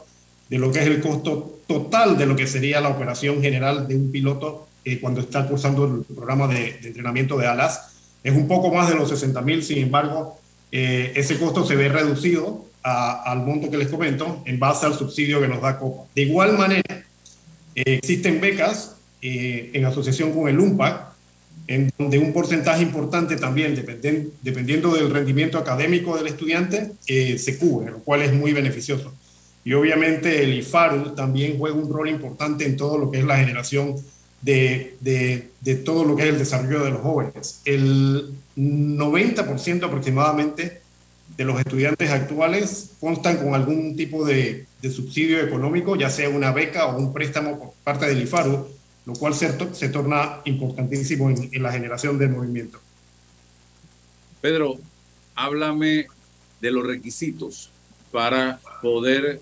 de 0.49 0.59
lo 0.59 0.71
que 0.71 0.79
es 0.79 0.87
el 0.87 1.01
costo 1.01 1.59
total 1.67 2.17
de 2.17 2.25
lo 2.25 2.35
que 2.35 2.47
sería 2.47 2.81
la 2.81 2.89
operación 2.89 3.41
general 3.41 3.87
de 3.87 3.95
un 3.95 4.11
piloto 4.11 4.67
eh, 4.83 4.99
cuando 4.99 5.21
está 5.21 5.47
cursando 5.47 5.85
el 5.85 6.15
programa 6.15 6.47
de, 6.47 6.77
de, 6.81 6.87
entrenamiento 6.89 7.37
de 7.37 7.47
alas. 7.47 7.93
Es 8.23 8.35
un 8.35 8.47
poco 8.47 8.73
más 8.73 8.89
de 8.89 8.95
los 8.95 9.09
60 9.09 9.41
mil, 9.41 9.63
sin 9.63 9.79
embargo, 9.79 10.37
eh, 10.71 11.13
ese 11.15 11.37
costo 11.37 11.65
se 11.65 11.75
ve 11.75 11.89
reducido 11.89 12.65
al 12.83 13.43
monto 13.45 13.69
que 13.69 13.77
les 13.77 13.89
comento 13.89 14.43
en 14.45 14.59
base 14.59 14.85
al 14.85 14.93
subsidio 14.93 15.41
que 15.41 15.47
nos 15.47 15.61
da 15.61 15.77
Copa. 15.77 16.03
De 16.15 16.21
igual 16.21 16.57
manera, 16.57 17.03
eh, 17.75 17.83
existen 17.85 18.39
becas 18.39 18.95
en 19.21 19.83
asociación 19.83 20.31
con 20.31 20.47
el 20.47 20.57
UMPAC, 20.57 21.01
en 21.67 21.91
donde 21.97 22.17
un 22.17 22.31
porcentaje 22.31 22.81
importante 22.81 23.35
también, 23.35 23.75
dependen, 23.75 24.31
dependiendo 24.41 24.93
del 24.93 25.09
rendimiento 25.09 25.57
académico 25.57 26.15
del 26.15 26.27
estudiante, 26.27 26.91
se 27.05 27.57
cubre, 27.57 27.91
lo 27.91 27.99
cual 27.99 28.21
es 28.21 28.31
muy 28.31 28.53
beneficioso. 28.53 29.13
Y 29.65 29.73
obviamente 29.73 30.43
el 30.43 30.53
IFARU 30.53 31.13
también 31.13 31.57
juega 31.57 31.75
un 31.75 31.91
rol 31.91 32.07
importante 32.07 32.65
en 32.65 32.77
todo 32.77 32.97
lo 32.97 33.11
que 33.11 33.19
es 33.19 33.25
la 33.25 33.37
generación 33.37 33.95
de, 34.47 34.95
de, 35.01 35.49
de 35.59 35.75
todo 35.75 36.05
lo 36.05 36.15
que 36.15 36.23
es 36.23 36.29
el 36.29 36.39
desarrollo 36.39 36.85
de 36.85 36.91
los 36.91 37.01
jóvenes. 37.01 37.59
El 37.65 38.33
90% 38.55 39.83
aproximadamente 39.83 40.81
de 41.35 41.43
los 41.43 41.59
estudiantes 41.59 42.09
actuales 42.09 42.91
constan 43.01 43.37
con 43.37 43.53
algún 43.53 43.97
tipo 43.97 44.23
de, 44.23 44.65
de, 44.81 44.89
subsidio 44.89 45.41
económico, 45.41 45.97
ya 45.97 46.09
sea 46.09 46.29
una 46.29 46.53
beca 46.53 46.85
o 46.87 46.97
un 46.97 47.11
préstamo 47.11 47.59
por 47.59 47.73
parte 47.83 48.05
del 48.05 48.21
IFARU, 48.21 48.69
lo 49.05 49.13
cual 49.15 49.33
se, 49.33 49.53
se 49.73 49.89
torna 49.89 50.39
importantísimo 50.45 51.29
en, 51.29 51.49
en 51.51 51.61
la 51.61 51.73
generación 51.73 52.17
del 52.17 52.29
movimiento. 52.29 52.79
Pedro, 54.39 54.75
háblame 55.35 56.07
de 56.61 56.71
los 56.71 56.87
requisitos 56.87 57.69
para 58.13 58.61
poder 58.81 59.41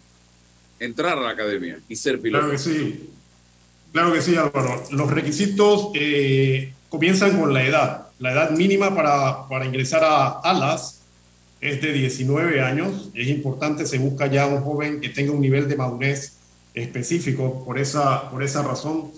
entrar 0.79 1.19
a 1.19 1.21
la 1.21 1.29
academia 1.29 1.79
y 1.87 1.95
ser 1.95 2.19
piloto. 2.19 2.47
Claro 2.47 2.57
que 2.57 2.57
sí. 2.57 3.11
Claro 3.95 4.11
que 4.11 4.21
sí, 4.21 4.35
Álvaro. 4.35 4.83
Los 4.91 5.09
requisitos 5.09 5.91
eh, 5.93 6.73
comienzan 6.89 7.39
con 7.39 7.53
la 7.53 7.63
edad. 7.63 8.07
La 8.19 8.33
edad 8.33 8.49
mínima 8.49 8.93
para, 8.93 9.47
para, 9.47 9.65
ingresar 9.65 10.03
a 10.03 10.41
ALAS 10.41 10.99
es 11.61 11.81
de 11.81 11.93
19 11.93 12.59
años. 12.59 13.09
Es 13.13 13.29
importante, 13.29 13.85
se 13.85 13.97
busca 13.97 14.27
ya 14.27 14.47
un 14.47 14.59
joven 14.63 14.99
que 14.99 15.07
tenga 15.07 15.31
un 15.31 15.39
nivel 15.39 15.69
de 15.69 15.77
madurez 15.77 16.33
específico. 16.73 17.63
Por 17.63 17.79
esa, 17.79 18.29
por 18.29 18.43
esa 18.43 18.63
razón 18.63 19.11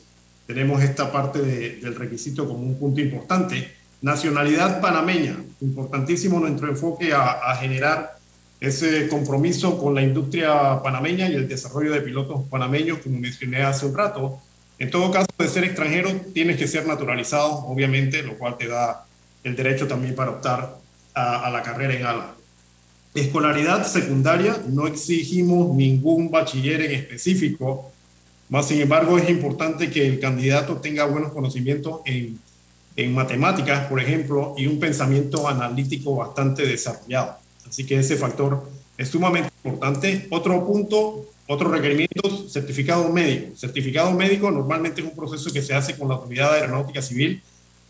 tenemos 0.46 0.84
esta 0.84 1.12
parte 1.12 1.42
de, 1.42 1.78
del 1.78 1.96
requisito 1.96 2.48
como 2.48 2.60
un 2.60 2.78
punto 2.78 3.02
importante. 3.02 3.72
Nacionalidad 4.04 4.80
panameña, 4.80 5.44
importantísimo 5.60 6.40
nuestro 6.40 6.70
enfoque 6.70 7.14
a, 7.14 7.32
a 7.50 7.56
generar 7.56 8.20
ese 8.60 9.08
compromiso 9.08 9.80
con 9.80 9.96
la 9.96 10.04
industria 10.04 10.84
panameña 10.84 11.28
y 11.30 11.34
el 11.34 11.48
desarrollo 11.48 11.94
de 11.94 12.02
pilotos 12.02 12.44
panameños, 12.48 13.00
como 13.00 13.18
mencioné 13.18 13.64
hace 13.64 13.88
un 13.88 13.98
rato. 13.98 14.40
En 14.80 14.92
todo 14.92 15.12
caso, 15.12 15.28
de 15.38 15.48
ser 15.48 15.64
extranjero, 15.64 16.12
tienes 16.34 16.58
que 16.58 16.68
ser 16.68 16.86
naturalizado, 16.86 17.66
obviamente, 17.66 18.22
lo 18.22 18.38
cual 18.38 18.58
te 18.58 18.68
da 18.68 19.06
el 19.44 19.56
derecho 19.56 19.88
también 19.88 20.16
para 20.16 20.32
optar 20.32 20.78
a, 21.16 21.50
la 21.50 21.64
carrera 21.64 21.96
en 21.96 22.06
ala. 22.06 22.36
Escolaridad 23.16 23.88
secundaria, 23.88 24.62
no 24.68 24.86
exigimos 24.86 25.76
ningún 25.76 26.30
bachiller 26.30 26.82
en 26.82 26.92
específico, 26.92 27.92
más 28.50 28.68
sin 28.68 28.80
embargo 28.80 29.18
es 29.18 29.30
importante 29.30 29.90
que 29.90 30.06
el 30.06 30.20
candidato 30.20 30.78
tenga 30.78 31.06
buenos 31.06 31.32
conocimientos 31.32 32.02
en, 32.06 32.40
en 32.96 33.14
matemáticas, 33.14 33.88
por 33.88 34.00
ejemplo, 34.00 34.54
y 34.58 34.68
un 34.68 34.80
pensamiento 34.80 35.48
analítico 35.48 36.16
bastante 36.16 36.66
desarrollado. 36.66 37.38
Así 37.68 37.86
que 37.86 37.98
ese 37.98 38.16
factor 38.16 38.70
es 38.98 39.10
sumamente 39.10 39.50
importante. 39.68 40.28
Otro 40.30 40.66
punto, 40.66 41.26
otro 41.48 41.70
requerimiento, 41.70 42.48
certificado 42.50 43.10
médico. 43.12 43.56
Certificado 43.56 44.12
médico 44.12 44.50
normalmente 44.52 45.02
es 45.02 45.08
un 45.08 45.16
proceso 45.16 45.52
que 45.52 45.62
se 45.62 45.74
hace 45.74 45.98
con 45.98 46.08
la 46.08 46.16
Autoridad 46.16 46.52
de 46.52 46.60
Aeronáutica 46.62 47.02
Civil, 47.02 47.42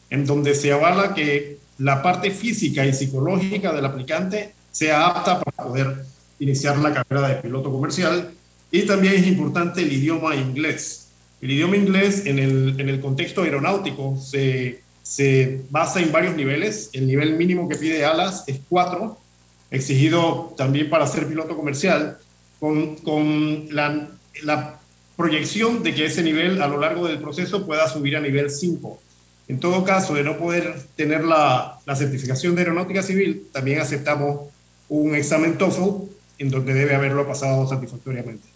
en 0.10 0.26
donde 0.26 0.56
se 0.56 0.72
avala 0.72 1.14
que 1.14 1.58
la 1.80 2.02
parte 2.02 2.32
física 2.32 2.86
y 2.86 2.94
psicológica 2.94 3.72
del 3.74 3.86
aplicante 3.86 4.54
sea 4.72 5.08
apta 5.08 5.42
para 5.42 5.70
poder 5.70 6.06
iniciar 6.40 6.78
la 6.78 6.94
carrera 6.94 7.30
de 7.30 7.36
piloto 7.36 7.72
comercial. 7.72 8.32
Y 8.72 8.82
también 8.84 9.14
es 9.14 9.28
importante 9.28 9.82
el 9.82 9.92
idioma 9.92 10.36
inglés. 10.36 11.10
El 11.42 11.52
idioma 11.52 11.78
inglés 11.78 12.26
en 12.26 12.40
el, 12.40 12.80
en 12.80 12.90
el 12.90 13.00
contexto 13.00 13.44
aeronáutico 13.44 14.18
se, 14.18 14.82
se 15.04 15.62
basa 15.70 16.00
en 16.00 16.12
varios 16.12 16.36
niveles. 16.36 16.90
El 16.94 17.08
nivel 17.08 17.38
mínimo 17.38 17.70
que 17.70 17.76
pide 17.76 18.04
ALAS 18.04 18.44
es 18.48 18.60
4 18.68 19.18
exigido 19.72 20.54
también 20.58 20.90
para 20.90 21.08
ser 21.08 21.28
piloto 21.28 21.56
comercial, 21.56 22.18
con, 22.60 22.96
con 22.98 23.68
la, 23.76 24.10
la, 24.44 24.80
proyección 25.16 25.82
de 25.82 25.96
que 25.96 26.06
ese 26.06 26.22
nivel 26.22 26.62
a 26.62 26.68
lo 26.68 26.80
largo 26.80 27.08
del 27.08 27.18
proceso 27.18 27.66
pueda 27.66 27.88
subir 27.88 28.16
a 28.16 28.22
nivel 28.22 28.52
5. 28.52 29.02
En 29.48 29.60
todo 29.60 29.84
caso, 29.84 30.14
de 30.14 30.24
no 30.24 30.38
poder 30.38 30.76
tener 30.96 31.24
la, 31.24 31.80
la 31.88 31.96
certificación 31.96 32.54
de 32.54 32.62
aeronáutica 32.62 33.02
civil, 33.02 33.48
también 33.52 33.80
aceptamos 33.80 34.42
un 34.90 35.16
examen 35.16 35.58
TOEFL 35.58 36.12
en 36.38 36.50
donde 36.52 36.74
debe 36.76 36.94
haberlo 36.94 37.26
pasado 37.26 37.68
satisfactoriamente. 37.68 38.48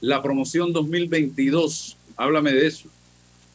La 0.00 0.22
promoción 0.22 0.72
2022, 0.72 1.96
háblame 2.16 2.52
de 2.52 2.66
eso. 2.66 2.90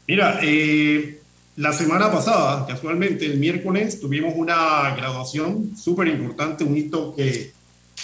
Mira, 0.08 0.40
eh, 0.42 1.22
la 1.56 1.72
semana 1.72 2.12
pasada, 2.12 2.66
casualmente, 2.66 3.26
el 3.26 3.38
miércoles, 3.38 4.00
tuvimos 4.00 4.34
una 4.36 4.96
graduación 4.96 5.78
súper 5.78 6.08
importante, 6.08 6.64
un 6.64 6.76
hito 6.76 7.16
que, 7.16 7.54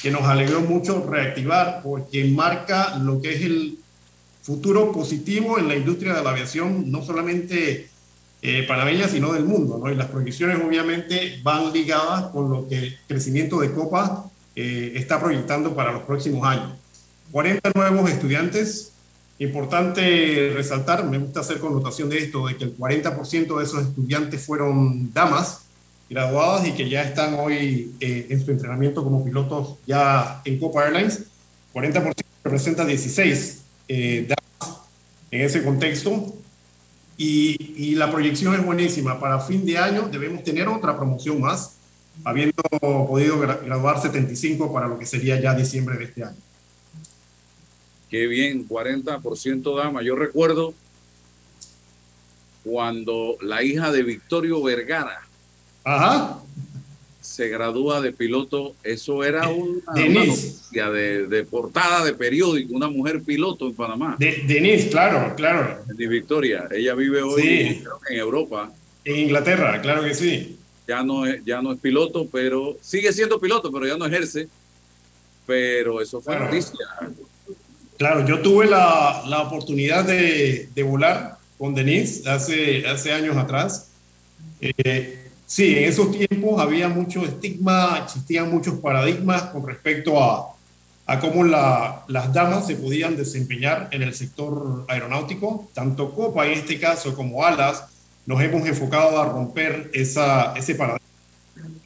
que 0.02 0.12
nos 0.12 0.24
alegró 0.24 0.62
mucho 0.62 1.06
reactivar 1.10 1.82
porque 1.84 2.26
marca 2.26 2.98
lo 2.98 3.22
que 3.22 3.34
es 3.34 3.42
el 3.42 3.80
futuro 4.42 4.92
positivo 4.92 5.58
en 5.58 5.68
la 5.68 5.76
industria 5.76 6.14
de 6.14 6.24
la 6.24 6.30
aviación, 6.30 6.92
no 6.92 7.04
solamente 7.04 7.90
eh, 8.42 8.66
panameña, 8.68 9.08
sino 9.08 9.34
del 9.34 9.46
mundo. 9.46 9.82
Y 9.92 9.96
las 9.96 10.08
proyecciones 10.08 10.58
obviamente 10.66 11.40
van 11.44 11.74
ligadas 11.74 12.32
con 12.32 12.50
lo 12.50 12.68
que 12.68 12.78
el 12.78 12.98
crecimiento 13.08 13.60
de 13.60 13.72
Copa 13.72 14.30
eh, 14.56 14.94
está 14.96 15.20
proyectando 15.20 15.76
para 15.76 15.92
los 15.92 16.04
próximos 16.04 16.46
años. 16.48 16.72
40 17.32 17.72
nuevos 17.76 18.10
estudiantes, 18.10 18.89
Importante 19.40 20.52
resaltar, 20.54 21.06
me 21.06 21.18
gusta 21.18 21.40
hacer 21.40 21.60
connotación 21.60 22.10
de 22.10 22.18
esto, 22.18 22.46
de 22.48 22.58
que 22.58 22.66
el 22.66 22.78
40% 22.78 23.58
de 23.58 23.64
esos 23.64 23.84
estudiantes 23.84 24.46
fueron 24.46 25.14
damas 25.14 25.62
graduadas 26.10 26.68
y 26.68 26.74
que 26.74 26.90
ya 26.90 27.04
están 27.04 27.36
hoy 27.36 27.96
eh, 28.02 28.28
en 28.30 28.44
su 28.44 28.52
entrenamiento 28.52 29.02
como 29.02 29.24
pilotos 29.24 29.78
ya 29.88 30.42
en 30.44 30.60
Copa 30.60 30.86
Airlines. 30.86 31.24
40% 31.74 32.16
representa 32.44 32.84
16 32.84 33.62
eh, 33.88 34.28
damas 34.28 34.78
en 35.32 35.42
ese 35.42 35.64
contexto. 35.64 36.34
Y, 37.16 37.76
y, 37.78 37.96
la 37.96 38.12
proyección 38.12 38.56
es 38.56 38.66
buenísima. 38.66 39.22
Para 39.22 39.40
fin 39.40 39.66
de 39.66 39.78
año 39.78 40.10
debemos 40.10 40.44
tener 40.44 40.68
otra 40.68 40.98
promoción 40.98 41.40
más, 41.40 41.76
habiendo 42.26 42.62
podido 42.82 43.40
graduar 43.40 44.02
75 44.02 44.74
para 44.74 44.88
lo 44.88 45.00
que 45.00 45.06
sería 45.06 45.40
ya 45.40 45.54
diciembre 45.54 45.98
de 45.98 46.06
este 46.06 46.24
año. 46.26 46.49
Qué 48.10 48.26
bien, 48.28 48.68
40% 48.68 49.78
dama. 49.78 50.02
Yo 50.02 50.16
recuerdo 50.16 50.74
cuando 52.64 53.38
la 53.42 53.64
hija 53.64 53.92
de 53.92 54.04
Victorio 54.04 54.62
Vergara 54.62 55.22
Ajá. 55.84 56.40
se 57.22 57.48
gradúa 57.50 58.02
de 58.02 58.12
piloto, 58.12 58.76
eso 58.84 59.24
era 59.24 59.48
una, 59.50 59.80
una 59.94 60.08
noticia 60.26 60.90
de, 60.90 61.28
de, 61.28 61.44
portada 61.46 62.04
de 62.04 62.14
periódico, 62.14 62.74
una 62.76 62.90
mujer 62.90 63.22
piloto 63.24 63.68
en 63.68 63.76
Panamá. 63.76 64.16
De, 64.20 64.44
Denise, 64.46 64.90
claro, 64.90 65.36
claro. 65.36 65.84
De 65.88 66.08
Victoria, 66.08 66.68
ella 66.72 66.96
vive 66.96 67.22
hoy 67.22 67.42
Sí. 67.42 67.84
en 68.10 68.18
Europa. 68.20 68.72
En 69.06 69.16
Inglaterra, 69.18 69.82
claro 69.82 70.04
que 70.04 70.14
sí. 70.14 70.58
Ya 70.88 71.04
no, 71.04 71.26
es, 71.26 71.44
ya 71.46 71.62
no 71.62 71.72
es 71.72 71.80
piloto, 71.80 72.28
pero 72.32 72.76
sigue 72.82 73.14
siendo 73.14 73.40
piloto, 73.40 73.72
pero 73.72 73.86
ya 73.88 73.96
no 73.98 74.06
ejerce. 74.06 74.48
Pero 75.46 76.02
eso 76.02 76.20
fue 76.22 76.34
Claro. 76.36 76.46
noticia. 76.52 76.74
Claro, 78.00 78.26
yo 78.26 78.42
tuve 78.42 78.66
la, 78.66 79.24
la 79.28 79.42
oportunidad 79.42 80.06
de, 80.06 80.70
de 80.74 80.84
volar 80.84 81.38
con 81.58 81.76
Denise 81.76 82.30
hace, 82.30 82.88
hace 82.88 83.12
años 83.12 83.36
atrás. 83.36 83.90
Eh, 84.62 85.28
sí, 85.46 85.78
en 85.78 85.84
esos 85.84 86.10
tiempos 86.12 86.62
había 86.62 86.88
mucho 86.88 87.26
estigma, 87.26 88.02
existían 88.06 88.50
muchos 88.52 88.76
paradigmas 88.80 89.44
con 89.52 89.68
respecto 89.68 90.24
a, 90.24 90.56
a 91.08 91.20
cómo 91.20 91.44
la- 91.44 92.06
las 92.08 92.32
damas 92.34 92.68
se 92.68 92.76
podían 92.78 93.18
desempeñar 93.18 93.90
en 93.92 94.02
el 94.04 94.14
sector 94.14 94.86
aeronáutico. 94.88 95.70
Tanto 95.74 96.16
Copa 96.16 96.48
en 96.48 96.54
este 96.54 96.80
caso 96.80 97.14
como 97.16 97.44
Alas 97.46 97.84
nos 98.26 98.42
hemos 98.42 98.66
enfocado 98.68 99.22
a 99.22 99.26
romper 99.26 99.92
esa, 99.94 100.54
ese 100.56 100.76
paradigma. 100.76 100.99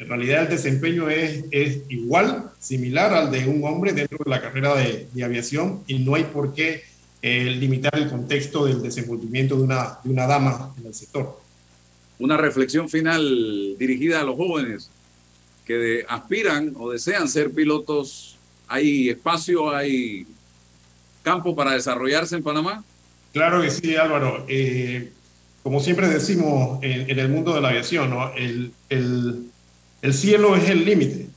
En 0.04 0.10
realidad 0.10 0.44
el 0.44 0.50
desempeño 0.50 1.10
es, 1.10 1.46
es 1.52 1.80
igual, 1.88 2.52
similar 2.60 3.14
al 3.14 3.32
de 3.32 3.48
un 3.48 3.64
hombre 3.64 3.94
dentro 3.94 4.18
de 4.24 4.30
la 4.30 4.42
carrera 4.42 4.76
de, 4.76 5.08
de 5.14 5.24
aviación 5.24 5.82
y 5.88 6.00
no 6.00 6.16
hay 6.16 6.26
por 6.26 6.54
qué 6.54 6.84
eh, 7.22 7.46
limitar 7.58 7.96
el 7.98 8.10
contexto 8.10 8.66
del 8.66 8.82
desenvolvimiento 8.82 9.56
de 9.56 9.64
una, 9.64 9.98
de 10.04 10.10
una 10.10 10.28
dama 10.28 10.74
en 10.78 10.88
el 10.88 10.94
sector. 10.94 11.40
Una 12.20 12.36
reflexión 12.36 12.90
final 12.90 13.76
dirigida 13.80 14.20
a 14.20 14.24
los 14.26 14.36
jóvenes 14.36 14.90
que 15.66 15.74
de- 15.76 16.06
aspiran 16.10 16.74
o 16.78 16.92
desean 16.92 17.30
ser 17.30 17.52
pilotos. 17.52 18.36
Hay 18.68 19.10
espacio, 19.10 19.74
hay 19.74 20.28
campo 21.22 21.56
para 21.56 21.72
desarrollarse 21.72 22.36
en 22.36 22.44
Panamá? 22.44 22.84
Claro 23.32 23.62
que 23.62 23.72
sí, 23.72 23.96
Álvaro. 23.96 24.46
Eh, 24.50 25.14
como 25.64 25.80
siempre 25.80 26.10
decimos 26.10 26.80
en, 26.84 27.10
en, 27.10 27.20
el 27.20 27.30
mundo 27.30 27.54
de 27.56 27.62
la 27.62 27.70
aviación, 27.70 28.10
¿no? 28.10 28.34
el, 28.36 28.74
el, 28.90 29.46
el 30.04 30.14
cielo 30.14 30.56
es 30.56 30.70
el 30.70 30.86
límite. 30.86 31.28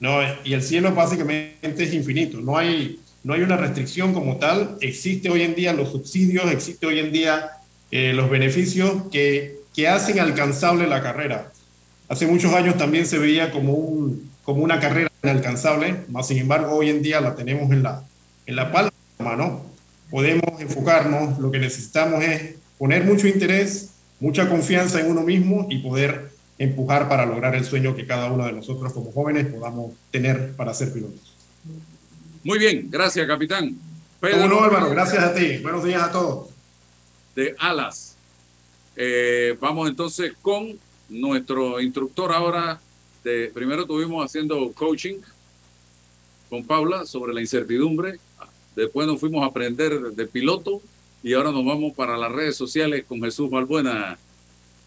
¿no? 0.00 0.18
Y 0.44 0.52
el 0.52 0.62
cielo 0.62 0.94
básicamente 0.94 1.84
es 1.84 1.94
infinito. 1.94 2.40
No 2.40 2.58
hay, 2.58 2.98
no 3.22 3.34
hay 3.34 3.42
una 3.42 3.56
restricción 3.56 4.12
como 4.12 4.36
tal. 4.36 4.76
Existe 4.80 5.30
hoy 5.30 5.42
en 5.42 5.54
día 5.54 5.72
los 5.72 5.92
subsidios, 5.92 6.50
existe 6.50 6.86
hoy 6.86 6.98
en 6.98 7.12
día 7.12 7.52
eh, 7.92 8.12
los 8.12 8.28
beneficios 8.28 9.04
que, 9.12 9.60
que 9.72 9.86
hacen 9.86 10.18
alcanzable 10.18 10.88
la 10.88 11.00
carrera. 11.00 11.52
Hace 12.08 12.26
muchos 12.26 12.52
años 12.52 12.76
también 12.76 13.06
se 13.06 13.18
veía 13.18 13.52
como, 13.52 13.74
un, 13.74 14.28
como 14.42 14.64
una 14.64 14.80
carrera 14.80 15.10
inalcanzable, 15.22 15.98
más 16.08 16.26
sin 16.26 16.38
embargo 16.38 16.72
hoy 16.72 16.90
en 16.90 17.02
día 17.02 17.20
la 17.20 17.36
tenemos 17.36 17.70
en 17.70 17.84
la, 17.84 18.02
en 18.46 18.56
la 18.56 18.72
palma 18.72 18.90
de. 19.18 19.62
Podemos 20.10 20.60
enfocarnos, 20.60 21.38
lo 21.38 21.50
que 21.50 21.58
necesitamos 21.58 22.24
es 22.24 22.54
poner 22.78 23.04
mucho 23.04 23.28
interés, 23.28 23.90
mucha 24.18 24.48
confianza 24.48 25.00
en 25.00 25.10
uno 25.10 25.20
mismo 25.20 25.66
y 25.68 25.78
poder 25.78 26.37
empujar 26.58 27.08
para 27.08 27.24
lograr 27.24 27.54
el 27.54 27.64
sueño 27.64 27.94
que 27.94 28.06
cada 28.06 28.30
uno 28.30 28.44
de 28.44 28.52
nosotros 28.52 28.92
como 28.92 29.12
jóvenes 29.12 29.46
podamos 29.46 29.92
tener 30.10 30.54
para 30.56 30.74
ser 30.74 30.92
pilotos. 30.92 31.34
Muy 32.42 32.58
bien, 32.58 32.88
gracias 32.90 33.26
capitán. 33.26 33.76
Pedro, 34.20 34.48
no, 34.48 34.62
Álvaro, 34.62 34.90
gracias 34.90 35.22
a 35.22 35.34
ti. 35.34 35.58
Buenos 35.58 35.84
días 35.84 36.02
a 36.02 36.10
todos. 36.10 36.48
De 37.36 37.54
Alas. 37.58 38.16
Eh, 38.96 39.56
vamos 39.60 39.88
entonces 39.88 40.32
con 40.42 40.76
nuestro 41.08 41.80
instructor 41.80 42.32
ahora. 42.32 42.80
De, 43.22 43.50
primero 43.54 43.86
tuvimos 43.86 44.24
haciendo 44.24 44.72
coaching 44.72 45.18
con 46.50 46.64
Paula 46.64 47.06
sobre 47.06 47.32
la 47.32 47.40
incertidumbre. 47.40 48.18
Después 48.74 49.06
nos 49.06 49.20
fuimos 49.20 49.44
a 49.44 49.46
aprender 49.46 50.00
de 50.00 50.26
piloto 50.26 50.82
y 51.22 51.34
ahora 51.34 51.52
nos 51.52 51.64
vamos 51.64 51.92
para 51.94 52.16
las 52.16 52.32
redes 52.32 52.56
sociales 52.56 53.04
con 53.06 53.20
Jesús 53.20 53.50
Balbuena 53.50 54.18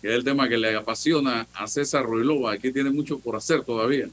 que 0.01 0.09
es 0.09 0.15
el 0.15 0.23
tema 0.23 0.49
que 0.49 0.57
le 0.57 0.75
apasiona 0.75 1.47
a 1.53 1.67
César 1.67 2.03
Ruilova. 2.03 2.53
Aquí 2.53 2.71
tiene 2.71 2.89
mucho 2.89 3.19
por 3.19 3.35
hacer 3.35 3.63
todavía. 3.63 4.07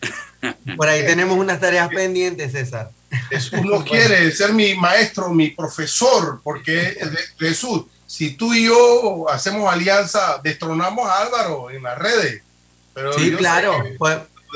Por 0.76 0.88
ahí 0.88 1.04
tenemos 1.04 1.36
unas 1.36 1.60
tareas 1.60 1.90
pendientes, 1.90 2.52
César. 2.52 2.90
Uno 3.52 3.84
quiere 3.88 4.30
ser 4.30 4.54
mi 4.54 4.74
maestro, 4.74 5.28
mi 5.28 5.50
profesor, 5.50 6.40
porque 6.42 6.96
Jesús, 7.38 7.84
si 8.06 8.32
tú 8.32 8.54
y 8.54 8.64
yo 8.64 9.28
hacemos 9.28 9.70
alianza, 9.70 10.40
destronamos 10.42 11.06
a 11.06 11.18
Álvaro 11.18 11.70
en 11.70 11.82
las 11.82 11.98
redes. 11.98 12.42
Pero 12.94 13.12
sí, 13.12 13.32
claro. 13.32 13.84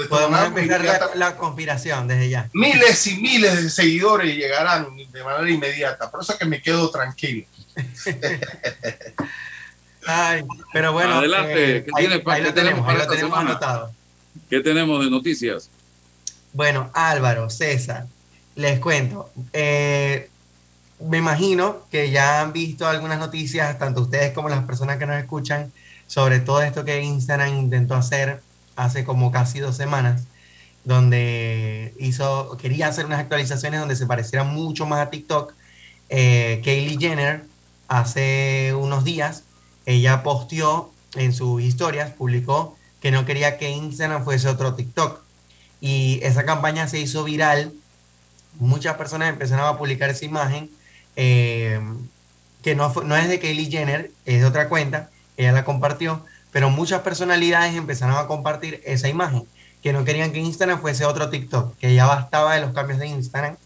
podemos 0.08 0.46
empezar 0.46 0.82
la, 0.82 1.10
la, 1.14 1.36
conspiración 1.36 2.08
desde 2.08 2.30
ya. 2.30 2.48
Miles 2.54 3.06
y 3.06 3.16
miles 3.16 3.62
de 3.62 3.68
seguidores 3.68 4.34
llegarán 4.34 4.96
de 4.96 5.22
manera 5.22 5.50
inmediata. 5.50 6.10
Por 6.10 6.22
eso 6.22 6.32
es 6.32 6.38
que 6.38 6.46
me 6.46 6.62
quedo 6.62 6.90
tranquilo. 6.90 7.46
Ay, 10.06 10.44
pero 10.72 10.92
bueno. 10.92 11.14
Adelante, 11.14 11.84
¿qué, 11.84 11.90
ahí, 11.94 12.06
tiene, 12.06 12.22
ahí 12.26 12.42
¿qué 12.42 12.48
lo 12.48 12.54
tenemos, 12.54 12.88
ahí 12.88 12.96
lo 12.98 13.06
tenemos 13.06 13.30
semana? 13.30 13.50
anotado. 13.50 13.90
¿Qué 14.50 14.60
tenemos 14.60 15.04
de 15.04 15.10
noticias? 15.10 15.70
Bueno, 16.52 16.90
Álvaro, 16.94 17.50
César, 17.50 18.06
les 18.54 18.78
cuento. 18.80 19.30
Eh, 19.52 20.28
me 21.00 21.18
imagino 21.18 21.86
que 21.90 22.10
ya 22.10 22.40
han 22.40 22.52
visto 22.52 22.86
algunas 22.86 23.18
noticias, 23.18 23.78
tanto 23.78 24.02
ustedes 24.02 24.32
como 24.32 24.48
las 24.48 24.64
personas 24.64 24.98
que 24.98 25.06
nos 25.06 25.16
escuchan, 25.16 25.72
sobre 26.06 26.40
todo 26.40 26.62
esto 26.62 26.84
que 26.84 27.02
Instagram 27.02 27.56
intentó 27.56 27.94
hacer 27.94 28.40
hace 28.76 29.04
como 29.04 29.30
casi 29.30 29.60
dos 29.60 29.76
semanas, 29.76 30.24
donde 30.84 31.94
hizo, 31.98 32.56
quería 32.60 32.88
hacer 32.88 33.06
unas 33.06 33.20
actualizaciones 33.20 33.80
donde 33.80 33.96
se 33.96 34.06
pareciera 34.06 34.44
mucho 34.44 34.86
más 34.86 35.06
a 35.06 35.10
TikTok. 35.10 35.54
Eh, 36.10 36.60
Kaylee 36.64 36.98
Jenner 36.98 37.44
hace 37.88 38.74
unos 38.74 39.04
días, 39.04 39.43
ella 39.86 40.22
posteó 40.22 40.92
en 41.16 41.32
sus 41.32 41.62
historias, 41.62 42.12
publicó 42.12 42.76
que 43.00 43.10
no 43.10 43.26
quería 43.26 43.58
que 43.58 43.70
Instagram 43.70 44.24
fuese 44.24 44.48
otro 44.48 44.74
TikTok. 44.74 45.20
Y 45.80 46.20
esa 46.22 46.44
campaña 46.44 46.88
se 46.88 46.98
hizo 46.98 47.24
viral. 47.24 47.74
Muchas 48.58 48.96
personas 48.96 49.28
empezaron 49.28 49.66
a 49.66 49.76
publicar 49.76 50.08
esa 50.08 50.24
imagen, 50.24 50.70
eh, 51.16 51.80
que 52.62 52.74
no, 52.74 52.86
es 53.16 53.28
de 53.28 53.38
Kylie 53.40 53.70
Jenner, 53.70 54.10
es 54.24 54.40
de 54.40 54.46
otra 54.46 54.70
cuenta, 54.70 55.10
ella 55.36 55.52
la 55.52 55.64
compartió, 55.64 56.24
pero 56.50 56.70
muchas 56.70 57.02
personalidades 57.02 57.74
empezaron 57.74 58.16
a 58.16 58.26
compartir 58.26 58.80
esa 58.86 59.08
imagen, 59.08 59.44
que 59.82 59.92
no 59.92 60.04
querían 60.04 60.32
que 60.32 60.38
Instagram 60.38 60.80
fuese 60.80 61.04
otro 61.04 61.28
TikTok, 61.28 61.76
que 61.76 61.94
ya 61.94 62.06
bastaba 62.06 62.54
de 62.54 62.62
los 62.62 62.72
cambios 62.72 63.00
de 63.00 63.08
Instagram. 63.08 63.56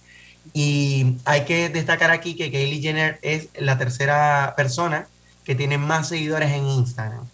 Y 0.53 1.19
hay 1.27 1.45
que 1.45 1.69
destacar 1.69 2.11
aquí 2.11 2.35
que 2.35 2.51
Kylie 2.51 2.81
Jenner 2.81 3.19
es 3.23 3.51
la 3.57 3.79
tercera 3.79 4.55
persona 4.57 5.07
que 5.49 5.55
tiene 5.55 5.79
más 5.79 6.09
seguidores 6.09 6.51
en 6.51 6.67
Instagram. 6.67 7.27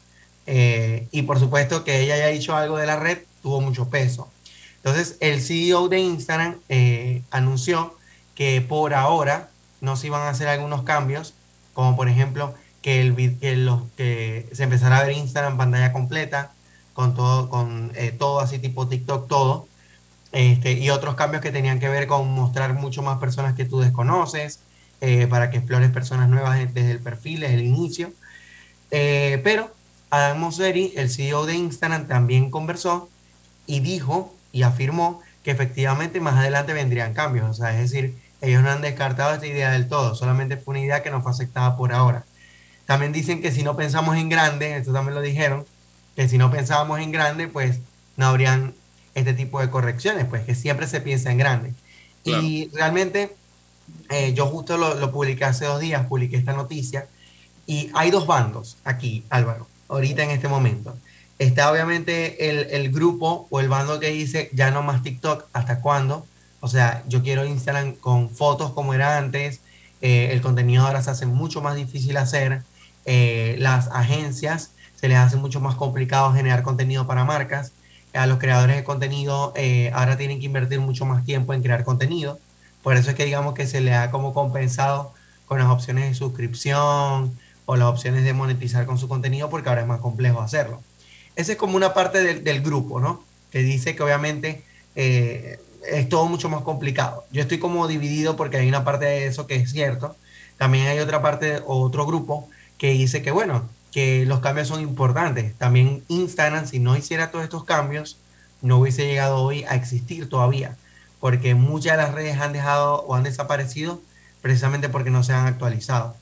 Eh, 0.46 1.08
y 1.10 1.22
por 1.22 1.40
supuesto 1.40 1.82
que 1.82 2.00
ella 2.00 2.14
haya 2.14 2.28
dicho 2.28 2.54
algo 2.54 2.76
de 2.76 2.86
la 2.86 2.94
red 2.94 3.18
tuvo 3.42 3.60
mucho 3.60 3.88
peso. 3.88 4.28
Entonces, 4.76 5.16
el 5.18 5.42
CEO 5.42 5.88
de 5.88 5.98
Instagram 5.98 6.54
eh, 6.68 7.24
anunció 7.32 7.96
que 8.36 8.60
por 8.60 8.94
ahora 8.94 9.48
no 9.80 9.96
se 9.96 10.06
iban 10.06 10.22
a 10.22 10.28
hacer 10.28 10.46
algunos 10.46 10.84
cambios, 10.84 11.34
como 11.72 11.96
por 11.96 12.08
ejemplo 12.08 12.54
que, 12.82 13.00
el, 13.00 13.36
que, 13.40 13.56
los, 13.56 13.82
que 13.96 14.48
se 14.52 14.62
empezara 14.62 14.98
a 14.98 15.02
ver 15.02 15.16
Instagram 15.16 15.56
pantalla 15.56 15.92
completa, 15.92 16.52
con 16.92 17.16
todo, 17.16 17.48
con 17.48 17.90
eh, 17.96 18.14
todo 18.16 18.38
así 18.38 18.60
tipo 18.60 18.86
TikTok, 18.86 19.26
todo. 19.26 19.66
Este, 20.30 20.70
y 20.74 20.88
otros 20.90 21.16
cambios 21.16 21.42
que 21.42 21.50
tenían 21.50 21.80
que 21.80 21.88
ver 21.88 22.06
con 22.06 22.28
mostrar 22.30 22.74
mucho 22.74 23.02
más 23.02 23.18
personas 23.18 23.56
que 23.56 23.64
tú 23.64 23.80
desconoces, 23.80 24.60
eh, 25.06 25.26
para 25.26 25.50
que 25.50 25.58
explores 25.58 25.90
personas 25.90 26.30
nuevas 26.30 26.58
desde 26.72 26.90
el 26.90 26.98
perfil, 26.98 27.40
desde 27.40 27.56
el 27.56 27.64
inicio. 27.64 28.10
Eh, 28.90 29.38
pero 29.44 29.70
Adam 30.08 30.38
Mosseri, 30.38 30.94
el 30.96 31.10
CEO 31.10 31.44
de 31.44 31.56
Instagram, 31.56 32.06
también 32.06 32.50
conversó 32.50 33.10
y 33.66 33.80
dijo 33.80 34.34
y 34.50 34.62
afirmó 34.62 35.20
que 35.42 35.50
efectivamente 35.50 36.20
más 36.20 36.36
adelante 36.36 36.72
vendrían 36.72 37.12
cambios. 37.12 37.50
O 37.50 37.52
sea, 37.52 37.74
es 37.78 37.90
decir, 37.90 38.16
ellos 38.40 38.62
no 38.62 38.70
han 38.70 38.80
descartado 38.80 39.34
esta 39.34 39.46
idea 39.46 39.72
del 39.72 39.88
todo, 39.88 40.14
solamente 40.14 40.56
fue 40.56 40.72
una 40.72 40.84
idea 40.86 41.02
que 41.02 41.10
no 41.10 41.20
fue 41.20 41.32
aceptada 41.32 41.76
por 41.76 41.92
ahora. 41.92 42.24
También 42.86 43.12
dicen 43.12 43.42
que 43.42 43.52
si 43.52 43.62
no 43.62 43.76
pensamos 43.76 44.16
en 44.16 44.30
grande, 44.30 44.74
esto 44.74 44.94
también 44.94 45.16
lo 45.16 45.20
dijeron, 45.20 45.66
que 46.16 46.30
si 46.30 46.38
no 46.38 46.50
pensábamos 46.50 46.98
en 47.00 47.12
grande, 47.12 47.46
pues 47.46 47.80
no 48.16 48.24
habrían 48.24 48.72
este 49.14 49.34
tipo 49.34 49.60
de 49.60 49.68
correcciones, 49.68 50.24
pues 50.24 50.46
que 50.46 50.54
siempre 50.54 50.86
se 50.86 51.02
piensa 51.02 51.30
en 51.30 51.36
grande. 51.36 51.74
Claro. 52.22 52.42
Y 52.42 52.70
realmente 52.72 53.36
eh, 54.10 54.34
yo 54.34 54.46
justo 54.46 54.76
lo, 54.76 54.94
lo, 54.94 55.12
publiqué 55.12 55.44
hace 55.44 55.64
dos 55.64 55.80
días, 55.80 56.06
publiqué 56.06 56.36
esta 56.36 56.52
noticia, 56.52 57.06
y 57.66 57.90
hay 57.94 58.10
dos 58.10 58.26
bandos 58.26 58.76
aquí, 58.84 59.24
Álvaro, 59.30 59.66
ahorita 59.88 60.22
en 60.22 60.30
este 60.30 60.48
momento. 60.48 60.96
Está 61.38 61.70
obviamente 61.72 62.50
el, 62.50 62.68
el, 62.70 62.92
grupo 62.92 63.48
o 63.50 63.60
el 63.60 63.68
bando 63.68 63.98
que 63.98 64.10
dice, 64.10 64.50
ya 64.52 64.70
no 64.70 64.82
más 64.82 65.02
TikTok, 65.02 65.46
¿hasta 65.52 65.80
cuándo? 65.80 66.26
O 66.60 66.68
sea, 66.68 67.02
yo 67.08 67.22
quiero 67.22 67.44
Instagram 67.44 67.94
con 67.94 68.30
fotos 68.30 68.72
como 68.72 68.94
era 68.94 69.18
antes, 69.18 69.60
eh, 70.00 70.28
el 70.32 70.42
contenido 70.42 70.86
ahora 70.86 71.02
se 71.02 71.10
hace 71.10 71.26
mucho 71.26 71.60
más 71.60 71.74
difícil 71.74 72.16
hacer, 72.16 72.62
eh, 73.06 73.56
las 73.58 73.88
agencias 73.88 74.70
se 74.94 75.08
les 75.08 75.18
hace 75.18 75.36
mucho 75.36 75.60
más 75.60 75.74
complicado 75.74 76.32
generar 76.32 76.62
contenido 76.62 77.06
para 77.06 77.24
marcas, 77.24 77.72
a 78.14 78.26
los 78.26 78.38
creadores 78.38 78.76
de 78.76 78.84
contenido 78.84 79.52
ahora 79.92 80.16
tienen 80.16 80.38
que 80.38 80.46
invertir 80.46 80.78
mucho 80.78 81.04
más 81.04 81.24
tiempo 81.24 81.52
en 81.52 81.62
crear 81.62 81.82
contenido, 81.82 82.38
por 82.84 82.96
eso 82.96 83.10
es 83.10 83.16
que 83.16 83.24
digamos 83.24 83.54
que 83.54 83.66
se 83.66 83.80
le 83.80 83.94
ha 83.94 84.10
como 84.10 84.34
compensado 84.34 85.14
con 85.46 85.58
las 85.58 85.68
opciones 85.68 86.06
de 86.06 86.14
suscripción 86.14 87.36
o 87.64 87.76
las 87.76 87.88
opciones 87.88 88.24
de 88.24 88.34
monetizar 88.34 88.84
con 88.84 88.98
su 88.98 89.08
contenido 89.08 89.48
porque 89.48 89.70
ahora 89.70 89.80
es 89.80 89.86
más 89.86 90.00
complejo 90.00 90.42
hacerlo. 90.42 90.82
Esa 91.34 91.52
es 91.52 91.58
como 91.58 91.76
una 91.76 91.94
parte 91.94 92.22
del, 92.22 92.44
del 92.44 92.60
grupo, 92.60 93.00
¿no? 93.00 93.24
Que 93.50 93.60
dice 93.60 93.96
que 93.96 94.02
obviamente 94.02 94.64
eh, 94.96 95.58
es 95.90 96.08
todo 96.10 96.26
mucho 96.26 96.50
más 96.50 96.60
complicado. 96.60 97.24
Yo 97.32 97.40
estoy 97.40 97.58
como 97.58 97.88
dividido 97.88 98.36
porque 98.36 98.58
hay 98.58 98.68
una 98.68 98.84
parte 98.84 99.06
de 99.06 99.26
eso 99.26 99.46
que 99.46 99.56
es 99.56 99.72
cierto. 99.72 100.14
También 100.58 100.86
hay 100.86 100.98
otra 100.98 101.22
parte 101.22 101.62
o 101.66 101.80
otro 101.80 102.04
grupo 102.04 102.50
que 102.76 102.90
dice 102.90 103.22
que, 103.22 103.30
bueno, 103.30 103.66
que 103.92 104.26
los 104.26 104.40
cambios 104.40 104.68
son 104.68 104.82
importantes. 104.82 105.54
También 105.56 106.04
Instagram, 106.08 106.66
si 106.66 106.80
no 106.80 106.98
hiciera 106.98 107.30
todos 107.30 107.44
estos 107.44 107.64
cambios, 107.64 108.18
no 108.60 108.78
hubiese 108.78 109.06
llegado 109.06 109.38
hoy 109.38 109.64
a 109.64 109.74
existir 109.74 110.28
todavía 110.28 110.76
porque 111.24 111.54
muchas 111.54 111.96
de 111.96 112.02
las 112.02 112.12
redes 112.12 112.38
han 112.38 112.52
dejado 112.52 112.96
o 113.06 113.14
han 113.14 113.22
desaparecido 113.22 113.98
precisamente 114.42 114.90
porque 114.90 115.08
no 115.08 115.24
se 115.24 115.32
han 115.32 115.46
actualizado. 115.46 116.14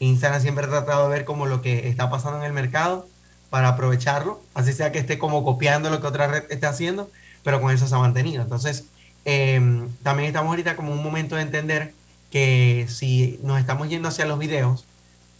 Instagram 0.00 0.42
siempre 0.42 0.66
ha 0.66 0.68
tratado 0.68 1.08
de 1.08 1.14
ver 1.14 1.24
como 1.24 1.46
lo 1.46 1.62
que 1.62 1.88
está 1.88 2.10
pasando 2.10 2.40
en 2.40 2.44
el 2.44 2.52
mercado 2.52 3.08
para 3.48 3.68
aprovecharlo, 3.68 4.38
así 4.52 4.74
sea 4.74 4.92
que 4.92 4.98
esté 4.98 5.18
como 5.18 5.44
copiando 5.44 5.88
lo 5.88 6.02
que 6.02 6.06
otra 6.06 6.26
red 6.26 6.42
está 6.50 6.68
haciendo, 6.68 7.10
pero 7.42 7.62
con 7.62 7.72
eso 7.72 7.86
se 7.86 7.94
ha 7.94 7.98
mantenido. 8.00 8.42
Entonces, 8.42 8.84
eh, 9.24 9.88
también 10.02 10.26
estamos 10.26 10.50
ahorita 10.50 10.76
como 10.76 10.92
un 10.92 11.02
momento 11.02 11.36
de 11.36 11.40
entender 11.42 11.94
que 12.30 12.84
si 12.86 13.40
nos 13.42 13.58
estamos 13.58 13.88
yendo 13.88 14.08
hacia 14.08 14.26
los 14.26 14.38
videos 14.38 14.84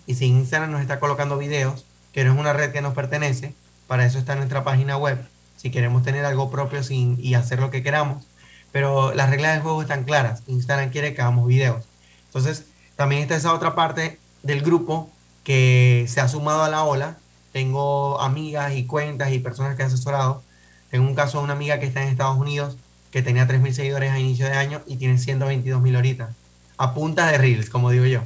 y 0.06 0.14
si 0.14 0.28
Instagram 0.28 0.70
nos 0.70 0.80
está 0.80 0.98
colocando 0.98 1.36
videos, 1.36 1.84
que 2.14 2.24
no 2.24 2.32
es 2.32 2.38
una 2.38 2.54
red 2.54 2.72
que 2.72 2.80
nos 2.80 2.94
pertenece, 2.94 3.52
para 3.86 4.06
eso 4.06 4.18
está 4.18 4.34
nuestra 4.34 4.64
página 4.64 4.96
web, 4.96 5.18
si 5.58 5.70
queremos 5.70 6.04
tener 6.04 6.24
algo 6.24 6.50
propio 6.50 6.82
sin, 6.82 7.18
y 7.20 7.34
hacer 7.34 7.60
lo 7.60 7.70
que 7.70 7.82
queramos, 7.82 8.24
pero 8.72 9.12
las 9.14 9.30
reglas 9.30 9.54
del 9.54 9.62
juego 9.62 9.82
están 9.82 10.04
claras. 10.04 10.42
Instagram 10.46 10.90
quiere 10.90 11.14
que 11.14 11.22
hagamos 11.22 11.46
videos. 11.46 11.84
Entonces, 12.26 12.66
también 12.96 13.22
está 13.22 13.36
esa 13.36 13.54
otra 13.54 13.74
parte 13.74 14.18
del 14.42 14.62
grupo 14.62 15.10
que 15.44 16.06
se 16.08 16.20
ha 16.20 16.28
sumado 16.28 16.62
a 16.62 16.68
la 16.68 16.84
ola. 16.84 17.18
Tengo 17.52 18.20
amigas 18.20 18.74
y 18.74 18.86
cuentas 18.86 19.32
y 19.32 19.38
personas 19.38 19.76
que 19.76 19.82
he 19.82 19.86
asesorado. 19.86 20.42
Tengo 20.90 21.06
un 21.06 21.14
caso 21.14 21.38
de 21.38 21.44
una 21.44 21.54
amiga 21.54 21.80
que 21.80 21.86
está 21.86 22.02
en 22.02 22.08
Estados 22.08 22.38
Unidos 22.38 22.76
que 23.10 23.22
tenía 23.22 23.46
3.000 23.46 23.72
seguidores 23.72 24.12
a 24.12 24.18
inicio 24.18 24.46
de 24.46 24.52
año 24.52 24.82
y 24.86 24.96
tiene 24.96 25.14
122.000 25.14 25.96
ahorita. 25.96 26.30
A 26.76 26.94
punta 26.94 27.26
de 27.26 27.38
reels, 27.38 27.68
como 27.70 27.90
digo 27.90 28.04
yo. 28.06 28.22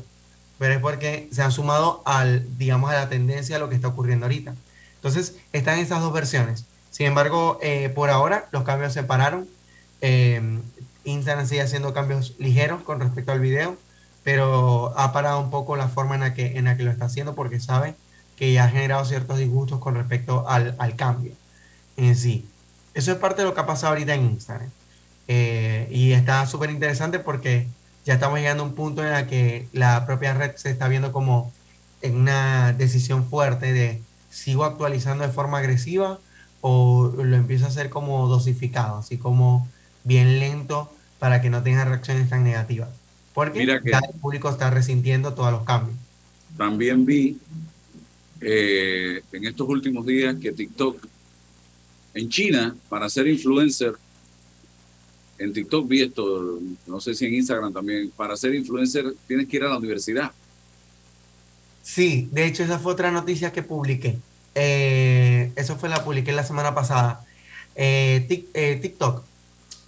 Pero 0.58 0.74
es 0.74 0.80
porque 0.80 1.28
se 1.32 1.42
han 1.42 1.52
sumado 1.52 2.02
al, 2.04 2.58
digamos, 2.58 2.90
a 2.90 2.94
la 2.94 3.08
tendencia 3.08 3.56
a 3.56 3.58
lo 3.58 3.68
que 3.68 3.74
está 3.74 3.88
ocurriendo 3.88 4.26
ahorita. 4.26 4.54
Entonces, 4.96 5.36
están 5.52 5.78
esas 5.78 6.00
dos 6.00 6.12
versiones. 6.12 6.66
Sin 6.90 7.06
embargo, 7.06 7.58
eh, 7.62 7.88
por 7.88 8.10
ahora 8.10 8.46
los 8.52 8.62
cambios 8.62 8.92
se 8.92 9.02
pararon. 9.02 9.48
Eh, 10.00 10.60
Instagram 11.04 11.46
sigue 11.46 11.62
haciendo 11.62 11.92
cambios 11.92 12.34
ligeros 12.38 12.82
con 12.82 13.00
respecto 13.00 13.32
al 13.32 13.40
video, 13.40 13.76
pero 14.22 14.92
ha 14.98 15.12
parado 15.12 15.40
un 15.40 15.50
poco 15.50 15.76
la 15.76 15.88
forma 15.88 16.14
en 16.14 16.22
la 16.22 16.34
que, 16.34 16.58
en 16.58 16.64
la 16.64 16.76
que 16.76 16.82
lo 16.82 16.90
está 16.90 17.06
haciendo 17.06 17.34
porque 17.34 17.60
sabe 17.60 17.94
que 18.36 18.52
ya 18.52 18.64
ha 18.64 18.68
generado 18.68 19.04
ciertos 19.04 19.38
disgustos 19.38 19.78
con 19.78 19.94
respecto 19.94 20.48
al, 20.48 20.74
al 20.78 20.96
cambio 20.96 21.32
en 21.96 22.16
sí. 22.16 22.48
Eso 22.94 23.12
es 23.12 23.18
parte 23.18 23.42
de 23.42 23.48
lo 23.48 23.54
que 23.54 23.60
ha 23.60 23.66
pasado 23.66 23.92
ahorita 23.92 24.14
en 24.14 24.24
Instagram. 24.26 24.70
Eh, 25.26 25.88
y 25.90 26.12
está 26.12 26.46
súper 26.46 26.70
interesante 26.70 27.18
porque 27.18 27.66
ya 28.04 28.14
estamos 28.14 28.38
llegando 28.38 28.62
a 28.62 28.66
un 28.66 28.74
punto 28.74 29.06
en 29.06 29.14
el 29.14 29.26
que 29.26 29.68
la 29.72 30.04
propia 30.06 30.34
red 30.34 30.56
se 30.56 30.70
está 30.70 30.88
viendo 30.88 31.12
como 31.12 31.52
en 32.02 32.16
una 32.16 32.72
decisión 32.74 33.24
fuerte 33.28 33.72
de 33.72 34.02
sigo 34.30 34.64
actualizando 34.64 35.26
de 35.26 35.32
forma 35.32 35.58
agresiva 35.58 36.18
o 36.60 37.12
lo 37.16 37.36
empiezo 37.36 37.64
a 37.64 37.68
hacer 37.68 37.88
como 37.90 38.28
dosificado, 38.28 38.98
así 38.98 39.16
como 39.16 39.68
bien 40.04 40.38
lento 40.38 40.90
para 41.18 41.40
que 41.42 41.50
no 41.50 41.62
tenga 41.62 41.84
reacciones 41.84 42.28
tan 42.28 42.44
negativas. 42.44 42.90
Porque 43.32 43.58
Mira 43.58 43.80
que- 43.80 43.90
ya 43.90 43.98
el 43.98 44.20
público 44.20 44.48
está 44.48 44.70
resintiendo 44.70 45.34
todos 45.34 45.50
los 45.50 45.64
cambios. 45.64 45.96
También 46.56 47.04
vi 47.04 47.38
eh, 48.40 49.22
en 49.32 49.44
estos 49.46 49.66
últimos 49.68 50.04
días 50.06 50.36
que 50.40 50.52
TikTok 50.52 51.06
en 52.14 52.28
China, 52.28 52.76
para 52.88 53.08
ser 53.08 53.26
influencer, 53.26 53.94
en 55.38 55.52
TikTok 55.52 55.88
vi 55.88 56.02
esto, 56.02 56.60
no 56.86 57.00
sé 57.00 57.14
si 57.14 57.26
en 57.26 57.34
Instagram 57.34 57.72
también, 57.72 58.10
para 58.16 58.36
ser 58.36 58.54
influencer 58.54 59.14
tienes 59.26 59.48
que 59.48 59.56
ir 59.56 59.64
a 59.64 59.68
la 59.70 59.78
universidad. 59.78 60.30
Sí, 61.82 62.28
de 62.32 62.46
hecho 62.46 62.62
esa 62.64 62.78
fue 62.78 62.92
otra 62.92 63.10
noticia 63.10 63.52
que 63.52 63.62
publiqué. 63.62 64.18
Eh, 64.54 65.50
eso 65.56 65.76
fue 65.76 65.88
la 65.88 66.04
publiqué 66.04 66.32
la 66.32 66.44
semana 66.44 66.74
pasada. 66.74 67.24
Eh, 67.74 68.44
eh, 68.54 68.78
TikTok. 68.80 69.24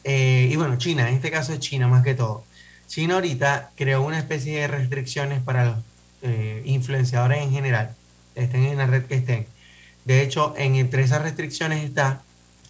Eh, 0.07 0.49
y 0.51 0.57
bueno, 0.57 0.79
China, 0.79 1.09
en 1.09 1.17
este 1.17 1.31
caso 1.31 1.53
es 1.53 1.59
China 1.59 1.89
más 1.89 2.03
que 2.05 2.15
todo. 2.15 2.45
China 2.87 3.15
ahorita 3.17 3.73
creó 3.77 4.03
una 4.03 4.19
especie 4.19 4.61
de 4.61 4.69
restricciones 4.69 5.43
para 5.43 5.65
los 5.65 5.77
eh, 6.23 6.63
influenciadores 6.65 7.43
en 7.43 7.51
general, 7.51 7.95
estén 8.35 8.65
en 8.65 8.79
la 8.79 8.87
red 8.87 9.05
que 9.05 9.17
estén. 9.17 9.47
De 10.05 10.23
hecho, 10.23 10.55
en, 10.57 10.77
entre 10.77 11.03
esas 11.03 11.23
restricciones 11.23 11.83
está 11.83 12.23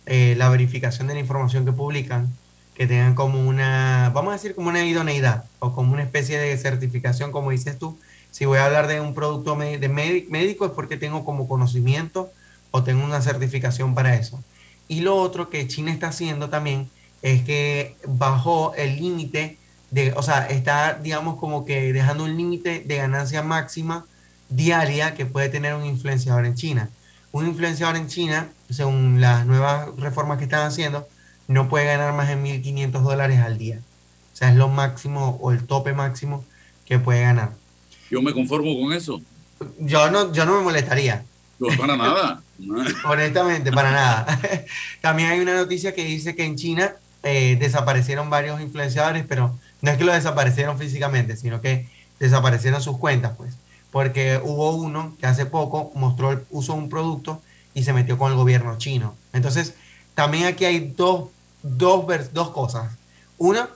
eh, 0.06 0.34
la 0.38 0.48
verificación 0.48 1.06
de 1.06 1.14
la 1.14 1.20
información 1.20 1.66
que 1.66 1.72
publican, 1.72 2.32
que 2.74 2.86
tengan 2.86 3.14
como 3.14 3.46
una, 3.46 4.10
vamos 4.14 4.30
a 4.30 4.36
decir 4.36 4.54
como 4.54 4.68
una 4.68 4.84
idoneidad 4.84 5.44
o 5.58 5.72
como 5.72 5.92
una 5.92 6.02
especie 6.02 6.38
de 6.38 6.56
certificación, 6.56 7.32
como 7.32 7.50
dices 7.50 7.78
tú. 7.78 7.98
Si 8.30 8.44
voy 8.44 8.58
a 8.58 8.66
hablar 8.66 8.86
de 8.86 9.00
un 9.00 9.14
producto 9.14 9.56
de 9.56 9.90
médi- 9.90 10.28
médico 10.28 10.66
es 10.66 10.72
porque 10.72 10.96
tengo 10.96 11.24
como 11.24 11.48
conocimiento 11.48 12.30
o 12.70 12.82
tengo 12.82 13.04
una 13.04 13.20
certificación 13.20 13.94
para 13.94 14.14
eso. 14.14 14.42
Y 14.88 15.00
lo 15.00 15.16
otro 15.16 15.48
que 15.48 15.66
China 15.66 15.92
está 15.92 16.08
haciendo 16.08 16.48
también 16.48 16.90
es 17.22 17.42
que 17.42 17.96
bajó 18.06 18.74
el 18.74 18.96
límite 18.96 19.58
de, 19.90 20.12
o 20.12 20.22
sea, 20.22 20.46
está, 20.46 20.94
digamos, 20.94 21.38
como 21.38 21.64
que 21.64 21.92
dejando 21.92 22.24
un 22.24 22.36
límite 22.36 22.80
de 22.80 22.96
ganancia 22.96 23.42
máxima 23.42 24.04
diaria 24.48 25.14
que 25.14 25.26
puede 25.26 25.48
tener 25.48 25.74
un 25.74 25.84
influenciador 25.84 26.44
en 26.44 26.54
China. 26.54 26.90
Un 27.32 27.46
influenciador 27.46 27.96
en 27.96 28.08
China, 28.08 28.48
según 28.70 29.20
las 29.20 29.46
nuevas 29.46 29.88
reformas 29.96 30.38
que 30.38 30.44
están 30.44 30.66
haciendo, 30.66 31.06
no 31.48 31.68
puede 31.68 31.86
ganar 31.86 32.12
más 32.14 32.28
de 32.28 32.36
1.500 32.36 33.02
dólares 33.02 33.40
al 33.40 33.58
día. 33.58 33.80
O 34.32 34.36
sea, 34.36 34.50
es 34.50 34.56
lo 34.56 34.68
máximo 34.68 35.38
o 35.40 35.52
el 35.52 35.66
tope 35.66 35.92
máximo 35.92 36.44
que 36.84 36.98
puede 36.98 37.22
ganar. 37.22 37.52
Yo 38.10 38.22
me 38.22 38.32
conformo 38.32 38.78
con 38.80 38.92
eso. 38.92 39.20
Yo 39.78 40.10
no, 40.10 40.32
yo 40.32 40.44
no 40.44 40.58
me 40.58 40.62
molestaría. 40.62 41.24
No, 41.58 41.68
para 41.76 41.96
nada. 41.96 42.42
Honestamente, 43.04 43.72
para 43.72 43.90
nada. 43.90 44.40
También 45.00 45.30
hay 45.30 45.40
una 45.40 45.54
noticia 45.54 45.94
que 45.94 46.04
dice 46.04 46.34
que 46.34 46.44
en 46.44 46.56
China 46.56 46.94
eh, 47.22 47.56
desaparecieron 47.58 48.30
varios 48.30 48.60
influenciadores, 48.60 49.24
pero 49.28 49.58
no 49.82 49.90
es 49.90 49.98
que 49.98 50.04
lo 50.04 50.12
desaparecieron 50.12 50.78
físicamente, 50.78 51.36
sino 51.36 51.60
que 51.60 51.88
desaparecieron 52.18 52.82
sus 52.82 52.98
cuentas, 52.98 53.32
pues. 53.36 53.54
Porque 53.90 54.40
hubo 54.42 54.72
uno 54.76 55.16
que 55.20 55.26
hace 55.26 55.46
poco 55.46 55.92
mostró, 55.94 56.32
el- 56.32 56.44
usó 56.50 56.74
un 56.74 56.88
producto 56.88 57.42
y 57.74 57.84
se 57.84 57.92
metió 57.92 58.18
con 58.18 58.30
el 58.32 58.36
gobierno 58.38 58.78
chino. 58.78 59.14
Entonces, 59.32 59.74
también 60.14 60.46
aquí 60.46 60.64
hay 60.64 60.92
dos, 60.96 61.28
dos, 61.62 62.06
dos 62.32 62.50
cosas. 62.50 62.92
Una, 63.38 63.68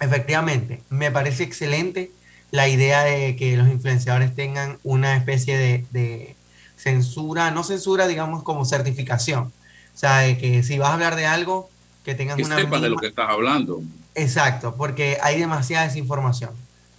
efectivamente, 0.00 0.82
me 0.88 1.10
parece 1.10 1.42
excelente 1.44 2.12
la 2.50 2.68
idea 2.68 3.02
de 3.04 3.36
que 3.36 3.56
los 3.56 3.68
influenciadores 3.68 4.34
tengan 4.34 4.78
una 4.82 5.16
especie 5.16 5.56
de, 5.58 5.86
de 5.90 6.36
censura, 6.76 7.50
no 7.50 7.62
censura, 7.64 8.06
digamos 8.08 8.42
como 8.42 8.64
certificación. 8.64 9.52
O 9.94 9.98
sea, 9.98 10.18
de 10.18 10.38
que 10.38 10.62
si 10.62 10.78
vas 10.78 10.90
a 10.90 10.94
hablar 10.94 11.16
de 11.16 11.26
algo, 11.26 11.70
que 12.04 12.14
tengas 12.14 12.36
Que 12.36 12.44
una 12.44 12.56
sepas 12.56 12.82
de 12.82 12.88
lo 12.88 12.96
que 12.96 13.08
estás 13.08 13.28
hablando. 13.28 13.82
Exacto, 14.14 14.74
porque 14.76 15.18
hay 15.22 15.38
demasiada 15.38 15.84
desinformación 15.84 16.50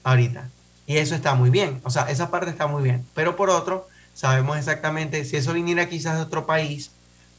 ahorita. 0.03 0.49
Y 0.87 0.97
eso 0.97 1.15
está 1.15 1.35
muy 1.35 1.49
bien, 1.49 1.79
o 1.83 1.89
sea, 1.89 2.03
esa 2.09 2.31
parte 2.31 2.49
está 2.49 2.67
muy 2.67 2.83
bien. 2.83 3.05
Pero 3.13 3.35
por 3.35 3.49
otro, 3.49 3.87
sabemos 4.13 4.57
exactamente, 4.57 5.23
si 5.25 5.37
eso 5.37 5.53
viniera 5.53 5.87
quizás 5.87 6.15
de 6.15 6.23
otro 6.23 6.45
país, 6.45 6.91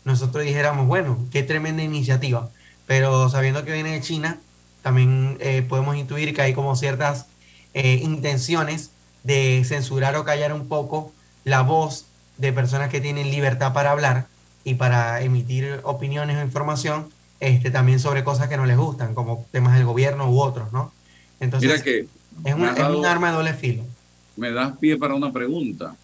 nosotros 0.04 0.44
dijéramos, 0.44 0.86
bueno, 0.86 1.18
qué 1.30 1.42
tremenda 1.42 1.82
iniciativa. 1.82 2.48
Pero 2.86 3.28
sabiendo 3.28 3.64
que 3.64 3.72
viene 3.72 3.92
de 3.92 4.00
China, 4.00 4.38
también 4.82 5.36
eh, 5.40 5.64
podemos 5.68 5.96
intuir 5.96 6.34
que 6.34 6.42
hay 6.42 6.54
como 6.54 6.74
ciertas 6.76 7.26
eh, 7.74 8.00
intenciones 8.02 8.90
de 9.22 9.62
censurar 9.64 10.16
o 10.16 10.24
callar 10.24 10.52
un 10.52 10.68
poco 10.68 11.12
la 11.44 11.62
voz 11.62 12.06
de 12.38 12.52
personas 12.52 12.90
que 12.90 13.00
tienen 13.00 13.30
libertad 13.30 13.72
para 13.72 13.92
hablar 13.92 14.26
y 14.64 14.74
para 14.74 15.20
emitir 15.22 15.80
opiniones 15.84 16.36
o 16.36 16.42
información 16.42 17.08
este, 17.42 17.70
también 17.72 17.98
sobre 17.98 18.22
cosas 18.22 18.48
que 18.48 18.56
no 18.56 18.66
les 18.66 18.76
gustan, 18.76 19.14
como 19.14 19.44
temas 19.50 19.74
del 19.74 19.84
gobierno 19.84 20.30
u 20.30 20.40
otros, 20.40 20.72
¿no? 20.72 20.92
Entonces, 21.40 21.68
Mira 21.70 21.82
que 21.82 22.06
es, 22.44 22.54
una- 22.54 22.72
es 22.72 22.96
un 22.96 23.04
arma 23.04 23.30
de 23.30 23.36
doble 23.36 23.52
filo. 23.54 23.84
me 24.36 24.52
das 24.52 24.76
pie 24.78 24.96
para 24.96 25.14
una 25.14 25.32
pregunta. 25.32 25.94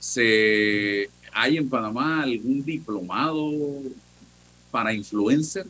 ¿Se 0.00 1.08
hay 1.32 1.56
en 1.58 1.68
Panamá 1.68 2.22
algún 2.22 2.64
diplomado 2.64 3.50
para 4.70 4.92
influencer? 4.92 5.66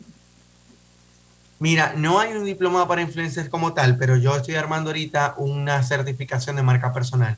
Mira, 1.58 1.94
no 1.96 2.20
hay 2.20 2.32
un 2.34 2.44
diplomado 2.44 2.86
para 2.86 3.02
influencers 3.02 3.48
como 3.48 3.72
tal, 3.72 3.96
pero 3.96 4.16
yo 4.16 4.36
estoy 4.36 4.54
armando 4.56 4.90
ahorita 4.90 5.34
una 5.38 5.82
certificación 5.82 6.56
de 6.56 6.62
marca 6.62 6.92
personal 6.92 7.36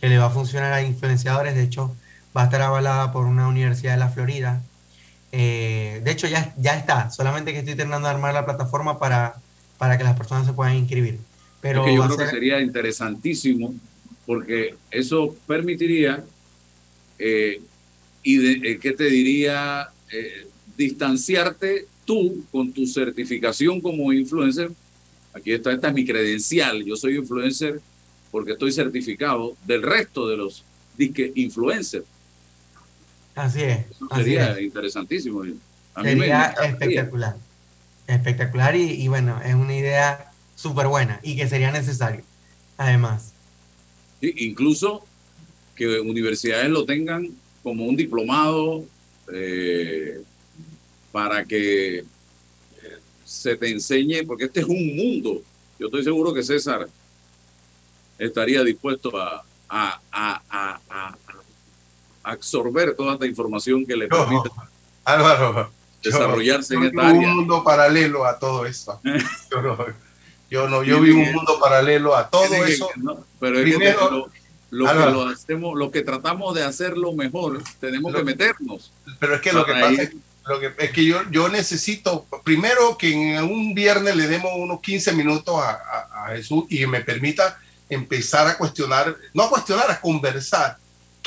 que 0.00 0.08
le 0.08 0.18
va 0.18 0.26
a 0.26 0.30
funcionar 0.30 0.72
a 0.72 0.82
influenciadores. 0.82 1.54
De 1.54 1.62
hecho, 1.62 1.94
va 2.36 2.42
a 2.42 2.44
estar 2.46 2.62
avalada 2.62 3.12
por 3.12 3.26
una 3.26 3.46
universidad 3.46 3.92
de 3.92 3.98
la 3.98 4.08
Florida. 4.08 4.62
Eh, 5.32 6.00
de 6.04 6.10
hecho, 6.10 6.26
ya, 6.26 6.54
ya 6.58 6.76
está. 6.76 7.10
Solamente 7.10 7.52
que 7.52 7.58
estoy 7.60 7.74
terminando 7.74 8.08
de 8.08 8.14
armar 8.14 8.32
la 8.34 8.44
plataforma 8.46 8.98
para, 8.98 9.34
para 9.76 9.98
que 9.98 10.04
las 10.04 10.16
personas 10.16 10.46
se 10.46 10.52
puedan 10.52 10.74
inscribir. 10.76 11.18
Pero 11.60 11.80
es 11.80 11.86
que 11.90 11.96
yo 11.96 12.04
creo 12.04 12.16
que 12.16 12.24
ser- 12.24 12.34
sería 12.34 12.60
interesantísimo 12.60 13.74
porque 14.26 14.74
eso 14.90 15.34
permitiría, 15.46 16.24
eh, 17.18 17.60
y 18.22 18.36
de- 18.36 18.70
eh, 18.72 18.78
¿qué 18.78 18.92
te 18.92 19.04
diría? 19.04 19.88
Eh, 20.12 20.46
distanciarte 20.76 21.86
tú 22.04 22.44
con 22.50 22.72
tu 22.72 22.86
certificación 22.86 23.80
como 23.80 24.12
influencer. 24.12 24.70
Aquí 25.34 25.52
está, 25.52 25.72
esta 25.72 25.88
es 25.88 25.94
mi 25.94 26.06
credencial. 26.06 26.84
Yo 26.84 26.96
soy 26.96 27.16
influencer 27.16 27.80
porque 28.30 28.52
estoy 28.52 28.72
certificado 28.72 29.56
del 29.66 29.82
resto 29.82 30.28
de 30.28 30.36
los 30.36 30.64
disque 30.96 31.32
influencers. 31.34 32.04
Así 33.38 33.62
es. 33.62 33.90
Eso 33.90 34.06
así 34.10 34.24
sería 34.24 34.52
es. 34.52 34.62
interesantísimo. 34.62 35.42
A 35.42 35.44
mí 35.44 35.54
me 35.94 36.10
Sería 36.10 36.54
espectacular. 36.64 37.36
Espectacular 38.06 38.74
y, 38.76 38.90
y 39.02 39.08
bueno, 39.08 39.40
es 39.44 39.54
una 39.54 39.76
idea 39.76 40.32
súper 40.56 40.86
buena 40.88 41.20
y 41.22 41.36
que 41.36 41.48
sería 41.48 41.70
necesario. 41.70 42.22
Además, 42.76 43.32
Sí, 44.20 44.34
incluso 44.38 45.04
que 45.76 46.00
universidades 46.00 46.68
lo 46.70 46.84
tengan 46.84 47.28
como 47.62 47.86
un 47.86 47.94
diplomado 47.94 48.84
eh, 49.32 50.20
para 51.12 51.44
que 51.44 51.98
eh, 51.98 52.04
se 53.24 53.56
te 53.56 53.70
enseñe, 53.70 54.24
porque 54.26 54.44
este 54.46 54.60
es 54.60 54.66
un 54.66 54.96
mundo. 54.96 55.40
Yo 55.78 55.86
estoy 55.86 56.02
seguro 56.02 56.34
que 56.34 56.42
César 56.42 56.88
estaría 58.18 58.64
dispuesto 58.64 59.16
a- 59.16 59.44
a- 59.68 60.00
a- 60.10 60.80
a 60.90 61.16
absorber 62.30 62.94
toda 62.94 63.14
esta 63.14 63.26
información 63.26 63.84
que 63.86 63.96
le 63.96 64.08
No, 64.08 64.16
permite. 64.18 64.50
Álvaro, 65.04 65.70
desarrollarse 66.02 66.74
yo, 66.74 66.80
en 66.80 66.86
esta 66.86 67.08
área. 67.08 67.20
un 67.28 67.36
mundo 67.36 67.64
paralelo 67.64 68.24
a 68.24 68.38
todo 68.38 68.66
esto. 68.66 69.00
Yo 69.50 69.62
no, 69.62 69.76
yo, 70.50 70.66
no, 70.68 70.82
yo 70.82 71.00
vivo 71.00 71.20
un 71.20 71.32
mundo 71.32 71.58
paralelo 71.60 72.16
a 72.16 72.28
todo 72.30 72.48
que- 72.48 72.72
eso. 72.72 72.88
no, 72.96 73.22
pero 73.38 73.58
es 73.58 73.64
que 73.66 73.70
Primero, 73.76 74.10
lo, 74.10 74.30
lo 74.70 74.86
que 74.86 74.94
lo 75.12 75.28
hacemos, 75.28 75.78
lo 75.78 75.90
que 75.90 76.02
tratamos 76.02 76.54
de 76.54 76.64
hacerlo 76.64 77.12
mejor, 77.12 77.62
tenemos 77.80 78.12
Lo- 78.12 78.18
que 78.18 78.24
meternos. 78.24 78.90
Pero 79.18 79.34
es 79.34 79.40
que 79.42 79.52
lo 79.52 79.66
que 79.66 79.72
pasa 79.72 79.90
ir- 79.92 80.00
es, 80.00 80.12
lo 80.46 80.58
que, 80.60 80.72
es 80.78 80.90
que 80.92 81.04
yo, 81.04 81.18
yo 81.30 81.50
necesito, 81.50 82.24
primero 82.44 82.96
que 82.96 83.36
en 83.36 83.44
un 83.44 83.74
viernes 83.74 84.16
le 84.16 84.26
demos 84.26 84.50
unos 84.56 84.80
15 84.80 85.12
minutos 85.12 85.54
a, 85.56 85.70
a- 85.70 86.24
a 86.24 86.28
Jesús 86.36 86.64
y 86.70 86.86
me 86.86 87.02
permita 87.02 87.58
empezar 87.90 88.46
a 88.46 88.56
cuestionar, 88.56 89.16
no 89.34 89.42
a 89.44 89.48
cuestionar, 89.50 89.90
a 89.90 90.00
conversar. 90.00 90.78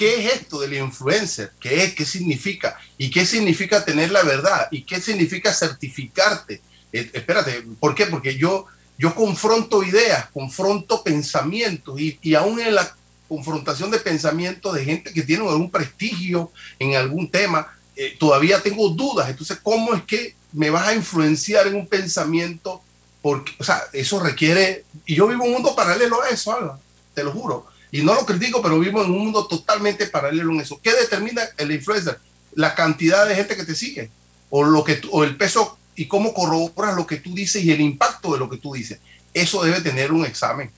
¿Qué 0.01 0.25
es 0.25 0.33
esto 0.33 0.59
del 0.59 0.73
influencer? 0.73 1.51
¿Qué 1.59 1.83
es? 1.83 1.93
¿Qué 1.93 2.05
significa? 2.05 2.75
¿Y 2.97 3.11
qué 3.11 3.23
significa 3.23 3.85
tener 3.85 4.09
la 4.09 4.23
verdad? 4.23 4.67
¿Y 4.71 4.81
qué 4.81 4.99
significa 4.99 5.53
certificarte? 5.53 6.59
Eh, 6.91 7.11
espérate, 7.13 7.63
¿por 7.79 7.93
qué? 7.93 8.07
Porque 8.07 8.35
yo, 8.35 8.65
yo 8.97 9.13
confronto 9.13 9.83
ideas, 9.83 10.25
confronto 10.33 11.03
pensamientos 11.03 12.01
y, 12.01 12.17
y 12.23 12.33
aún 12.33 12.59
en 12.59 12.73
la 12.73 12.95
confrontación 13.29 13.91
de 13.91 13.99
pensamientos 13.99 14.73
de 14.73 14.85
gente 14.85 15.13
que 15.13 15.21
tiene 15.21 15.47
algún 15.47 15.69
prestigio 15.69 16.51
en 16.79 16.95
algún 16.95 17.29
tema, 17.29 17.71
eh, 17.95 18.15
todavía 18.19 18.59
tengo 18.59 18.89
dudas. 18.89 19.29
Entonces, 19.29 19.59
¿cómo 19.61 19.93
es 19.93 20.01
que 20.01 20.33
me 20.51 20.71
vas 20.71 20.87
a 20.87 20.95
influenciar 20.95 21.67
en 21.67 21.75
un 21.75 21.85
pensamiento? 21.85 22.81
Porque, 23.21 23.51
o 23.59 23.63
sea, 23.63 23.83
eso 23.93 24.19
requiere, 24.19 24.83
y 25.05 25.13
yo 25.13 25.27
vivo 25.27 25.43
un 25.43 25.51
mundo 25.51 25.75
paralelo 25.75 26.23
a 26.23 26.29
eso, 26.29 26.57
Alba, 26.57 26.79
te 27.13 27.23
lo 27.23 27.31
juro. 27.31 27.70
Y 27.91 28.01
no 28.03 28.13
lo 28.13 28.25
critico, 28.25 28.61
pero 28.61 28.79
vivo 28.79 29.03
en 29.03 29.11
un 29.11 29.19
mundo 29.19 29.47
totalmente 29.47 30.05
paralelo 30.07 30.51
en 30.53 30.61
eso. 30.61 30.79
¿Qué 30.81 30.93
determina 30.93 31.41
el 31.57 31.71
influencer? 31.71 32.19
La 32.55 32.73
cantidad 32.75 33.27
de 33.27 33.35
gente 33.35 33.55
que 33.55 33.65
te 33.65 33.75
sigue, 33.75 34.09
o, 34.49 34.63
lo 34.63 34.83
que 34.83 35.01
o 35.11 35.23
el 35.23 35.35
peso 35.37 35.77
y 35.95 36.05
cómo 36.07 36.33
corroboras 36.33 36.95
lo 36.95 37.05
que 37.05 37.17
tú 37.17 37.33
dices 37.35 37.63
y 37.63 37.71
el 37.71 37.81
impacto 37.81 38.33
de 38.33 38.39
lo 38.39 38.49
que 38.49 38.57
tú 38.57 38.73
dices. 38.73 38.99
Eso 39.33 39.63
debe 39.63 39.81
tener 39.81 40.11
un 40.11 40.25
examen. 40.25 40.71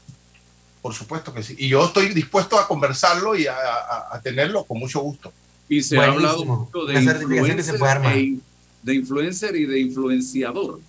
Por 0.81 0.93
supuesto 0.93 1.33
que 1.33 1.43
sí. 1.43 1.55
Y 1.57 1.69
yo 1.69 1.85
estoy 1.85 2.09
dispuesto 2.13 2.59
a 2.59 2.67
conversarlo 2.67 3.35
y 3.35 3.47
a, 3.47 3.55
a- 3.55 4.15
a 4.15 4.21
tenerlo 4.21 4.63
con 4.65 4.79
mucho 4.79 4.99
gusto. 4.99 5.31
Y 5.69 5.81
se 5.81 5.95
ha 5.97 5.99
hablado 6.15 6.43
mucho 6.45 6.85
de 6.85 6.93
que 6.93 6.99
se 6.99 7.35
influencer, 7.63 7.79
puede 7.79 7.91
armar. 7.91 8.17
e- 8.17 8.39
de 8.83 8.93
influencer 8.95 9.55
y 9.55 9.65
de 9.65 9.79
influenciador. 9.79 10.79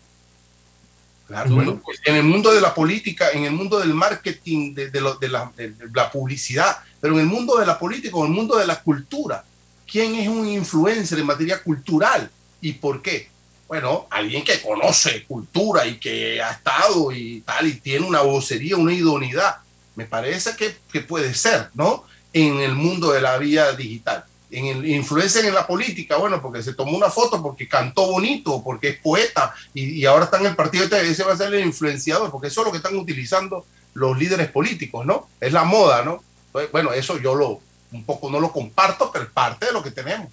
Claro, 1.35 1.51
bueno, 1.57 1.81
pues, 1.85 2.01
en 2.05 2.15
el 2.15 2.23
mundo 2.23 2.53
de 2.53 2.61
la 2.61 2.73
política, 2.75 3.31
en 3.33 3.45
el 3.45 3.51
mundo 3.53 3.81
del 3.81 3.93
marketing, 3.93 4.73
de, 4.75 4.91
de 4.91 5.01
lo- 5.01 5.17
de 5.17 5.29
la, 5.29 5.51
de 5.57 5.75
la 5.93 6.11
publicidad, 6.11 6.77
pero 7.01 7.15
en 7.15 7.21
el 7.21 7.27
mundo 7.27 7.59
de 7.59 7.67
la 7.67 7.77
política, 7.79 8.17
en 8.19 8.25
el 8.27 8.31
mundo 8.31 8.57
de 8.57 8.67
la 8.67 8.81
cultura, 8.81 9.45
¿quién 9.91 10.15
es 10.15 10.29
un 10.29 10.47
influencer 10.49 11.19
en 11.19 11.27
materia 11.27 11.63
cultural? 11.63 12.31
¿Y 12.61 12.75
por 12.75 13.03
qué? 13.03 13.29
Bueno, 13.67 14.07
alguien 14.11 14.45
que 14.45 14.61
conoce 14.63 15.25
cultura 15.25 15.85
y 15.87 15.99
que 15.99 16.41
ha 16.41 16.53
estado 16.53 17.11
y 17.11 17.41
tal, 17.41 17.67
y 17.67 17.75
tiene 17.81 18.07
una 18.07 18.21
vocería, 18.21 18.77
una 18.77 18.93
idoneidad. 18.93 19.57
Me 19.97 20.05
parece 20.05 20.55
que, 20.57 20.77
que 20.93 21.01
puede 21.01 21.35
ser, 21.35 21.69
¿no? 21.75 22.05
En 22.33 22.61
el 22.61 22.75
mundo 22.75 23.11
de 23.13 23.21
la 23.21 23.39
vía 23.39 23.73
digital. 23.73 24.25
En 24.57 24.67
el 24.67 24.87
influencer 24.87 25.45
en 25.45 25.55
la 25.55 25.67
política, 25.67 26.17
bueno, 26.17 26.41
porque 26.41 26.63
se 26.63 26.75
tomó 26.75 26.97
una 26.97 27.11
foto, 27.11 27.43
porque 27.43 27.67
cantó 27.69 28.07
bonito, 28.11 28.63
porque 28.63 28.89
es 28.91 28.99
poeta, 28.99 29.55
y, 29.73 30.01
y 30.01 30.07
ahora 30.07 30.25
está 30.27 30.39
en 30.39 30.47
el 30.47 30.57
partido, 30.57 30.85
ese 30.85 31.25
va 31.25 31.33
a 31.33 31.37
ser 31.37 31.53
el 31.55 31.65
influenciador, 31.67 32.31
porque 32.31 32.49
eso 32.49 32.61
es 32.61 32.67
lo 32.67 32.71
que 32.71 32.79
están 32.79 32.97
utilizando 32.97 33.67
los 33.95 34.17
líderes 34.19 34.49
políticos, 34.51 35.05
¿no? 35.07 35.29
Es 35.41 35.53
la 35.53 35.65
moda, 35.65 36.05
¿no? 36.05 36.23
Entonces, 36.47 36.71
bueno, 36.73 36.93
eso 36.93 37.19
yo 37.19 37.35
lo, 37.35 37.61
un 37.93 38.05
poco 38.05 38.31
no 38.31 38.41
lo 38.41 38.53
comparto, 38.53 39.11
pero 39.13 39.25
es 39.25 39.31
parte 39.31 39.67
de 39.67 39.73
lo 39.73 39.83
que 39.83 39.91
tenemos, 39.91 40.29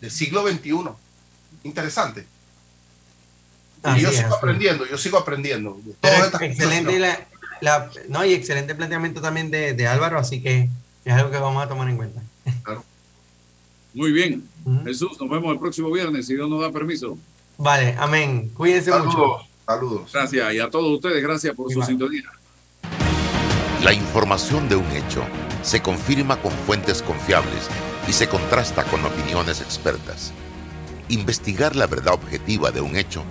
del 0.00 0.10
siglo 0.10 0.46
XXI. 0.46 0.72
Interesante. 1.64 2.26
Y 3.96 4.00
yo 4.00 4.10
sigo 4.12 4.28
es. 4.28 4.32
aprendiendo, 4.34 4.86
yo 4.86 4.98
sigo 4.98 5.18
aprendiendo. 5.18 5.80
excelente 6.40 6.98
cosas, 6.98 7.18
la, 7.60 7.80
la- 7.86 7.90
no, 8.08 8.24
y 8.24 8.34
excelente 8.34 8.74
planteamiento 8.74 9.20
también 9.20 9.50
de, 9.50 9.72
de 9.74 9.86
Álvaro, 9.86 10.18
así 10.18 10.42
que 10.42 10.68
es 11.04 11.12
algo 11.14 11.30
que 11.30 11.38
vamos 11.38 11.64
a 11.64 11.68
tomar 11.68 11.88
en 11.88 11.96
cuenta. 11.96 12.20
Muy 13.94 14.12
bien. 14.12 14.46
Jesús, 14.84 15.20
nos 15.20 15.28
vemos 15.28 15.52
el 15.52 15.58
próximo 15.58 15.90
viernes, 15.90 16.26
si 16.26 16.34
Dios 16.34 16.48
nos 16.48 16.60
da 16.60 16.70
permiso. 16.70 17.18
Vale, 17.58 17.96
amén. 17.98 18.50
Cuídense 18.54 18.90
mucho. 18.98 19.38
Saludos. 19.66 20.10
Gracias. 20.12 20.54
Y 20.54 20.58
a 20.58 20.70
todos 20.70 20.92
ustedes, 20.92 21.22
gracias 21.22 21.54
por 21.54 21.72
su 21.72 21.82
sintonía. 21.82 22.24
La 23.82 23.92
información 23.92 24.68
de 24.68 24.76
un 24.76 24.90
hecho 24.92 25.22
se 25.62 25.80
confirma 25.80 26.36
con 26.40 26.52
fuentes 26.52 27.02
confiables 27.02 27.68
y 28.08 28.12
se 28.12 28.28
contrasta 28.28 28.84
con 28.84 29.04
opiniones 29.04 29.60
expertas. 29.60 30.32
Investigar 31.08 31.76
la 31.76 31.86
verdad 31.86 32.14
objetiva 32.14 32.70
de 32.70 32.80
un 32.80 32.96
hecho 32.96 33.24